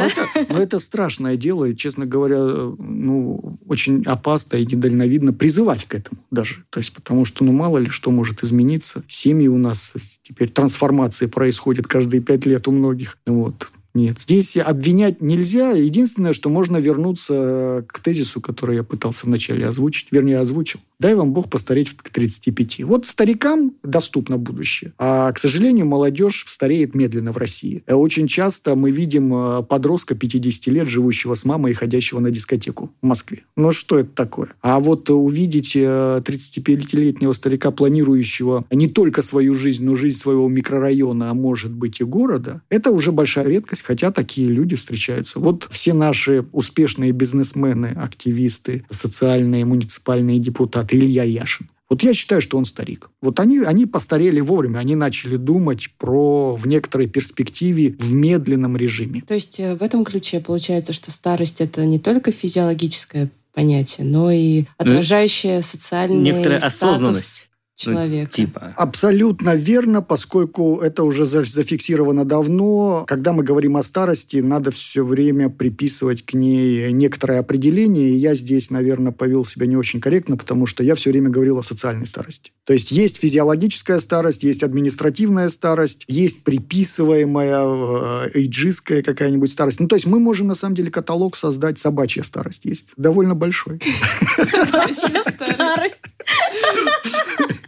Но 0.49 0.59
это 0.59 0.79
страшное 0.79 1.37
дело, 1.37 1.65
и, 1.65 1.75
честно 1.75 2.05
говоря, 2.05 2.37
ну, 2.39 3.57
очень 3.67 4.03
опасно 4.05 4.57
и 4.57 4.65
недальновидно 4.65 5.31
призывать 5.31 5.85
к 5.85 5.95
этому 5.95 6.19
даже. 6.31 6.65
То 6.69 6.79
есть, 6.79 6.91
потому 6.93 7.23
что, 7.23 7.45
ну, 7.45 7.53
мало 7.53 7.77
ли 7.77 7.87
что 7.89 8.11
может 8.11 8.43
измениться. 8.43 9.03
Семьи 9.07 9.47
у 9.47 9.57
нас 9.57 9.93
теперь 10.21 10.49
трансформации 10.49 11.27
происходят 11.27 11.87
каждые 11.93 12.21
пять 12.21 12.47
лет 12.47 12.67
у 12.67 12.71
многих. 12.71 13.19
Вот. 13.27 13.71
Нет, 13.93 14.19
здесь 14.19 14.57
обвинять 14.57 15.21
нельзя. 15.21 15.71
Единственное, 15.71 16.33
что 16.33 16.49
можно 16.49 16.77
вернуться 16.77 17.85
к 17.87 17.99
тезису, 17.99 18.41
который 18.41 18.77
я 18.77 18.83
пытался 18.83 19.27
вначале 19.27 19.67
озвучить, 19.67 20.07
вернее, 20.11 20.39
озвучил. 20.39 20.79
Дай 20.99 21.15
вам 21.15 21.33
Бог 21.33 21.49
постареть 21.49 21.91
к 21.95 22.09
35. 22.09 22.83
Вот 22.85 23.05
старикам 23.05 23.73
доступно 23.83 24.37
будущее. 24.37 24.93
А, 24.97 25.31
к 25.31 25.37
сожалению, 25.37 25.85
молодежь 25.85 26.45
стареет 26.47 26.95
медленно 26.95 27.31
в 27.31 27.37
России. 27.37 27.83
Э, 27.87 27.93
Очень 27.93 28.27
часто 28.27 28.75
мы 28.75 28.89
видим 28.89 29.33
э, 29.33 29.63
подростка 29.63 30.15
50 30.15 30.67
лет, 30.67 30.87
живущего 30.87 31.35
с 31.35 31.45
мамой 31.45 31.71
и 31.71 31.75
ходящего 31.75 32.19
на 32.19 32.31
дискотеку 32.31 32.91
в 33.01 33.05
Москве. 33.05 33.43
Ну, 33.57 33.71
что 33.73 33.99
это 33.99 34.09
такое? 34.15 34.49
А 34.61 34.79
вот 34.79 35.09
э, 35.09 35.13
увидеть 35.13 35.75
э, 35.75 36.21
35-летнего 36.25 37.33
старика, 37.33 37.71
планирующего 37.71 38.65
не 38.71 38.87
только 38.87 39.21
свою 39.21 39.53
жизнь, 39.53 39.83
но 39.83 39.95
жизнь 39.95 40.17
своего 40.17 40.47
микрорайона, 40.47 41.31
а 41.31 41.33
может 41.33 41.71
быть 41.71 41.99
и 41.99 42.03
города, 42.03 42.61
это 42.69 42.91
уже 42.91 43.11
большая 43.11 43.45
редкость, 43.45 43.82
хотя 43.83 44.11
такие 44.11 44.49
люди 44.49 44.75
встречаются. 44.75 45.39
Вот 45.39 45.67
все 45.71 45.93
наши 45.93 46.45
успешные 46.51 47.11
бизнесмены, 47.11 47.87
активисты, 47.95 48.85
социальные, 48.89 49.65
муниципальные 49.65 50.39
депутаты, 50.39 50.97
Илья 50.97 51.23
Яшин. 51.23 51.69
Вот 51.89 52.01
я 52.01 52.13
считаю, 52.15 52.41
что 52.41 52.57
он 52.57 52.65
старик. 52.65 53.11
Вот 53.21 53.39
они, 53.39 53.59
они 53.59 53.85
постарели 53.85 54.39
вовремя, 54.39 54.79
они 54.79 54.95
начали 54.95 55.35
думать 55.35 55.91
про 55.99 56.55
в 56.55 56.65
некоторой 56.65 57.07
перспективе 57.07 57.95
в 57.99 58.13
медленном 58.13 58.75
режиме. 58.75 59.21
То 59.21 59.35
есть 59.35 59.59
э, 59.59 59.75
в 59.75 59.83
этом 59.83 60.03
ключе 60.03 60.39
получается, 60.39 60.91
что 60.93 61.11
старость 61.11 61.61
это 61.61 61.85
не 61.85 61.99
только 61.99 62.31
физиологическое 62.31 63.29
понятие, 63.53 64.07
но 64.07 64.31
и 64.31 64.65
отражающее 64.77 65.61
социальный 65.61 66.17
Некоторая 66.17 66.59
статус 66.61 66.75
осознанность. 66.75 67.51
Ну, 67.85 67.93
человека. 67.93 68.31
Типа. 68.31 68.73
Абсолютно 68.77 69.55
верно, 69.55 70.01
поскольку 70.01 70.79
это 70.79 71.03
уже 71.03 71.25
за- 71.25 71.43
зафиксировано 71.43 72.25
давно. 72.25 73.03
Когда 73.07 73.33
мы 73.33 73.43
говорим 73.43 73.77
о 73.77 73.83
старости, 73.83 74.37
надо 74.37 74.71
все 74.71 75.03
время 75.03 75.49
приписывать 75.49 76.23
к 76.23 76.33
ней 76.33 76.91
некоторое 76.91 77.39
определение. 77.39 78.09
И 78.09 78.15
я 78.15 78.35
здесь, 78.35 78.69
наверное, 78.69 79.11
повел 79.11 79.45
себя 79.45 79.65
не 79.65 79.77
очень 79.77 79.99
корректно, 80.01 80.37
потому 80.37 80.65
что 80.65 80.83
я 80.83 80.95
все 80.95 81.11
время 81.11 81.29
говорил 81.29 81.57
о 81.57 81.63
социальной 81.63 82.05
старости. 82.05 82.51
То 82.65 82.73
есть 82.73 82.91
есть 82.91 83.17
физиологическая 83.17 83.99
старость, 83.99 84.43
есть 84.43 84.63
административная 84.63 85.49
старость, 85.49 86.05
есть 86.07 86.43
приписываемая 86.43 87.63
э, 87.65 88.29
эйджистская 88.35 89.03
какая-нибудь 89.03 89.51
старость. 89.51 89.79
Ну, 89.79 89.87
то 89.87 89.95
есть 89.95 90.05
мы 90.05 90.19
можем, 90.19 90.47
на 90.47 90.55
самом 90.55 90.75
деле, 90.75 90.89
каталог 90.89 91.35
создать 91.35 91.77
собачья 91.77 92.23
старость. 92.23 92.65
Есть 92.65 92.93
довольно 92.95 93.35
большой. 93.35 93.79
Старость. 94.37 96.03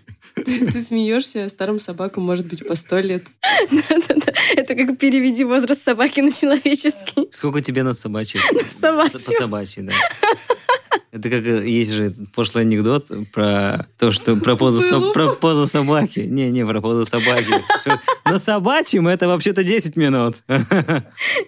Ты, 0.73 0.81
смеешься, 0.83 1.49
старым 1.49 1.79
собакам 1.79 2.23
может 2.23 2.45
быть 2.45 2.67
по 2.67 2.75
сто 2.75 2.99
лет. 2.99 3.23
Да-да-да. 3.71 4.33
Это 4.55 4.75
как 4.75 4.97
переведи 4.97 5.43
возраст 5.43 5.83
собаки 5.83 6.21
на 6.21 6.31
человеческий. 6.31 7.27
Сколько 7.31 7.61
тебе 7.61 7.83
на 7.83 7.93
собачьей? 7.93 8.41
собачью. 8.69 9.19
По 9.25 9.31
собачьей, 9.31 9.83
да. 9.87 9.93
Это 11.15 11.29
как 11.29 11.45
э, 11.45 11.65
есть 11.69 11.93
же 11.93 12.13
пошлый 12.35 12.65
анекдот 12.65 13.09
про 13.31 13.87
то, 13.97 14.11
что 14.11 14.35
про 14.35 14.57
позу, 14.57 14.81
со- 14.81 14.99
про 15.13 15.29
позу 15.29 15.65
собаки. 15.65 16.19
Не, 16.19 16.51
не, 16.51 16.65
про 16.65 16.81
позу 16.81 17.05
собаки. 17.05 17.53
На 18.25 18.37
собачьем 18.37 19.07
это 19.07 19.25
вообще-то 19.29 19.63
10 19.63 19.95
минут. 19.95 20.35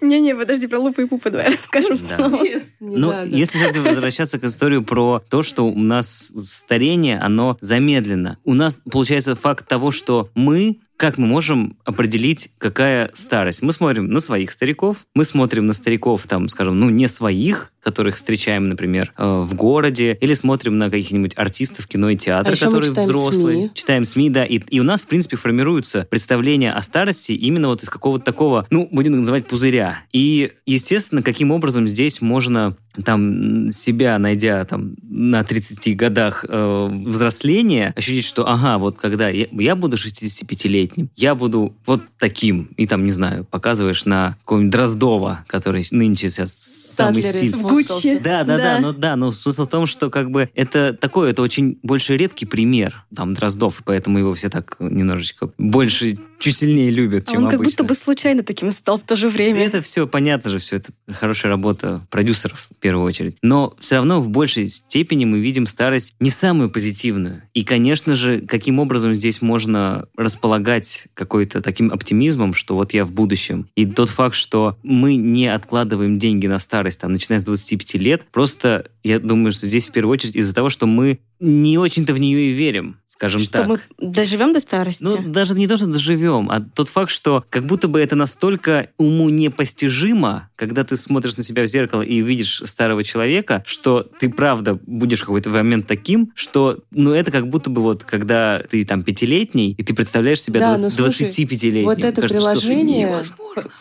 Не-не, 0.00 0.34
подожди, 0.34 0.66
про 0.68 0.78
лупу 0.78 1.02
и 1.02 1.06
пупу 1.06 1.28
давай 1.30 1.48
расскажем 1.52 1.96
Да. 2.08 2.16
снова. 2.16 2.42
Нет, 2.42 2.64
не 2.80 2.96
Ну, 2.96 3.08
надо. 3.10 3.28
если 3.36 3.58
все-таки 3.58 3.80
возвращаться 3.80 4.38
к 4.38 4.44
истории 4.44 4.78
про 4.78 5.22
то, 5.28 5.42
что 5.42 5.66
у 5.66 5.78
нас 5.78 6.32
старение, 6.34 7.18
оно 7.18 7.58
замедлено. 7.60 8.38
У 8.44 8.54
нас 8.54 8.82
получается 8.90 9.34
факт 9.34 9.68
того, 9.68 9.90
что 9.90 10.30
мы 10.34 10.78
как 10.96 11.16
мы 11.16 11.28
можем 11.28 11.76
определить, 11.84 12.50
какая 12.58 13.10
старость? 13.14 13.62
Мы 13.62 13.72
смотрим 13.72 14.08
на 14.08 14.18
своих 14.18 14.50
стариков, 14.50 15.06
мы 15.14 15.24
смотрим 15.24 15.68
на 15.68 15.72
стариков, 15.72 16.26
там, 16.26 16.48
скажем, 16.48 16.80
ну, 16.80 16.90
не 16.90 17.06
своих, 17.06 17.70
которых 17.80 18.16
встречаем, 18.16 18.68
например, 18.68 19.12
э, 19.16 19.24
в 19.44 19.54
городе, 19.58 20.16
или 20.20 20.32
смотрим 20.32 20.78
на 20.78 20.90
каких-нибудь 20.90 21.32
артистов 21.36 21.86
кино 21.86 22.08
и 22.08 22.16
театра, 22.16 22.54
А 22.54 22.56
которые 22.56 22.90
читаем 22.90 23.08
взрослые. 23.08 23.56
СМИ. 23.58 23.70
Читаем 23.74 24.04
СМИ, 24.04 24.30
да, 24.30 24.44
и, 24.46 24.58
и 24.70 24.80
у 24.80 24.84
нас, 24.84 25.02
в 25.02 25.06
принципе, 25.06 25.36
формируется 25.36 26.06
представление 26.08 26.72
о 26.72 26.82
старости 26.82 27.32
именно 27.32 27.68
вот 27.68 27.82
из 27.82 27.90
какого-то 27.90 28.24
такого, 28.24 28.66
ну, 28.70 28.88
будем 28.90 29.18
называть 29.18 29.46
пузыря. 29.46 30.00
И, 30.12 30.52
естественно, 30.64 31.22
каким 31.22 31.50
образом 31.50 31.86
здесь 31.86 32.22
можно 32.22 32.76
там 33.04 33.70
себя 33.70 34.18
найдя 34.18 34.64
там 34.64 34.94
на 35.02 35.44
30 35.44 35.96
годах 35.96 36.44
э, 36.48 36.88
взросления, 37.06 37.92
ощутить, 37.96 38.24
что 38.24 38.48
ага, 38.48 38.78
вот 38.78 38.98
когда 38.98 39.28
я, 39.28 39.46
я 39.52 39.76
буду 39.76 39.96
65-летним, 39.96 41.08
я 41.16 41.34
буду 41.34 41.74
вот 41.86 42.02
таким, 42.18 42.70
и 42.76 42.86
там, 42.86 43.04
не 43.04 43.10
знаю, 43.10 43.44
показываешь 43.44 44.04
на 44.04 44.36
какого-нибудь 44.40 44.72
Дроздова, 44.72 45.44
который 45.46 45.84
нынче 45.90 46.28
сейчас 46.30 46.52
самый 46.54 47.22
сильный. 47.22 47.58
В 47.58 47.62
Гуччи. 47.62 48.18
Да, 48.18 48.44
да, 48.44 48.56
да, 48.56 48.74
Да. 48.74 48.78
но 48.80 48.92
да, 48.92 49.16
но 49.16 49.32
смысл 49.32 49.64
в 49.64 49.68
том, 49.68 49.86
что 49.86 50.10
как 50.10 50.30
бы 50.30 50.50
это 50.54 50.92
такой, 50.92 51.30
это 51.30 51.42
очень 51.42 51.78
больше 51.82 52.16
редкий 52.16 52.46
пример, 52.46 53.04
там, 53.14 53.34
Дроздов, 53.34 53.80
и 53.80 53.82
поэтому 53.84 54.18
его 54.18 54.34
все 54.34 54.48
так 54.50 54.76
немножечко 54.80 55.50
больше, 55.58 56.18
чуть 56.38 56.56
сильнее 56.56 56.90
любят, 56.90 57.28
А 57.28 57.32
чем 57.32 57.44
он 57.44 57.50
как 57.50 57.60
обычно. 57.60 57.70
будто 57.84 57.84
бы 57.84 57.94
случайно 57.94 58.42
таким 58.42 58.70
стал 58.72 58.98
в 58.98 59.02
то 59.02 59.16
же 59.16 59.28
время. 59.28 59.64
Это 59.64 59.80
все 59.82 60.06
понятно 60.06 60.50
же, 60.50 60.58
все 60.58 60.76
это 60.76 60.92
хорошая 61.10 61.50
работа 61.50 62.00
продюсеров 62.10 62.60
в 62.60 62.74
первую 62.88 63.06
очередь. 63.06 63.36
Но 63.42 63.76
все 63.78 63.96
равно 63.96 64.18
в 64.18 64.30
большей 64.30 64.70
степени 64.70 65.26
мы 65.26 65.40
видим 65.40 65.66
старость 65.66 66.14
не 66.20 66.30
самую 66.30 66.70
позитивную. 66.70 67.42
И, 67.52 67.62
конечно 67.62 68.16
же, 68.16 68.40
каким 68.40 68.78
образом 68.78 69.12
здесь 69.12 69.42
можно 69.42 70.06
располагать 70.16 71.08
какой-то 71.12 71.60
таким 71.60 71.92
оптимизмом, 71.92 72.54
что 72.54 72.76
вот 72.76 72.94
я 72.94 73.04
в 73.04 73.12
будущем. 73.12 73.68
И 73.76 73.84
тот 73.84 74.08
факт, 74.08 74.34
что 74.34 74.78
мы 74.82 75.16
не 75.16 75.48
откладываем 75.48 76.18
деньги 76.18 76.46
на 76.46 76.58
старость, 76.58 77.00
там, 77.00 77.12
начиная 77.12 77.40
с 77.40 77.42
25 77.42 77.94
лет, 77.96 78.24
просто, 78.32 78.90
я 79.04 79.18
думаю, 79.18 79.52
что 79.52 79.66
здесь 79.66 79.88
в 79.88 79.92
первую 79.92 80.14
очередь 80.14 80.36
из-за 80.36 80.54
того, 80.54 80.70
что 80.70 80.86
мы 80.86 81.18
не 81.40 81.76
очень-то 81.76 82.14
в 82.14 82.18
нее 82.18 82.50
и 82.50 82.54
верим, 82.54 82.96
скажем 83.18 83.40
Что 83.40 83.58
так. 83.58 83.66
мы 83.66 83.80
доживем 83.98 84.52
до 84.52 84.60
старости? 84.60 85.02
Ну, 85.02 85.18
даже 85.26 85.54
не 85.54 85.66
то, 85.66 85.76
что 85.76 85.86
доживем, 85.86 86.48
а 86.50 86.60
тот 86.60 86.88
факт, 86.88 87.10
что 87.10 87.44
как 87.50 87.66
будто 87.66 87.88
бы 87.88 87.98
это 88.00 88.14
настолько 88.14 88.90
уму 88.96 89.28
непостижимо, 89.28 90.48
когда 90.54 90.84
ты 90.84 90.96
смотришь 90.96 91.36
на 91.36 91.42
себя 91.42 91.64
в 91.64 91.66
зеркало 91.66 92.02
и 92.02 92.20
видишь 92.22 92.62
старого 92.64 93.02
человека, 93.02 93.64
что 93.66 94.02
ты 94.20 94.28
правда 94.28 94.78
будешь 94.86 95.18
в 95.20 95.24
какой-то 95.26 95.50
момент 95.50 95.88
таким, 95.88 96.30
что, 96.36 96.78
ну, 96.92 97.12
это 97.12 97.32
как 97.32 97.48
будто 97.48 97.70
бы 97.70 97.82
вот, 97.82 98.04
когда 98.04 98.62
ты 98.70 98.84
там 98.84 99.02
пятилетний, 99.02 99.72
и 99.76 99.82
ты 99.82 99.94
представляешь 99.94 100.40
себя 100.40 100.60
Да, 100.60 100.76
20, 100.76 100.84
ну, 100.84 100.90
слушай, 101.06 101.26
25-летним. 101.26 101.84
Вот 101.84 101.98
это 101.98 102.20
Кажется, 102.22 102.52
что 102.52 102.60
приложение. 102.60 103.24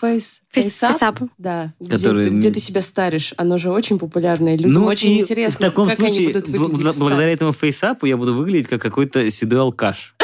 Face, 0.01 0.39
фейсап. 0.49 1.19
да, 1.37 1.73
где, 1.79 1.91
Который- 1.91 2.29
где 2.31 2.49
ты 2.49 2.59
себя 2.59 2.81
старишь, 2.81 3.33
оно 3.37 3.59
же 3.59 3.69
очень 3.69 3.99
популярное. 3.99 4.55
Людям 4.57 4.73
Ну, 4.73 4.85
очень 4.85 5.11
и 5.11 5.19
интересно, 5.21 5.55
в 5.55 5.59
таком 5.61 5.89
как 5.89 5.99
они 5.99 6.07
случае, 6.09 6.27
будут 6.33 6.49
бл- 6.49 6.57
выглядеть 6.57 6.85
бл- 6.87 6.91
в 6.93 6.99
благодаря 6.99 7.31
этому 7.31 7.51
FaceApp 7.53 8.00
у 8.00 8.07
я 8.07 8.17
буду 8.17 8.33
выглядеть 8.33 8.67
как 8.67 8.81
какой-то 8.81 9.26
седой 9.29 9.59
алкаш. 9.61 10.15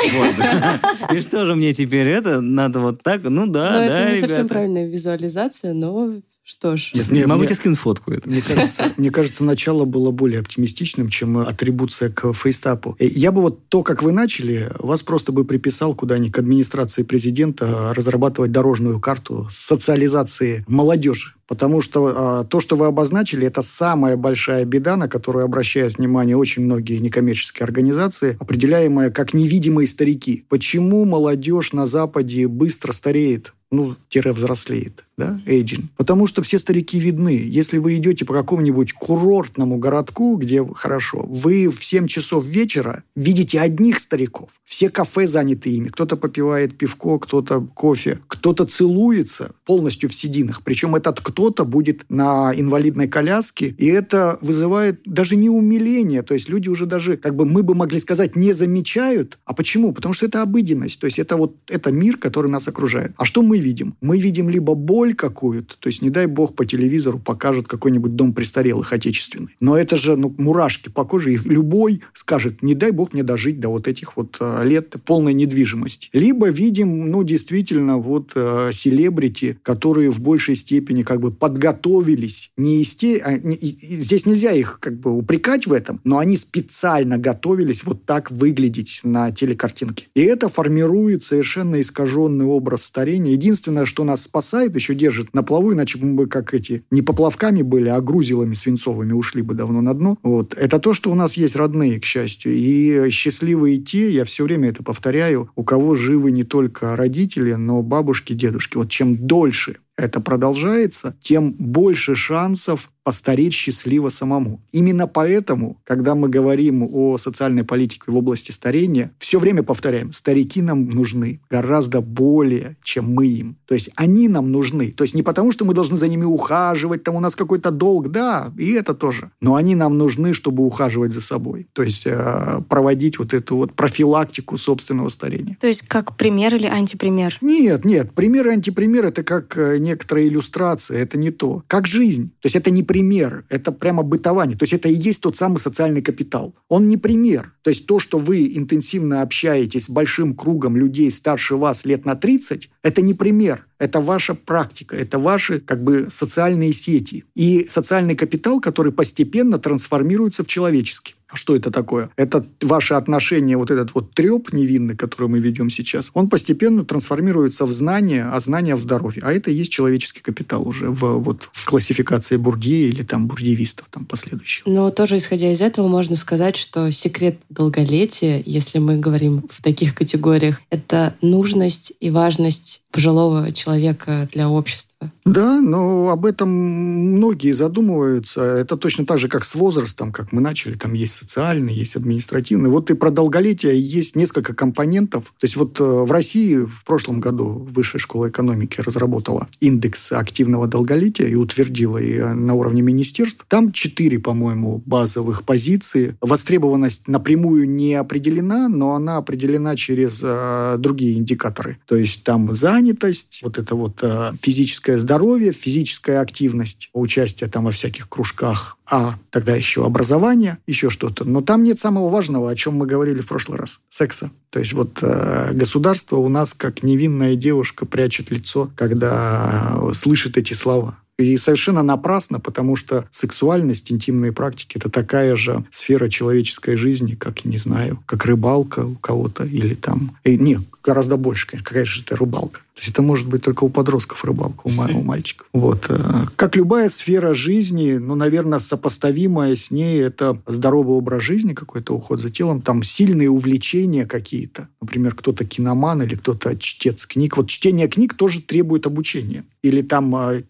И 1.14 1.20
что 1.20 1.45
же 1.45 1.56
мне 1.56 1.74
теперь 1.74 2.08
это? 2.08 2.41
Надо 2.41 2.80
вот 2.80 3.01
так? 3.04 3.24
Ну 3.24 3.47
да, 3.47 3.72
Но 3.72 3.78
да, 3.78 3.99
это 3.99 4.12
не 4.12 4.22
совсем 4.22 4.47
правильная 4.47 4.88
визуализация, 4.88 5.74
но 5.74 6.14
что 6.46 6.76
ж. 6.76 6.91
Нет, 6.94 7.10
мне- 7.10 7.26
Могу 7.28 7.39
мне- 7.39 7.48
тебе 7.48 7.56
скинуть 7.56 7.78
фотку 7.80 8.12
это. 8.12 8.30
Мне 8.30 8.41
кажется, 8.41 8.91
мне 8.98 9.10
кажется, 9.12 9.44
начало 9.44 9.86
было 9.86 10.12
более 10.12 10.41
оптимистичным, 10.41 11.10
чем 11.10 11.38
атрибуция 11.38 12.10
к 12.10 12.34
FaceApp 12.34 12.82
у. 12.82 12.96
Я 13.00 13.32
бы 13.32 13.41
вот 13.41 13.68
то, 13.70 13.82
как 13.82 14.04
вы 14.04 14.12
начали, 14.12 14.70
вас 14.80 15.04
просто 15.04 15.32
бы 15.32 15.46
приписал 15.46 15.96
куда-нибудь 15.96 16.34
к 16.34 16.39
администрации 16.39 17.04
президента 17.04 17.94
разрабатывать 17.94 18.52
дорожную 18.52 19.00
карту 19.00 19.48
социализации 19.50 20.64
молодежи. 20.68 21.34
Потому 21.46 21.82
что 21.82 22.14
а, 22.16 22.44
то, 22.46 22.60
что 22.62 22.76
вы 22.78 22.88
обозначили, 22.88 23.46
это 23.46 23.62
самая 23.62 24.16
большая 24.16 24.64
беда, 24.66 24.96
на 24.96 25.08
которую 25.10 25.44
обращают 25.46 25.98
внимание 25.98 26.38
очень 26.38 26.64
многие 26.64 26.98
некоммерческие 27.00 27.66
организации, 27.66 28.38
определяемая 28.39 29.12
как 29.12 29.34
невидимые 29.34 29.88
старики. 29.88 30.46
Почему 30.50 31.06
молодежь 31.06 31.74
на 31.74 31.86
Западе 31.86 32.48
быстро 32.48 32.91
стареет? 32.94 33.54
Ну, 33.74 33.96
тире 34.08 34.32
взрослеет, 34.34 35.04
да, 35.18 35.42
aging. 35.48 35.86
Потому 35.98 36.28
что 36.28 36.44
все 36.44 36.60
старики 36.60 37.00
видны. 37.00 37.42
Если 37.44 37.80
вы 37.80 37.96
идете 37.96 38.24
по 38.24 38.34
какому-нибудь 38.34 38.94
курортному 38.94 39.78
городку, 39.78 40.38
где 40.38 40.64
хорошо, 40.76 41.26
вы 41.28 41.70
в 41.70 41.84
7 41.84 42.06
часов 42.06 42.46
вечера 42.46 43.04
видите 43.16 43.60
одних 43.60 44.00
стариков. 44.00 44.50
Все 44.64 44.90
кафе 44.90 45.26
заняты 45.26 45.72
ими. 45.72 45.88
Кто-то 45.88 46.18
попивает 46.18 46.78
пивко, 46.78 47.18
кто-то 47.18 47.62
кофе, 47.62 48.20
кто-то 48.28 48.66
целуется 48.66 49.54
полностью 49.66 50.08
в 50.10 50.14
сединах. 50.14 50.62
Причем 50.64 50.96
этот 50.96 51.20
кто-то 51.22 51.66
будет 51.66 52.06
на 52.10 52.54
инвалидной 52.56 53.08
коляске, 53.08 53.74
и 53.78 53.88
это 53.88 54.38
вызывает 54.42 55.02
даже 55.06 55.36
не 55.36 55.50
умиление. 55.50 56.22
То 56.22 56.36
есть 56.36 56.48
люди 56.48 56.70
уже 56.70 56.86
даже, 56.86 57.18
как 57.18 57.36
бы 57.36 57.46
мы 57.46 57.64
бы 57.64 57.74
могли 57.74 58.00
сказать, 58.00 58.36
не 58.36 58.54
замечают. 58.54 59.40
А 59.46 59.54
почему? 59.54 59.94
Потому 59.94 60.14
что 60.14 60.28
это 60.28 60.44
обыденность. 60.44 61.00
То 61.00 61.08
есть 61.08 61.18
это 61.18 61.38
вот 61.38 61.56
это 61.68 61.92
мир, 61.92 62.18
который 62.18 62.52
нас 62.52 62.68
окружает. 62.68 63.14
А 63.18 63.26
что 63.26 63.42
мы 63.42 63.62
видим? 63.64 63.95
Мы 64.01 64.20
видим 64.20 64.49
либо 64.49 64.76
боль 64.76 65.14
какую-то, 65.16 65.76
то 65.80 65.88
есть 65.88 66.01
не 66.01 66.09
дай 66.09 66.28
бог 66.28 66.55
по 66.55 66.66
телевизору 66.66 67.20
покажут 67.20 67.68
какой-нибудь 67.68 68.16
дом 68.16 68.34
престарелых 68.34 68.93
отечественный. 68.93 69.55
Но 69.59 69.78
это 69.78 69.95
же 69.95 70.16
ну, 70.18 70.34
мурашки 70.38 70.89
по 70.89 71.05
коже. 71.05 71.34
Их 71.34 71.45
любой 71.45 72.01
скажет, 72.14 72.61
не 72.61 72.76
дай 72.76 72.91
бог 72.91 73.14
мне 73.14 73.24
дожить 73.24 73.59
до 73.59 73.70
вот 73.70 73.88
этих 73.88 74.18
вот 74.18 74.38
э, 74.39 74.61
лет 74.66 74.95
полной 75.05 75.34
недвижимости. 75.34 76.09
Либо 76.14 76.49
видим, 76.49 77.09
ну, 77.09 77.24
действительно, 77.24 77.97
вот 77.97 78.34
э, 78.36 78.70
селебрити, 78.74 79.57
которые 79.64 80.11
в 80.11 80.20
большей 80.22 80.55
степени 80.55 81.03
как 81.03 81.22
бы 81.22 81.32
подготовились. 81.32 82.51
Не 82.57 82.80
есте... 82.80 83.22
а, 83.24 83.38
не- 83.38 83.55
и- 83.55 83.95
и 83.95 84.01
здесь 84.01 84.26
нельзя 84.26 84.51
их 84.51 84.78
как 84.80 84.99
бы 84.99 85.11
упрекать 85.11 85.68
в 85.68 85.74
этом, 85.74 85.99
но 86.03 86.18
они 86.20 86.38
специально 86.38 87.18
готовились 87.18 87.84
вот 87.84 88.05
так 88.05 88.32
выглядеть 88.32 89.01
на 89.03 89.32
телекартинке. 89.32 90.07
И 90.16 90.22
это 90.22 90.49
формирует 90.49 91.24
совершенно 91.24 91.80
искаженный 91.82 92.45
образ 92.45 92.84
старения. 92.84 93.36
Единственное, 93.44 93.86
что 93.86 94.06
нас 94.06 94.24
спасает, 94.24 94.74
еще 94.74 94.96
держит 94.96 95.34
на 95.34 95.44
плаву, 95.44 95.74
иначе 95.74 96.00
мы 96.02 96.14
бы 96.14 96.28
как 96.28 96.54
эти 96.54 96.86
не 96.91 97.02
поплавками 97.02 97.62
были, 97.62 97.89
а 97.89 98.00
грузилами 98.00 98.54
свинцовыми 98.54 99.12
ушли 99.12 99.41
бы 99.41 99.54
давно 99.54 99.82
на 99.82 99.94
дно. 99.94 100.18
Вот. 100.24 100.54
Это 100.54 100.80
то, 100.80 100.94
что 100.94 101.12
у 101.12 101.16
нас 101.16 101.34
есть 101.34 101.58
родные, 101.58 102.00
к 102.00 102.06
счастью. 102.06 102.54
И 102.56 103.10
счастливые 103.10 103.80
те, 103.80 104.12
я 104.12 104.24
все 104.24 104.46
время 104.46 104.70
это 104.70 104.82
повторяю, 104.82 105.50
у 105.58 105.64
кого 105.66 105.94
живы 105.94 106.32
не 106.32 106.46
только 106.46 106.96
родители, 106.96 107.56
но 107.56 107.84
бабушки, 107.84 108.32
дедушки. 108.32 108.78
Вот 108.78 108.89
чем 108.89 109.18
дольше 109.28 109.76
это 109.98 110.22
продолжается, 110.22 111.16
тем 111.20 111.52
больше 111.52 112.16
шансов 112.16 112.91
постареть 113.04 113.54
счастливо 113.54 114.10
самому. 114.10 114.62
Именно 114.72 115.08
поэтому, 115.08 115.78
когда 115.84 116.16
мы 116.16 116.30
говорим 116.30 116.84
о 116.84 117.18
социальной 117.18 117.64
политике 117.64 118.06
в 118.08 118.18
области 118.18 118.51
старения, 118.51 119.12
все 119.20 119.39
время 119.39 119.64
повторяем, 119.64 120.12
старики 120.12 120.62
нам 120.62 120.89
нужны 120.89 121.41
гораздо 121.49 122.01
более, 122.01 122.78
чем 122.84 123.14
мы 123.14 123.28
им. 123.28 123.58
То 123.66 123.74
есть 123.74 123.89
они 123.95 124.28
нам 124.28 124.51
нужны. 124.51 124.91
То 124.91 125.04
есть 125.04 125.16
не 125.16 125.24
потому, 125.24 125.51
что 125.51 125.66
мы 125.66 125.74
должны 125.74 125.97
за 125.97 126.08
ними 126.08 126.24
ухаживать, 126.24 127.04
там 127.04 127.16
у 127.16 127.20
нас 127.20 127.36
какой-то 127.36 127.72
долг, 127.72 128.10
да, 128.10 128.51
и 128.58 128.72
это 128.72 128.93
тоже. 128.93 129.32
Но 129.41 129.56
они 129.56 129.76
нам 129.76 129.97
нужны, 129.97 130.34
чтобы 130.34 130.64
ухаживать 130.66 131.12
за 131.12 131.22
собой. 131.22 131.68
То 131.74 131.84
есть 131.84 132.04
э, 132.06 132.62
проводить 132.70 133.20
вот 133.20 133.34
эту 133.34 133.58
вот 133.58 133.74
профилактику 133.74 134.58
собственного 134.58 135.10
старения. 135.10 135.58
То 135.60 135.68
есть 135.68 135.82
как 135.88 136.16
пример 136.16 136.56
или 136.56 136.68
антипример? 136.68 137.38
Нет, 137.41 137.86
нет, 137.86 138.14
пример 138.14 138.47
и 138.47 138.51
антипример– 138.51 139.06
это 139.08 139.24
как 139.24 139.58
э, 139.58 139.78
некоторая 139.80 140.28
иллюстрация, 140.28 140.99
это 140.99 141.18
не 141.18 141.32
то. 141.32 141.64
Как 141.68 141.88
жизнь. 141.88 142.30
То 142.41 142.45
есть 142.45 142.56
это 142.56 142.72
не 142.72 142.84
пример, 142.94 143.44
это 143.50 143.72
прямо 143.72 144.04
бытование. 144.04 144.56
То 144.56 144.64
есть 144.64 144.74
это 144.74 144.88
и 144.88 144.94
есть 144.94 145.22
тот 145.22 145.36
самый 145.36 145.58
социальный 145.58 146.04
капитал. 146.04 146.54
Он 146.70 146.88
не 146.88 146.98
пример. 146.98 147.52
То 147.64 147.72
есть 147.72 147.88
то, 147.88 147.98
что 147.98 148.20
вы 148.20 148.56
интенсивно 148.56 149.24
общаетесь 149.24 149.86
с 149.86 149.89
большим 149.89 150.36
кругом 150.36 150.78
людей 150.78 151.10
старше 151.10 151.56
вас 151.56 151.86
лет 151.86 152.06
на 152.06 152.16
30, 152.16 152.70
это 152.84 153.02
не 153.02 153.16
пример. 153.16 153.66
Это 153.80 154.00
ваша 154.00 154.36
практика, 154.36 154.96
это 154.96 155.18
ваши 155.18 155.60
как 155.60 155.84
бы 155.84 156.06
социальные 156.10 156.74
сети. 156.74 157.26
И 157.36 157.66
социальный 157.68 158.16
капитал, 158.16 158.62
который 158.62 158.91
постепенно 158.91 159.58
трансформируется 159.58 160.44
в 160.44 160.48
человеческий. 160.48 161.16
А 161.34 161.36
что 161.36 161.56
это 161.56 161.72
такое? 161.72 162.12
Это 162.16 162.46
ваше 162.62 162.94
отношение, 162.94 163.58
вот 163.58 163.72
этот 163.72 163.96
вот 163.96 164.12
треп 164.12 164.54
невинный, 164.54 164.96
который 164.96 165.28
мы 165.28 165.40
ведем 165.40 165.72
сейчас, 165.72 166.12
он 166.14 166.30
постепенно 166.30 166.86
трансформируется 166.86 167.66
в 167.66 167.72
знание, 167.72 168.26
а 168.26 168.40
знание 168.40 168.76
в 168.76 168.82
здоровье. 168.82 169.24
А 169.26 169.34
это 169.34 169.50
и 169.50 169.56
есть 169.56 169.72
человеческий 169.72 170.22
капитал 170.22 170.68
уже 170.68 170.90
в, 170.90 171.18
вот, 171.18 171.50
в 171.52 171.66
классификации 171.66 172.38
Бурдье 172.38 172.88
или 172.88 173.02
там 173.02 173.28
бурдьевистов 173.28 173.88
там 173.90 174.06
последующих. 174.06 174.64
Но 174.68 174.92
тоже 174.92 175.18
исходя 175.18 175.52
из 175.52 175.62
этого 175.62 175.88
можно 175.88 176.16
сказать, 176.16 176.56
что 176.56 176.92
секрет 176.92 177.40
долголетия, 177.50 178.44
если 178.46 178.78
мы 178.78 178.98
говорим 178.98 179.46
в 179.50 179.64
таких 179.64 179.96
категориях, 179.96 180.62
это 180.70 181.16
нужность 181.22 181.94
и 182.00 182.12
важность 182.12 182.84
пожилого 182.92 183.52
человека 183.52 184.30
для 184.32 184.48
общества. 184.50 185.12
Да, 185.26 185.62
но 185.62 186.10
об 186.10 186.26
этом 186.28 186.50
многие 186.50 187.52
задумываются. 187.52 188.42
Это 188.42 188.78
точно 188.78 189.06
так 189.06 189.18
же, 189.18 189.28
как 189.28 189.46
с 189.46 189.56
возрастом, 189.56 190.12
как 190.12 190.32
мы 190.32 190.42
начали. 190.42 190.76
Там 190.76 190.94
есть 190.94 191.14
социальный, 191.24 191.74
есть 191.74 191.96
административный. 191.96 192.70
Вот 192.70 192.92
и 192.92 192.96
про 192.96 193.12
долголетие 193.12 193.80
есть 193.80 194.16
несколько 194.16 194.54
компонентов. 194.54 195.34
То 195.40 195.46
есть 195.46 195.56
вот 195.56 195.80
э, 195.80 195.84
в 195.84 196.12
России 196.12 196.58
в 196.58 196.84
прошлом 196.86 197.20
году 197.20 197.68
Высшая 197.74 198.00
школа 198.00 198.30
экономики 198.30 198.82
разработала 198.82 199.48
индекс 199.60 200.12
активного 200.12 200.68
долголетия 200.68 201.28
и 201.28 201.36
утвердила 201.36 201.98
и 201.98 202.20
на 202.20 202.54
уровне 202.54 202.82
министерств. 202.82 203.46
Там 203.48 203.72
четыре, 203.72 204.20
по-моему, 204.20 204.82
базовых 204.86 205.44
позиции. 205.44 206.16
Востребованность 206.22 207.08
напрямую 207.08 207.70
не 207.70 207.94
определена, 207.96 208.68
но 208.68 208.96
она 208.96 209.18
определена 209.18 209.76
через 209.76 210.22
э, 210.24 210.76
другие 210.78 211.18
индикаторы. 211.18 211.78
То 211.88 211.96
есть 211.96 212.24
там 212.24 212.54
занятость, 212.54 213.42
вот 213.44 213.58
это 213.58 213.76
вот 213.76 214.00
э, 214.02 214.32
физическое 214.42 214.98
здоровье, 214.98 215.54
физическая 215.54 216.20
активность, 216.20 216.90
участие 216.94 217.50
там 217.50 217.64
во 217.66 217.72
всяких 217.72 218.10
кружках, 218.10 218.78
а 218.90 219.16
тогда 219.30 219.56
еще 219.56 219.86
образование, 219.86 220.58
еще 220.68 220.90
что-то. 220.90 221.12
Но 221.22 221.41
там 221.41 221.64
нет 221.64 221.80
самого 221.80 222.09
важного, 222.09 222.49
о 222.49 222.55
чем 222.55 222.76
мы 222.76 222.86
говорили 222.86 223.22
в 223.22 223.28
прошлый 223.28 223.57
раз– 223.57 223.80
секса. 223.89 224.32
То 224.49 224.59
есть 224.59 224.74
вот 224.74 224.99
э, 225.01 225.51
государство 225.53 226.18
у 226.18 226.30
нас 226.30 226.53
как 226.53 226.84
невинная 226.84 227.36
девушка 227.36 227.86
прячет 227.86 228.32
лицо, 228.32 228.70
когда 228.76 229.80
э, 229.82 229.93
слышит 229.93 230.38
эти 230.38 230.53
слова. 230.53 230.97
И 231.20 231.38
совершенно 231.38 231.84
напрасно, 231.84 232.39
потому 232.39 232.76
что 232.76 233.05
сексуальность, 233.11 233.91
интимные 233.91 234.32
практики– 234.32 234.78
это 234.80 234.89
такая 234.89 235.36
же 235.36 235.64
сфера 235.70 236.09
человеческой 236.09 236.76
жизни, 236.76 237.14
как, 237.14 237.45
не 237.45 237.57
знаю, 237.57 238.01
как 238.07 238.26
рыбалка 238.26 238.86
у 238.86 238.95
кого-то 238.95 239.43
или 239.43 239.76
там... 239.76 240.18
И, 240.24 240.38
нет, 240.38 240.61
гораздо 240.84 241.18
больше, 241.18 241.47
конечно. 241.47 241.68
Какая 241.68 241.86
же 241.86 242.01
это 242.01 242.16
рыбалка? 242.16 242.61
То 242.74 242.80
есть 242.80 242.89
это 242.89 243.03
может 243.03 243.28
быть 243.28 243.43
только 243.43 243.64
у 243.66 243.70
подростков 243.70 244.26
рыбалка, 244.26 244.61
у, 244.64 244.70
у 244.70 245.03
мальчиков. 245.03 245.45
Вот. 245.53 245.86
Э, 245.89 246.26
как 246.36 246.55
любая 246.55 246.89
сфера 246.89 247.36
жизни, 247.36 247.93
ну, 247.93 248.16
наверное, 248.16 248.57
сопоставимая 248.57 249.55
с 249.55 249.70
ней, 249.70 250.01
это 250.01 250.39
здоровый 250.47 250.95
образ 250.95 251.22
жизни, 251.22 251.53
какой-то 251.53 251.93
уход 251.93 252.20
за 252.20 252.32
телом, 252.32 252.61
там 252.61 252.82
сильные 252.82 253.30
увлечения 253.30 254.07
какие-то. 254.07 254.70
Например, 254.82 255.14
кто-то 255.14 255.45
киноман 255.45 256.01
или 256.01 256.16
кто-то 256.16 256.57
чтец 256.57 257.05
книг. 257.05 257.38
Вот 257.38 257.47
чтение 257.47 257.88
книг 257.88 258.16
тоже 258.16 258.41
требует 258.41 258.88
обучения. 258.88 259.43
Или 259.61 259.84
там 259.84 260.16
э, 260.16 260.41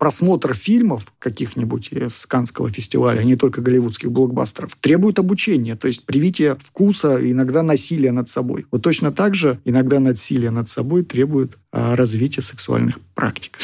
фильмов 0.54 1.12
каких-нибудь 1.20 1.92
с 1.94 2.26
Канского 2.26 2.70
фестиваля, 2.70 3.20
а 3.20 3.24
не 3.24 3.36
только 3.36 3.62
голливудских 3.62 4.12
блокбастеров, 4.12 4.78
требует 4.80 5.20
обучения. 5.20 5.76
То 5.76 5.88
есть 5.88 6.06
привитие 6.06 6.58
вкуса, 6.60 7.20
иногда 7.22 7.64
насилия 7.64 8.12
над 8.12 8.30
собой. 8.30 8.66
Вот 8.72 8.82
точно 8.82 9.12
так 9.12 9.36
же 9.36 9.60
иногда 9.66 10.00
насилие 10.00 10.52
над 10.52 10.70
собой 10.70 11.04
требует 11.04 11.58
развития 11.72 12.42
сексуальных 12.42 13.00
практик. 13.16 13.58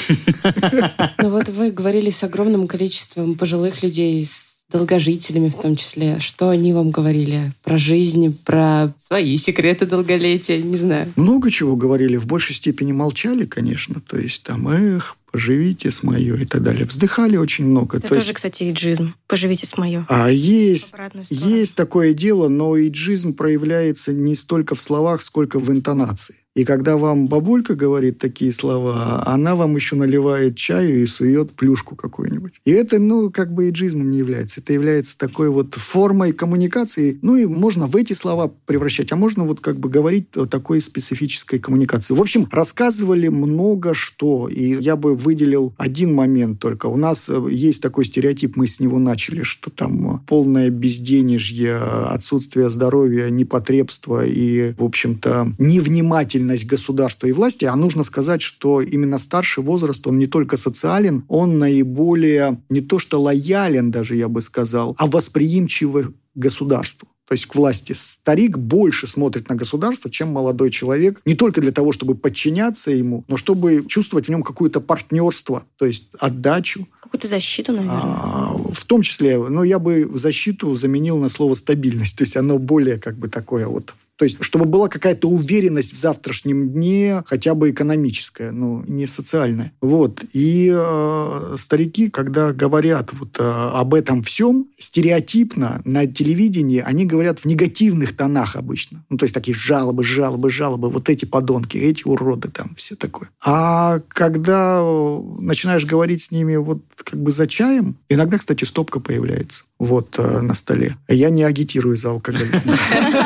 Ну 1.22 1.30
вот 1.30 1.50
вы 1.50 1.72
говорили 1.72 2.10
с 2.10 2.24
огромным 2.24 2.68
количеством 2.68 3.36
пожилых 3.36 3.84
людей, 3.84 4.26
с 4.26 4.66
долгожителями 4.72 5.50
в 5.50 5.56
том 5.56 5.76
числе. 5.76 6.20
Что 6.20 6.50
они 6.50 6.74
вам 6.74 6.92
говорили 6.92 7.52
про 7.64 7.80
жизнь, 7.80 8.38
про 8.46 8.94
свои 9.00 9.36
секреты 9.38 9.88
долголетия, 9.88 10.62
не 10.62 10.78
знаю. 10.78 11.12
Много 11.16 11.50
чего 11.50 11.76
говорили, 11.76 12.18
в 12.18 12.28
большей 12.28 12.56
степени 12.56 12.92
молчали, 12.92 13.46
конечно. 13.46 14.00
То 14.00 14.18
есть 14.18 14.44
там, 14.44 14.68
эх, 14.68 15.18
поживите 15.32 15.92
с 15.92 16.04
мое 16.04 16.36
и 16.38 16.46
так 16.46 16.64
далее. 16.64 16.86
Вздыхали 16.86 17.38
очень 17.38 17.66
много. 17.66 17.98
Это 17.98 18.08
То 18.08 18.16
тоже, 18.16 18.28
есть... 18.28 18.34
кстати, 18.34 18.70
иджизм. 18.70 19.14
Поживите 19.28 19.66
с 19.66 19.78
мое. 19.78 20.06
А 20.10 20.30
есть, 20.30 20.94
есть 21.30 21.76
такое 21.76 22.14
дело, 22.14 22.48
но 22.48 22.80
иджизм 22.80 23.34
проявляется 23.34 24.14
не 24.14 24.36
столько 24.36 24.76
в 24.76 24.82
словах, 24.82 25.22
сколько 25.22 25.60
в 25.60 25.70
интонации. 25.72 26.36
И 26.60 26.66
когда 26.66 26.98
вам 26.98 27.28
бабулька 27.28 27.74
говорит 27.74 28.18
такие 28.18 28.52
слова, 28.52 29.24
она 29.26 29.56
вам 29.56 29.78
еще 29.78 29.96
наливает 29.96 30.58
чаю 30.58 31.04
и 31.04 31.06
сует 31.06 31.54
плюшку 31.54 31.96
какую-нибудь. 31.96 32.60
И 32.66 32.72
это, 32.72 33.00
ну, 33.00 33.32
как 33.32 33.54
бы 33.54 33.70
иджизмом 33.70 34.12
не 34.12 34.18
является. 34.18 34.60
Это 34.60 34.74
является 34.74 35.18
такой 35.18 35.50
вот 35.50 35.76
формой 35.76 36.34
коммуникации. 36.34 37.18
Ну, 37.22 37.38
и 37.38 37.46
можно 37.46 37.88
в 37.88 37.96
эти 37.96 38.12
слова 38.12 38.52
превращать, 38.66 39.10
а 39.14 39.16
можно 39.16 39.46
вот 39.46 39.62
как 39.62 39.80
бы 39.80 39.88
говорить 39.88 40.36
о 40.36 40.48
такой 40.48 40.82
специфической 40.82 41.60
коммуникации. 41.60 42.14
В 42.14 42.20
общем, 42.20 42.46
рассказывали 42.52 43.30
много 43.30 43.94
что. 43.94 44.50
И 44.50 44.82
я 44.82 44.98
бы 44.98 45.16
выделил 45.16 45.74
один 45.78 46.14
момент 46.14 46.60
только. 46.60 46.88
У 46.88 46.98
нас 46.98 47.30
э, 47.30 47.42
есть 47.50 47.82
такой 47.82 48.04
стереотип, 48.04 48.58
мы 48.58 48.68
с 48.68 48.82
него 48.82 49.00
начали, 49.00 49.44
что 49.44 49.70
там 49.70 50.26
полное 50.28 50.70
безденежье, 50.72 51.78
отсутствие 51.78 52.70
здоровья, 52.70 53.30
непотребство 53.30 54.26
и, 54.26 54.74
в 54.74 54.84
общем-то, 54.84 55.54
невнимательность 55.58 56.49
деятельность 56.50 56.66
государства 56.66 57.28
и 57.28 57.32
власти, 57.32 57.66
а 57.66 57.76
нужно 57.76 58.04
сказать, 58.04 58.42
что 58.42 58.82
именно 58.82 59.18
старший 59.18 59.64
возраст, 59.64 60.06
он 60.08 60.18
не 60.18 60.28
только 60.28 60.58
социален, 60.58 61.24
он 61.28 61.60
наиболее 61.60 62.62
не 62.70 62.82
то 62.82 63.00
что 63.00 63.22
лоялен 63.22 63.92
даже, 63.92 64.16
я 64.16 64.28
бы 64.28 64.42
сказал, 64.42 64.96
а 64.98 65.08
восприимчивый 65.08 66.08
государству 66.36 67.08
то 67.28 67.34
есть 67.34 67.46
к 67.46 67.54
власти. 67.54 67.94
Старик 67.94 68.58
больше 68.58 69.06
смотрит 69.06 69.50
на 69.50 69.56
государство, 69.56 70.10
чем 70.10 70.30
молодой 70.30 70.72
человек. 70.72 71.22
Не 71.26 71.36
только 71.36 71.62
для 71.62 71.72
того, 71.72 71.92
чтобы 71.92 72.16
подчиняться 72.16 72.90
ему, 72.90 73.24
но 73.28 73.38
чтобы 73.38 73.86
чувствовать 73.88 74.26
в 74.26 74.30
нем 74.32 74.42
какое-то 74.42 74.82
партнерство, 74.82 75.64
то 75.78 75.86
есть 75.86 76.08
отдачу. 76.20 76.88
Какую-то 77.00 77.28
защиту, 77.28 77.72
наверное. 77.74 78.02
А, 78.02 78.56
в 78.72 78.84
том 78.84 79.04
числе, 79.04 79.38
но 79.38 79.64
я 79.64 79.78
бы 79.78 80.10
защиту 80.12 80.74
заменил 80.74 81.20
на 81.20 81.30
слово 81.30 81.54
стабильность. 81.54 82.18
То 82.18 82.24
есть 82.24 82.36
оно 82.36 82.58
более 82.58 82.98
как 82.98 83.16
бы 83.20 83.28
такое 83.28 83.68
вот 83.68 83.94
то 84.20 84.26
есть, 84.26 84.36
чтобы 84.42 84.66
была 84.66 84.90
какая-то 84.90 85.30
уверенность 85.30 85.94
в 85.94 85.98
завтрашнем 85.98 86.74
дне, 86.74 87.24
хотя 87.26 87.56
бы 87.56 87.72
экономическая, 87.72 88.52
но 88.52 88.84
не 88.86 89.08
социальная. 89.08 89.72
Вот. 89.80 90.26
И 90.34 90.70
э, 90.76 91.56
старики, 91.58 92.10
когда 92.10 92.52
говорят 92.52 93.14
вот 93.14 93.38
э, 93.40 93.44
об 93.44 93.94
этом 93.94 94.22
всем, 94.22 94.68
стереотипно 94.78 95.82
на 95.86 96.06
телевидении 96.06 96.84
они 96.86 97.06
говорят 97.06 97.40
в 97.40 97.46
негативных 97.46 98.14
тонах 98.14 98.58
обычно. 98.58 99.06
Ну, 99.10 99.18
то 99.18 99.24
есть 99.24 99.34
такие 99.34 99.56
жалобы, 99.56 100.04
жалобы, 100.04 100.50
жалобы, 100.50 100.90
вот 100.90 101.10
эти 101.10 101.24
подонки, 101.24 101.78
эти 101.78 102.04
уроды 102.06 102.50
там, 102.52 102.76
все 102.76 102.98
такое. 102.98 103.30
А 103.42 104.00
когда 104.10 104.82
э, 104.82 105.20
начинаешь 105.40 105.86
говорить 105.86 106.24
с 106.24 106.32
ними 106.32 106.58
вот 106.58 106.82
как 106.98 107.24
бы 107.24 107.32
за 107.32 107.48
чаем, 107.48 107.96
иногда, 108.10 108.38
кстати, 108.38 108.66
стопка 108.66 109.00
появляется 109.00 109.64
вот 109.80 110.20
э, 110.20 110.42
на 110.42 110.54
столе. 110.54 110.98
Я 111.08 111.30
не 111.30 111.44
агитирую 111.44 111.96
за 111.96 112.12
алкоголизм. 112.12 112.70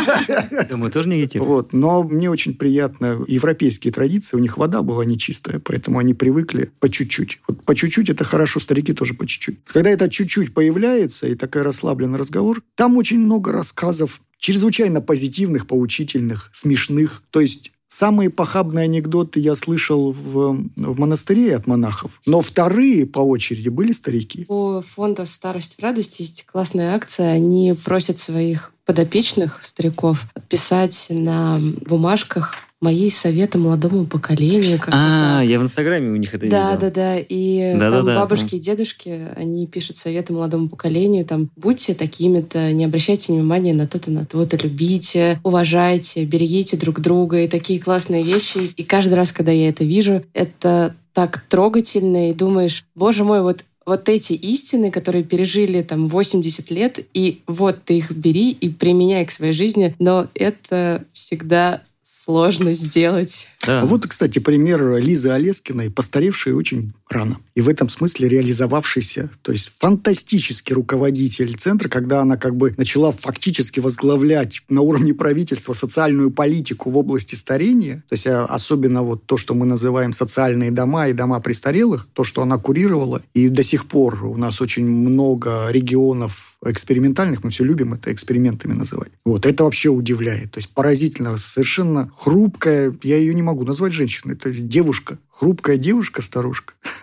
Мы 0.69 0.91
тоже 0.91 1.09
не 1.09 1.15
агитируем. 1.15 1.51
Вот, 1.51 1.73
но 1.73 2.03
мне 2.03 2.29
очень 2.29 2.53
приятно. 2.53 3.19
Европейские 3.27 3.91
традиции, 3.91 4.37
у 4.37 4.39
них 4.39 4.57
вода 4.57 4.83
была 4.83 5.03
нечистая, 5.03 5.59
поэтому 5.59 5.97
они 5.97 6.13
привыкли 6.13 6.71
по 6.79 6.89
чуть-чуть. 6.89 7.39
Вот 7.47 7.63
по 7.65 7.75
чуть-чуть 7.75 8.09
это 8.09 8.23
хорошо, 8.23 8.59
старики 8.59 8.93
тоже 8.93 9.15
по 9.15 9.25
чуть-чуть. 9.25 9.57
Когда 9.65 9.89
это 9.89 10.09
чуть-чуть 10.09 10.53
появляется, 10.53 11.27
и 11.27 11.35
такой 11.35 11.63
расслабленный 11.63 12.19
разговор, 12.19 12.61
там 12.75 12.97
очень 12.97 13.19
много 13.19 13.51
рассказов 13.51 14.21
чрезвычайно 14.37 15.01
позитивных, 15.01 15.65
поучительных, 15.65 16.49
смешных. 16.51 17.23
То 17.31 17.39
есть 17.39 17.72
Самые 17.93 18.31
похабные 18.31 18.85
анекдоты 18.85 19.39
я 19.39 19.55
слышал 19.55 20.13
в, 20.13 20.57
в 20.75 20.99
монастыре 20.99 21.55
от 21.55 21.67
монахов. 21.67 22.19
Но 22.25 22.41
вторые 22.41 23.05
по 23.05 23.19
очереди 23.19 23.69
были 23.69 23.91
старики. 23.91 24.47
У 24.47 24.81
фонда 24.81 25.25
«Старость 25.25 25.75
в 25.77 25.83
радость» 25.83 26.19
есть 26.19 26.43
классная 26.47 26.95
акция. 26.95 27.33
Они 27.33 27.75
просят 27.85 28.17
своих 28.17 28.73
подопечных 28.85 29.59
стариков 29.63 30.25
писать 30.49 31.07
на 31.09 31.59
бумажках 31.85 32.55
мои 32.83 33.09
советы 33.09 33.57
молодому 33.57 34.05
поколению. 34.05 34.77
А, 34.87 35.41
я 35.41 35.57
в 35.57 35.63
Инстаграме 35.63 36.09
у 36.09 36.17
них 36.17 36.33
это 36.33 36.49
да, 36.49 36.57
видел. 36.57 36.71
Да, 36.71 36.77
да, 36.77 36.91
да. 36.91 37.17
И 37.17 37.73
да, 37.77 37.91
там 37.91 38.05
да, 38.05 38.15
бабушки 38.19 38.51
да. 38.51 38.57
и 38.57 38.59
дедушки, 38.59 39.29
они 39.37 39.65
пишут 39.67 39.95
советы 39.95 40.33
молодому 40.33 40.67
поколению, 40.67 41.25
там, 41.25 41.49
будьте 41.55 41.93
такими-то, 41.93 42.73
не 42.73 42.83
обращайте 42.83 43.31
внимания 43.31 43.73
на 43.73 43.87
то-то, 43.87 44.11
на 44.11 44.25
то-то, 44.25 44.57
любите, 44.57 45.39
уважайте, 45.43 46.25
берегите 46.25 46.75
друг 46.75 46.99
друга, 46.99 47.39
и 47.39 47.47
такие 47.47 47.79
классные 47.79 48.23
вещи. 48.23 48.57
И 48.75 48.83
каждый 48.83 49.13
раз, 49.13 49.31
когда 49.31 49.53
я 49.53 49.69
это 49.69 49.85
вижу, 49.85 50.23
это 50.33 50.93
так 51.13 51.43
трогательно, 51.47 52.31
и 52.31 52.33
думаешь, 52.33 52.85
боже 52.95 53.23
мой, 53.23 53.41
вот 53.43 53.63
вот 53.85 54.09
эти 54.09 54.33
истины, 54.33 54.91
которые 54.91 55.23
пережили 55.23 55.81
там 55.81 56.07
80 56.07 56.71
лет, 56.71 56.99
и 57.13 57.41
вот 57.47 57.83
ты 57.83 57.97
их 57.97 58.11
бери 58.11 58.51
и 58.51 58.69
применяй 58.69 59.25
к 59.25 59.31
своей 59.31 59.53
жизни, 59.53 59.95
но 59.99 60.27
это 60.35 61.05
всегда 61.13 61.81
сложно 62.03 62.71
сделать. 62.73 63.47
Да. 63.65 63.81
А 63.81 63.85
вот, 63.85 64.07
кстати, 64.07 64.39
пример 64.39 64.97
Лизы 64.97 65.29
Олескиной, 65.29 65.91
постаревшей 65.91 66.53
очень 66.53 66.93
рано. 67.13 67.37
И 67.55 67.61
в 67.61 67.69
этом 67.69 67.89
смысле 67.89 68.27
реализовавшийся, 68.27 69.29
то 69.41 69.51
есть 69.51 69.73
фантастический 69.79 70.73
руководитель 70.73 71.55
центра, 71.55 71.87
когда 71.87 72.21
она 72.21 72.37
как 72.37 72.55
бы 72.55 72.73
начала 72.77 73.11
фактически 73.11 73.79
возглавлять 73.79 74.61
на 74.69 74.81
уровне 74.81 75.13
правительства 75.13 75.73
социальную 75.73 76.31
политику 76.31 76.89
в 76.89 76.97
области 76.97 77.35
старения, 77.35 78.03
то 78.09 78.13
есть 78.13 78.27
а, 78.27 78.45
особенно 78.45 79.03
вот 79.03 79.25
то, 79.25 79.37
что 79.37 79.53
мы 79.53 79.65
называем 79.65 80.13
социальные 80.13 80.71
дома 80.71 81.07
и 81.07 81.13
дома 81.13 81.39
престарелых, 81.39 82.07
то, 82.13 82.23
что 82.23 82.41
она 82.41 82.57
курировала, 82.57 83.21
и 83.33 83.49
до 83.49 83.63
сих 83.63 83.87
пор 83.87 84.25
у 84.25 84.37
нас 84.37 84.59
очень 84.61 84.85
много 84.85 85.67
регионов 85.69 86.53
экспериментальных, 86.65 87.43
мы 87.43 87.49
все 87.49 87.63
любим 87.63 87.93
это 87.93 88.11
экспериментами 88.11 88.73
называть. 88.73 89.09
Вот, 89.25 89.45
это 89.45 89.63
вообще 89.63 89.89
удивляет. 89.89 90.51
То 90.51 90.59
есть 90.59 90.69
поразительно, 90.69 91.37
совершенно 91.37 92.09
хрупкая, 92.15 92.95
я 93.03 93.17
ее 93.17 93.33
не 93.33 93.41
могу 93.41 93.65
назвать 93.65 93.93
женщиной, 93.93 94.35
то 94.35 94.49
есть 94.49 94.67
девушка, 94.67 95.17
хрупкая 95.29 95.77
девушка-старушка, 95.77 96.73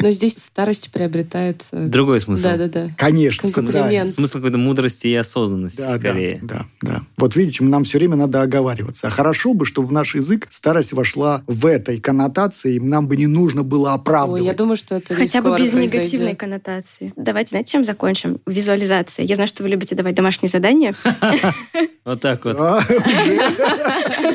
Но 0.00 0.10
здесь 0.10 0.34
старость 0.38 0.90
приобретает... 0.92 1.62
э, 1.72 1.86
Другой 1.86 2.20
смысл. 2.20 2.42
Да-да-да. 2.42 2.90
Конечно, 2.96 3.48
социально. 3.48 4.04
Смысл 4.10 4.38
какой-то 4.38 4.58
мудрости 4.58 5.06
и 5.08 5.14
осознанности 5.14 5.80
Да, 5.80 5.98
скорее. 5.98 6.40
да, 6.42 6.66
да, 6.80 6.90
да. 6.94 7.02
Вот 7.16 7.36
видите, 7.36 7.62
нам 7.64 7.84
все 7.84 7.98
время 7.98 8.16
надо 8.16 8.42
оговариваться. 8.42 9.06
А 9.06 9.10
хорошо 9.10 9.54
бы, 9.54 9.64
чтобы 9.66 9.88
в 9.88 9.92
наш 9.92 10.14
язык 10.14 10.46
старость 10.50 10.92
вошла 10.92 11.42
в 11.46 11.66
этой 11.66 11.98
коннотации, 12.00 12.76
и 12.76 12.80
нам 12.80 13.06
бы 13.08 13.16
не 13.16 13.26
нужно 13.26 13.62
было 13.62 13.88
Ой, 13.90 13.94
оправдывать. 13.94 14.42
я 14.44 14.54
думаю, 14.54 14.76
что 14.76 14.96
это 14.96 15.14
Хотя 15.14 15.42
бы 15.42 15.50
без 15.50 15.70
произойдет. 15.70 15.92
негативной 15.94 16.34
коннотации. 16.34 17.12
Давайте, 17.16 17.50
знаете, 17.50 17.72
чем 17.72 17.84
закончим? 17.84 18.38
Визуализацией. 18.46 19.28
Я 19.28 19.34
знаю, 19.36 19.48
что 19.48 19.62
вы 19.62 19.68
любите 19.68 19.94
давать 19.94 20.14
домашние 20.14 20.50
задания. 20.50 20.94
Вот 22.02 22.20
так 22.22 22.44
вот. 22.46 22.56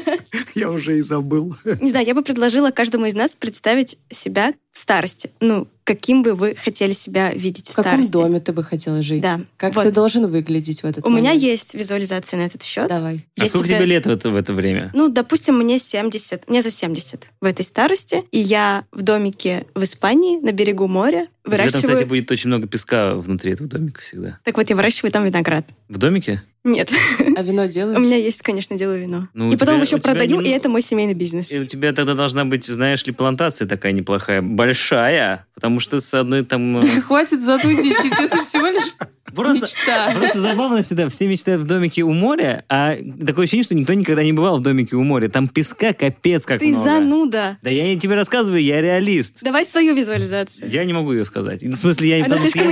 Я 0.55 0.71
уже 0.71 0.97
и 0.97 1.01
забыл. 1.01 1.55
Не 1.81 1.89
знаю, 1.89 2.05
я 2.05 2.13
бы 2.15 2.21
предложила 2.21 2.71
каждому 2.71 3.05
из 3.05 3.13
нас 3.13 3.31
представить 3.31 3.97
себя 4.09 4.53
в 4.71 4.77
старости. 4.77 5.31
Ну, 5.39 5.67
каким 5.83 6.21
бы 6.23 6.33
вы 6.33 6.55
хотели 6.55 6.91
себя 6.91 7.31
видеть 7.31 7.69
в, 7.69 7.73
В 7.73 7.75
каком 7.75 8.03
старости. 8.03 8.11
доме 8.11 8.39
ты 8.39 8.51
бы 8.53 8.63
хотела 8.63 9.01
жить? 9.01 9.21
Да. 9.21 9.41
Как 9.57 9.75
Вот. 9.75 9.83
ты 9.83 9.91
должен 9.91 10.27
выглядеть 10.29 10.81
в 10.83 10.85
этот 10.85 11.05
У 11.05 11.09
меня 11.09 11.29
момент? 11.29 11.41
есть 11.43 11.73
визуализация 11.75 12.37
на 12.37 12.45
этот 12.45 12.63
счет. 12.63 12.87
Давай. 12.89 13.25
А 13.39 13.43
Я 13.43 13.47
сколько 13.47 13.67
себя- 13.67 13.77
тебе 13.77 13.85
лет 13.87 14.05
в 14.05 14.09
это, 14.09 14.29
в 14.29 14.35
это 14.35 14.53
время? 14.53 14.91
Ну, 14.93 15.07
допустим, 15.09 15.57
мне 15.57 15.79
70, 15.79 16.49
мне 16.49 16.61
за 16.61 16.71
70 16.71 17.29
в 17.41 17.45
этой 17.45 17.63
старости, 17.63 18.23
и 18.31 18.39
я 18.39 18.85
в 18.91 19.01
домике 19.01 19.65
в 19.75 19.83
Испании 19.83 20.39
на 20.39 20.51
берегу 20.51 20.87
моря 20.87 21.27
У 21.45 21.49
тебя 21.49 21.57
там, 21.57 21.67
выращиваю... 21.67 21.93
кстати, 21.93 22.07
будет 22.07 22.31
очень 22.31 22.47
много 22.49 22.67
песка 22.67 23.15
внутри 23.15 23.51
этого 23.53 23.69
домика 23.69 24.01
всегда. 24.01 24.39
Так 24.43 24.57
вот, 24.57 24.69
я 24.69 24.75
выращиваю 24.75 25.11
там 25.11 25.25
виноград. 25.25 25.67
В 25.89 25.97
домике? 25.97 26.41
Нет, 26.63 26.91
А 27.37 27.43
вино 27.43 27.63
у 27.65 27.67
делаешь? 27.67 27.99
меня 27.99 28.17
есть, 28.17 28.41
конечно, 28.41 28.75
делаю 28.75 29.01
вино. 29.01 29.27
Ну, 29.35 29.49
у 29.49 29.51
и 29.51 29.55
потом 29.57 29.75
тебя- 29.75 29.85
еще 29.85 29.95
у 29.97 29.99
продаю, 29.99 30.41
не- 30.41 30.49
и 30.49 30.51
это 30.51 30.67
мой 30.69 30.81
семейный 30.81 31.13
бизнес. 31.13 31.51
И 31.51 31.59
у 31.61 31.65
тебя 31.65 31.93
тогда 31.93 32.15
должна 32.15 32.43
быть, 32.45 32.65
знаешь 32.65 33.05
ли, 33.05 33.13
плантация 33.13 33.67
такая 33.67 33.91
неплохая, 33.91 34.41
большая, 34.41 35.45
потому 35.53 35.79
что 35.79 35.99
с 35.99 36.11
одной 36.15 36.43
там... 36.43 36.79
э, 36.79 37.01
Хватит 37.01 37.43
занудничать, 37.43 38.19
это 38.19 38.41
всего 38.43 38.65
лишь 38.67 38.91
Просто, 39.35 39.61
мечта. 39.65 40.11
просто 40.15 40.39
забавно 40.39 40.81
всегда. 40.83 41.09
Все 41.09 41.27
мечтают 41.27 41.61
в 41.61 41.65
домике 41.65 42.03
у 42.03 42.11
моря, 42.13 42.63
а 42.69 42.95
такое 43.25 43.43
ощущение, 43.43 43.63
что 43.63 43.75
никто 43.75 43.93
никогда 43.93 44.23
не 44.23 44.33
бывал 44.33 44.57
в 44.57 44.61
домике 44.61 44.95
у 44.95 45.03
моря. 45.03 45.27
Там 45.29 45.47
песка 45.47 45.93
капец 45.93 46.45
как 46.45 46.59
Ты 46.59 46.69
много. 46.69 46.83
зануда. 46.85 47.57
Да 47.61 47.69
я 47.69 47.83
не 47.87 47.99
тебе 47.99 48.15
рассказываю, 48.15 48.63
я 48.63 48.81
реалист. 48.81 49.39
Давай 49.41 49.65
свою 49.65 49.95
визуализацию. 49.95 50.69
Я 50.69 50.85
не 50.85 50.93
могу 50.93 51.11
ее 51.13 51.25
сказать. 51.25 51.61
В 51.63 51.75
смысле, 51.75 52.09
я, 52.09 52.15
Она 52.17 52.25
потому 52.25 52.41
что 52.41 52.51
слишком 52.51 52.71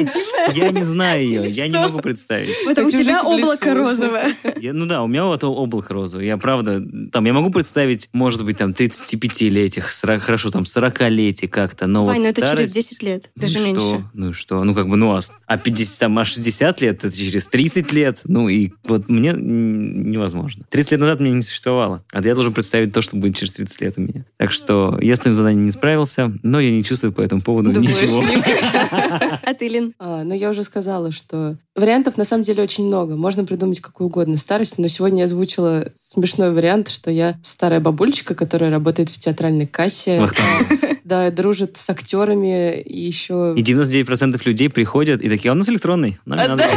я, 0.56 0.66
я 0.66 0.72
не 0.72 0.84
знаю 0.84 1.24
ее, 1.24 1.48
я 1.48 1.68
не 1.68 1.78
могу 1.78 2.00
представить. 2.00 2.56
Вот 2.66 2.78
у 2.80 2.90
тебя 2.92 3.22
облако 3.22 3.74
розовое. 3.74 4.34
Я- 4.60 4.74
ну 4.74 4.86
да, 4.86 5.02
у 5.04 5.08
меня 5.08 5.26
вот 5.26 5.44
облако 5.44 5.94
розовое. 5.94 6.26
Я 6.26 6.38
правда, 6.38 6.82
там, 7.12 7.26
я 7.26 7.34
могу 7.34 7.50
представить, 7.50 8.10
может 8.14 8.44
быть, 8.46 8.58
там, 8.58 8.72
35-летних, 8.72 9.92
40, 9.92 10.22
хорошо, 10.22 10.52
там, 10.52 10.64
40-летий 10.64 11.48
как-то, 11.48 11.88
но 11.88 12.04
Вань, 12.06 12.18
вот 12.18 12.24
ну 12.24 12.30
это 12.30 12.42
через 12.42 12.50
старость- 12.52 12.74
10 12.74 13.04
лет, 13.04 13.30
Ну 13.36 13.42
даже 13.42 13.60
и 13.60 13.62
меньше. 13.66 13.86
Что? 13.86 14.02
Ну 14.14 14.30
и 14.30 14.34
что? 14.34 14.64
Ну 14.64 14.74
как 14.74 14.88
бы, 14.88 14.96
ну 14.98 15.16
а, 15.16 15.22
с- 15.22 15.32
а 15.46 15.58
50, 15.58 16.00
там, 16.00 16.18
а 16.20 16.26
60 16.26 16.53
лет, 16.62 17.06
это 17.06 17.12
через 17.12 17.48
30 17.48 17.94
лет. 17.94 18.22
Ну 18.26 18.50
и 18.50 18.72
вот 18.84 19.10
мне 19.10 19.34
невозможно. 19.34 20.66
30 20.70 20.92
лет 20.94 21.02
назад 21.02 21.20
меня 21.20 21.36
не 21.36 21.42
существовало. 21.42 22.04
А 22.12 22.22
я 22.22 22.36
должен 22.36 22.54
представить 22.54 22.94
то, 22.94 23.02
что 23.02 23.16
будет 23.16 23.36
через 23.38 23.54
30 23.54 23.82
лет 23.82 23.94
у 23.98 24.02
меня. 24.02 24.26
Так 24.38 24.52
что 24.52 24.98
я 25.02 25.16
с 25.16 25.20
этим 25.20 25.34
заданием 25.34 25.66
не 25.66 25.72
справился, 25.72 26.34
но 26.44 26.60
я 26.60 26.72
не 26.72 26.84
чувствую 26.84 27.14
по 27.14 27.22
этому 27.22 27.42
поводу 27.42 27.72
Думаешь, 27.72 28.02
ничего. 28.02 28.24
А 29.44 29.54
ты, 29.54 29.68
Лин? 29.68 29.94
А, 30.00 30.24
ну, 30.24 30.34
я 30.34 30.50
уже 30.50 30.64
сказала, 30.64 31.12
что 31.12 31.58
вариантов 31.76 32.18
на 32.18 32.26
самом 32.26 32.44
деле 32.44 32.64
очень 32.64 32.86
много. 32.86 33.16
Можно 33.16 33.46
придумать 33.46 33.80
какую 33.80 34.08
угодно 34.08 34.38
старость, 34.38 34.78
но 34.78 34.88
сегодня 34.88 35.20
я 35.20 35.26
озвучила 35.26 35.92
смешной 35.94 36.54
вариант, 36.54 36.90
что 36.90 37.12
я 37.12 37.38
старая 37.44 37.80
бабульчика, 37.80 38.36
которая 38.36 38.72
работает 38.72 39.10
в 39.10 39.18
театральной 39.18 39.68
кассе. 39.68 40.28
да, 41.14 41.30
дружит 41.30 41.78
с 41.78 41.88
актерами 41.92 42.82
и 42.82 43.06
еще... 43.06 43.54
И 43.56 43.62
99% 43.62 44.42
людей 44.46 44.70
приходят 44.70 45.22
и 45.22 45.30
такие, 45.30 45.52
а 45.52 45.54
у 45.54 45.58
нас 45.58 45.70
электронный. 45.70 46.18
Нам 46.26 46.40
не 46.40 46.48
надо». 46.48 46.64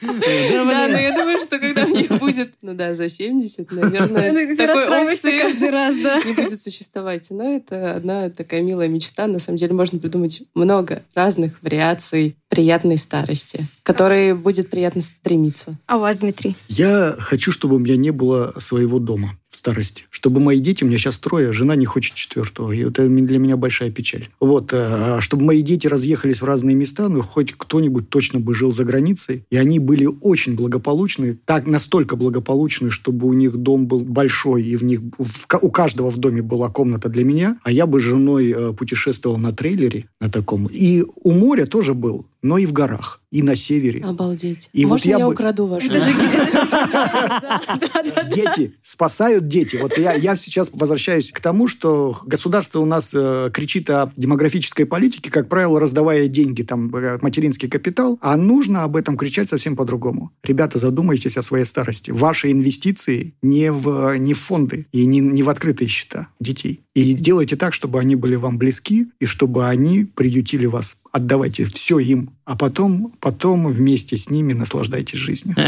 Да, 0.00 0.88
но 0.88 0.98
я 0.98 1.12
думаю, 1.16 1.40
что 1.40 1.58
когда 1.58 1.84
у 1.84 1.88
них 1.88 2.08
будет, 2.18 2.54
ну 2.62 2.74
да, 2.74 2.94
за 2.94 3.08
70, 3.08 3.70
наверное, 3.72 4.56
такой 4.56 4.86
опции 4.86 5.38
каждый 5.38 5.70
раз, 5.70 5.96
да. 5.96 6.20
не 6.24 6.32
будет 6.32 6.60
существовать. 6.62 7.26
Но 7.30 7.56
это 7.56 7.96
одна 7.96 8.30
такая 8.30 8.62
милая 8.62 8.88
мечта. 8.88 9.26
На 9.26 9.38
самом 9.38 9.58
деле 9.58 9.74
можно 9.74 9.98
придумать 9.98 10.42
много 10.54 11.02
разных 11.14 11.60
вариаций 11.62 12.36
приятной 12.48 12.96
старости, 12.96 13.66
которой 13.82 14.34
будет 14.34 14.70
приятно 14.70 15.02
стремиться. 15.02 15.76
А 15.86 15.96
у 15.96 16.00
вас, 16.00 16.16
Дмитрий? 16.16 16.56
Я 16.68 17.14
хочу, 17.18 17.50
чтобы 17.52 17.76
у 17.76 17.78
меня 17.78 17.96
не 17.96 18.10
было 18.10 18.54
своего 18.58 18.98
дома 18.98 19.36
старости. 19.56 20.04
Чтобы 20.10 20.40
мои 20.40 20.58
дети, 20.60 20.84
у 20.84 20.86
меня 20.86 20.98
сейчас 20.98 21.18
трое, 21.18 21.52
жена 21.52 21.76
не 21.76 21.86
хочет 21.86 22.14
четвертого. 22.14 22.72
И 22.72 22.84
это 22.84 23.08
для 23.08 23.38
меня 23.38 23.56
большая 23.56 23.90
печаль. 23.90 24.28
Вот, 24.40 24.70
э, 24.72 25.18
чтобы 25.20 25.44
мои 25.44 25.62
дети 25.62 25.86
разъехались 25.86 26.42
в 26.42 26.44
разные 26.44 26.76
места, 26.76 27.08
ну, 27.08 27.22
хоть 27.22 27.52
кто-нибудь 27.52 28.08
точно 28.08 28.40
бы 28.40 28.54
жил 28.54 28.70
за 28.70 28.84
границей. 28.84 29.44
И 29.50 29.56
они 29.56 29.78
были 29.78 30.08
очень 30.20 30.54
благополучны, 30.54 31.38
так 31.44 31.66
настолько 31.66 32.16
благополучны, 32.16 32.90
чтобы 32.90 33.26
у 33.26 33.32
них 33.32 33.56
дом 33.56 33.86
был 33.86 34.00
большой, 34.00 34.62
и 34.62 34.76
в 34.76 34.84
них 34.84 35.00
в 35.18 35.46
у 35.60 35.70
каждого 35.70 36.10
в 36.10 36.16
доме 36.18 36.42
была 36.42 36.68
комната 36.68 37.08
для 37.08 37.24
меня, 37.24 37.58
а 37.62 37.70
я 37.70 37.86
бы 37.86 37.98
с 38.00 38.02
женой 38.02 38.50
э, 38.50 38.72
путешествовал 38.72 39.38
на 39.38 39.52
трейлере 39.52 40.08
на 40.20 40.30
таком. 40.30 40.66
И 40.66 41.04
у 41.22 41.32
моря 41.32 41.66
тоже 41.66 41.94
был, 41.94 42.26
но 42.46 42.58
и 42.58 42.66
в 42.66 42.72
горах, 42.72 43.20
и 43.32 43.42
на 43.42 43.56
севере. 43.56 44.04
Обалдеть. 44.04 44.70
И 44.72 44.84
вот 44.84 44.92
Можно 44.92 45.08
я 45.08 45.18
я 45.18 45.26
бы- 45.26 45.32
украду 45.32 45.66
вашу? 45.66 45.90
Это 45.90 46.00
же 46.00 46.10
Дети 48.34 48.74
спасают 48.82 49.48
дети. 49.48 49.76
Вот 49.76 49.98
я, 49.98 50.14
я 50.14 50.36
сейчас 50.36 50.70
возвращаюсь 50.72 51.32
к 51.32 51.40
тому, 51.40 51.68
что 51.68 52.16
государство 52.24 52.80
у 52.80 52.84
нас 52.84 53.12
э, 53.14 53.50
кричит 53.52 53.90
о 53.90 54.12
демографической 54.16 54.86
политике, 54.86 55.30
как 55.30 55.48
правило, 55.48 55.80
раздавая 55.80 56.28
деньги, 56.28 56.62
там, 56.62 56.94
э, 56.94 57.18
материнский 57.20 57.68
капитал, 57.68 58.18
а 58.20 58.36
нужно 58.36 58.84
об 58.84 58.96
этом 58.96 59.16
кричать 59.16 59.48
совсем 59.48 59.76
по-другому. 59.76 60.30
Ребята, 60.42 60.78
задумайтесь 60.78 61.36
о 61.36 61.42
своей 61.42 61.64
старости. 61.64 62.10
Ваши 62.10 62.52
инвестиции 62.52 63.34
не 63.42 63.72
в, 63.72 64.16
не 64.18 64.34
в 64.34 64.38
фонды 64.38 64.86
и 64.92 65.04
не, 65.04 65.18
не 65.18 65.42
в 65.42 65.48
открытые 65.48 65.88
счета 65.88 66.28
детей. 66.40 66.82
И 66.94 67.12
делайте 67.12 67.56
так, 67.56 67.74
чтобы 67.74 68.00
они 68.00 68.16
были 68.16 68.36
вам 68.36 68.56
близки, 68.56 69.08
и 69.20 69.26
чтобы 69.26 69.66
они 69.66 70.04
приютили 70.04 70.66
вас. 70.66 70.96
Отдавайте 71.12 71.66
все 71.66 71.98
им, 71.98 72.30
а 72.46 72.56
потом, 72.56 73.12
потом 73.20 73.66
вместе 73.66 74.16
с 74.16 74.30
ними 74.30 74.52
наслаждайтесь 74.52 75.18
жизнью. 75.18 75.56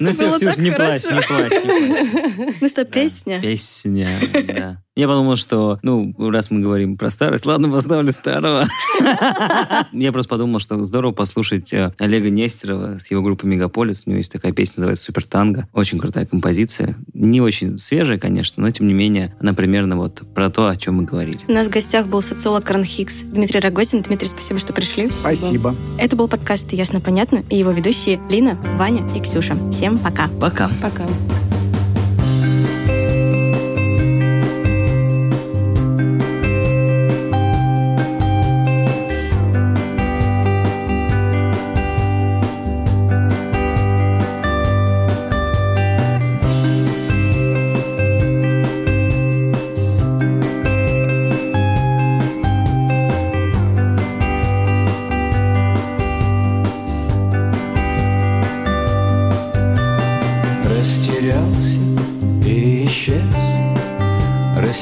Ну 0.00 0.12
все, 0.12 0.26
было 0.26 0.36
Ксюш, 0.36 0.54
так 0.54 0.58
не 0.58 0.70
плачь, 0.70 1.02
хорошо. 1.02 1.42
не 1.42 1.50
плачь. 1.50 2.56
Ну 2.60 2.68
что, 2.68 2.84
песня? 2.84 3.40
Песня, 3.40 4.08
да. 4.46 4.82
Я 4.98 5.06
подумал, 5.06 5.36
что, 5.36 5.78
ну, 5.84 6.12
раз 6.18 6.50
мы 6.50 6.58
говорим 6.58 6.96
про 6.96 7.10
старость, 7.10 7.46
ладно, 7.46 7.70
поставлю 7.70 8.10
старого. 8.10 8.66
Я 9.92 10.10
просто 10.10 10.28
подумал, 10.28 10.58
что 10.58 10.82
здорово 10.82 11.12
послушать 11.12 11.72
э, 11.72 11.92
Олега 12.00 12.30
Нестерова 12.30 12.98
с 12.98 13.08
его 13.08 13.22
группой 13.22 13.46
«Мегаполис». 13.46 14.02
У 14.06 14.10
него 14.10 14.16
есть 14.16 14.32
такая 14.32 14.50
песня, 14.50 14.80
называется 14.80 15.04
«Супер 15.04 15.24
танго». 15.24 15.68
Очень 15.72 16.00
крутая 16.00 16.26
композиция. 16.26 16.96
Не 17.14 17.40
очень 17.40 17.78
свежая, 17.78 18.18
конечно, 18.18 18.60
но, 18.60 18.72
тем 18.72 18.88
не 18.88 18.92
менее, 18.92 19.36
она 19.38 19.52
примерно 19.54 19.96
вот 19.96 20.24
про 20.34 20.50
то, 20.50 20.66
о 20.66 20.76
чем 20.76 20.96
мы 20.96 21.04
говорили. 21.04 21.38
У 21.46 21.52
нас 21.52 21.68
в 21.68 21.70
гостях 21.70 22.08
был 22.08 22.20
социолог 22.20 22.64
Карн 22.64 22.82
Хикс 22.82 23.22
Дмитрий 23.22 23.60
Рогозин. 23.60 24.02
Дмитрий, 24.02 24.28
спасибо, 24.28 24.58
что 24.58 24.72
пришли. 24.72 25.12
Спасибо. 25.12 25.76
Это 25.96 26.16
был 26.18 26.26
подкаст 26.26 26.72
«Ясно-понятно» 26.72 27.44
и 27.48 27.56
его 27.56 27.70
ведущие 27.70 28.20
Лина, 28.28 28.58
Ваня 28.76 29.08
и 29.14 29.20
Ксюша. 29.20 29.56
Всем 29.70 29.98
пока. 29.98 30.28
Пока. 30.40 30.68
Пока. 30.82 31.06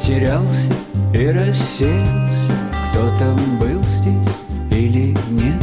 Растерялся 0.07 0.73
и 1.13 1.27
рассеялся. 1.27 2.53
Кто 2.91 3.17
там 3.19 3.37
был 3.59 3.83
здесь 3.83 4.35
или 4.71 5.17
нет, 5.31 5.63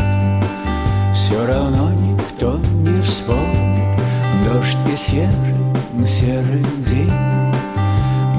все 1.15 1.45
равно 1.45 1.91
никто 1.93 2.57
не 2.57 3.01
вспомнит. 3.01 3.99
Дождь 4.45 4.77
и 4.91 4.97
серый, 4.97 6.05
серый 6.05 6.65
день, 6.89 7.11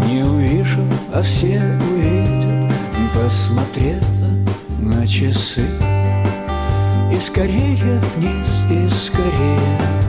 не 0.06 0.22
увижу, 0.22 0.82
а 1.12 1.22
все 1.22 1.62
увидят. 1.90 2.72
Посмотрела 3.14 4.00
на 4.80 5.06
часы 5.06 5.66
и 7.12 7.18
скорее 7.20 8.00
вниз, 8.16 8.48
и 8.68 8.88
скорее. 8.88 10.03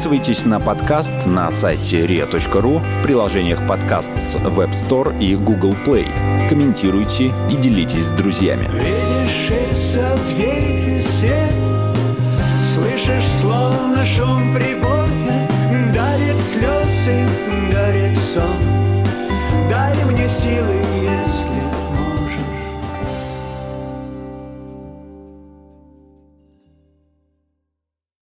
Подписывайтесь 0.00 0.46
на 0.46 0.60
подкаст 0.60 1.26
на 1.26 1.50
сайте 1.50 2.06
ria.ru, 2.06 2.78
в 2.78 3.02
приложениях 3.02 3.68
подкаст 3.68 4.16
с 4.16 4.34
Web 4.36 4.70
Store 4.70 5.14
и 5.20 5.36
Google 5.36 5.74
Play. 5.86 6.08
Комментируйте 6.48 7.34
и 7.50 7.56
делитесь 7.56 8.06
с 8.06 8.12
друзьями. 8.12 8.64
Слышишь, 12.74 13.24
словно 13.42 14.02
шум 14.06 14.54
прибоя, 14.54 15.46
дарит 15.92 16.36
слезы, 16.50 17.26
дарит 17.70 18.16
сон. 18.16 18.56
Дай 19.68 19.94
мне 20.06 20.26
силы, 20.26 20.76
если 21.02 21.69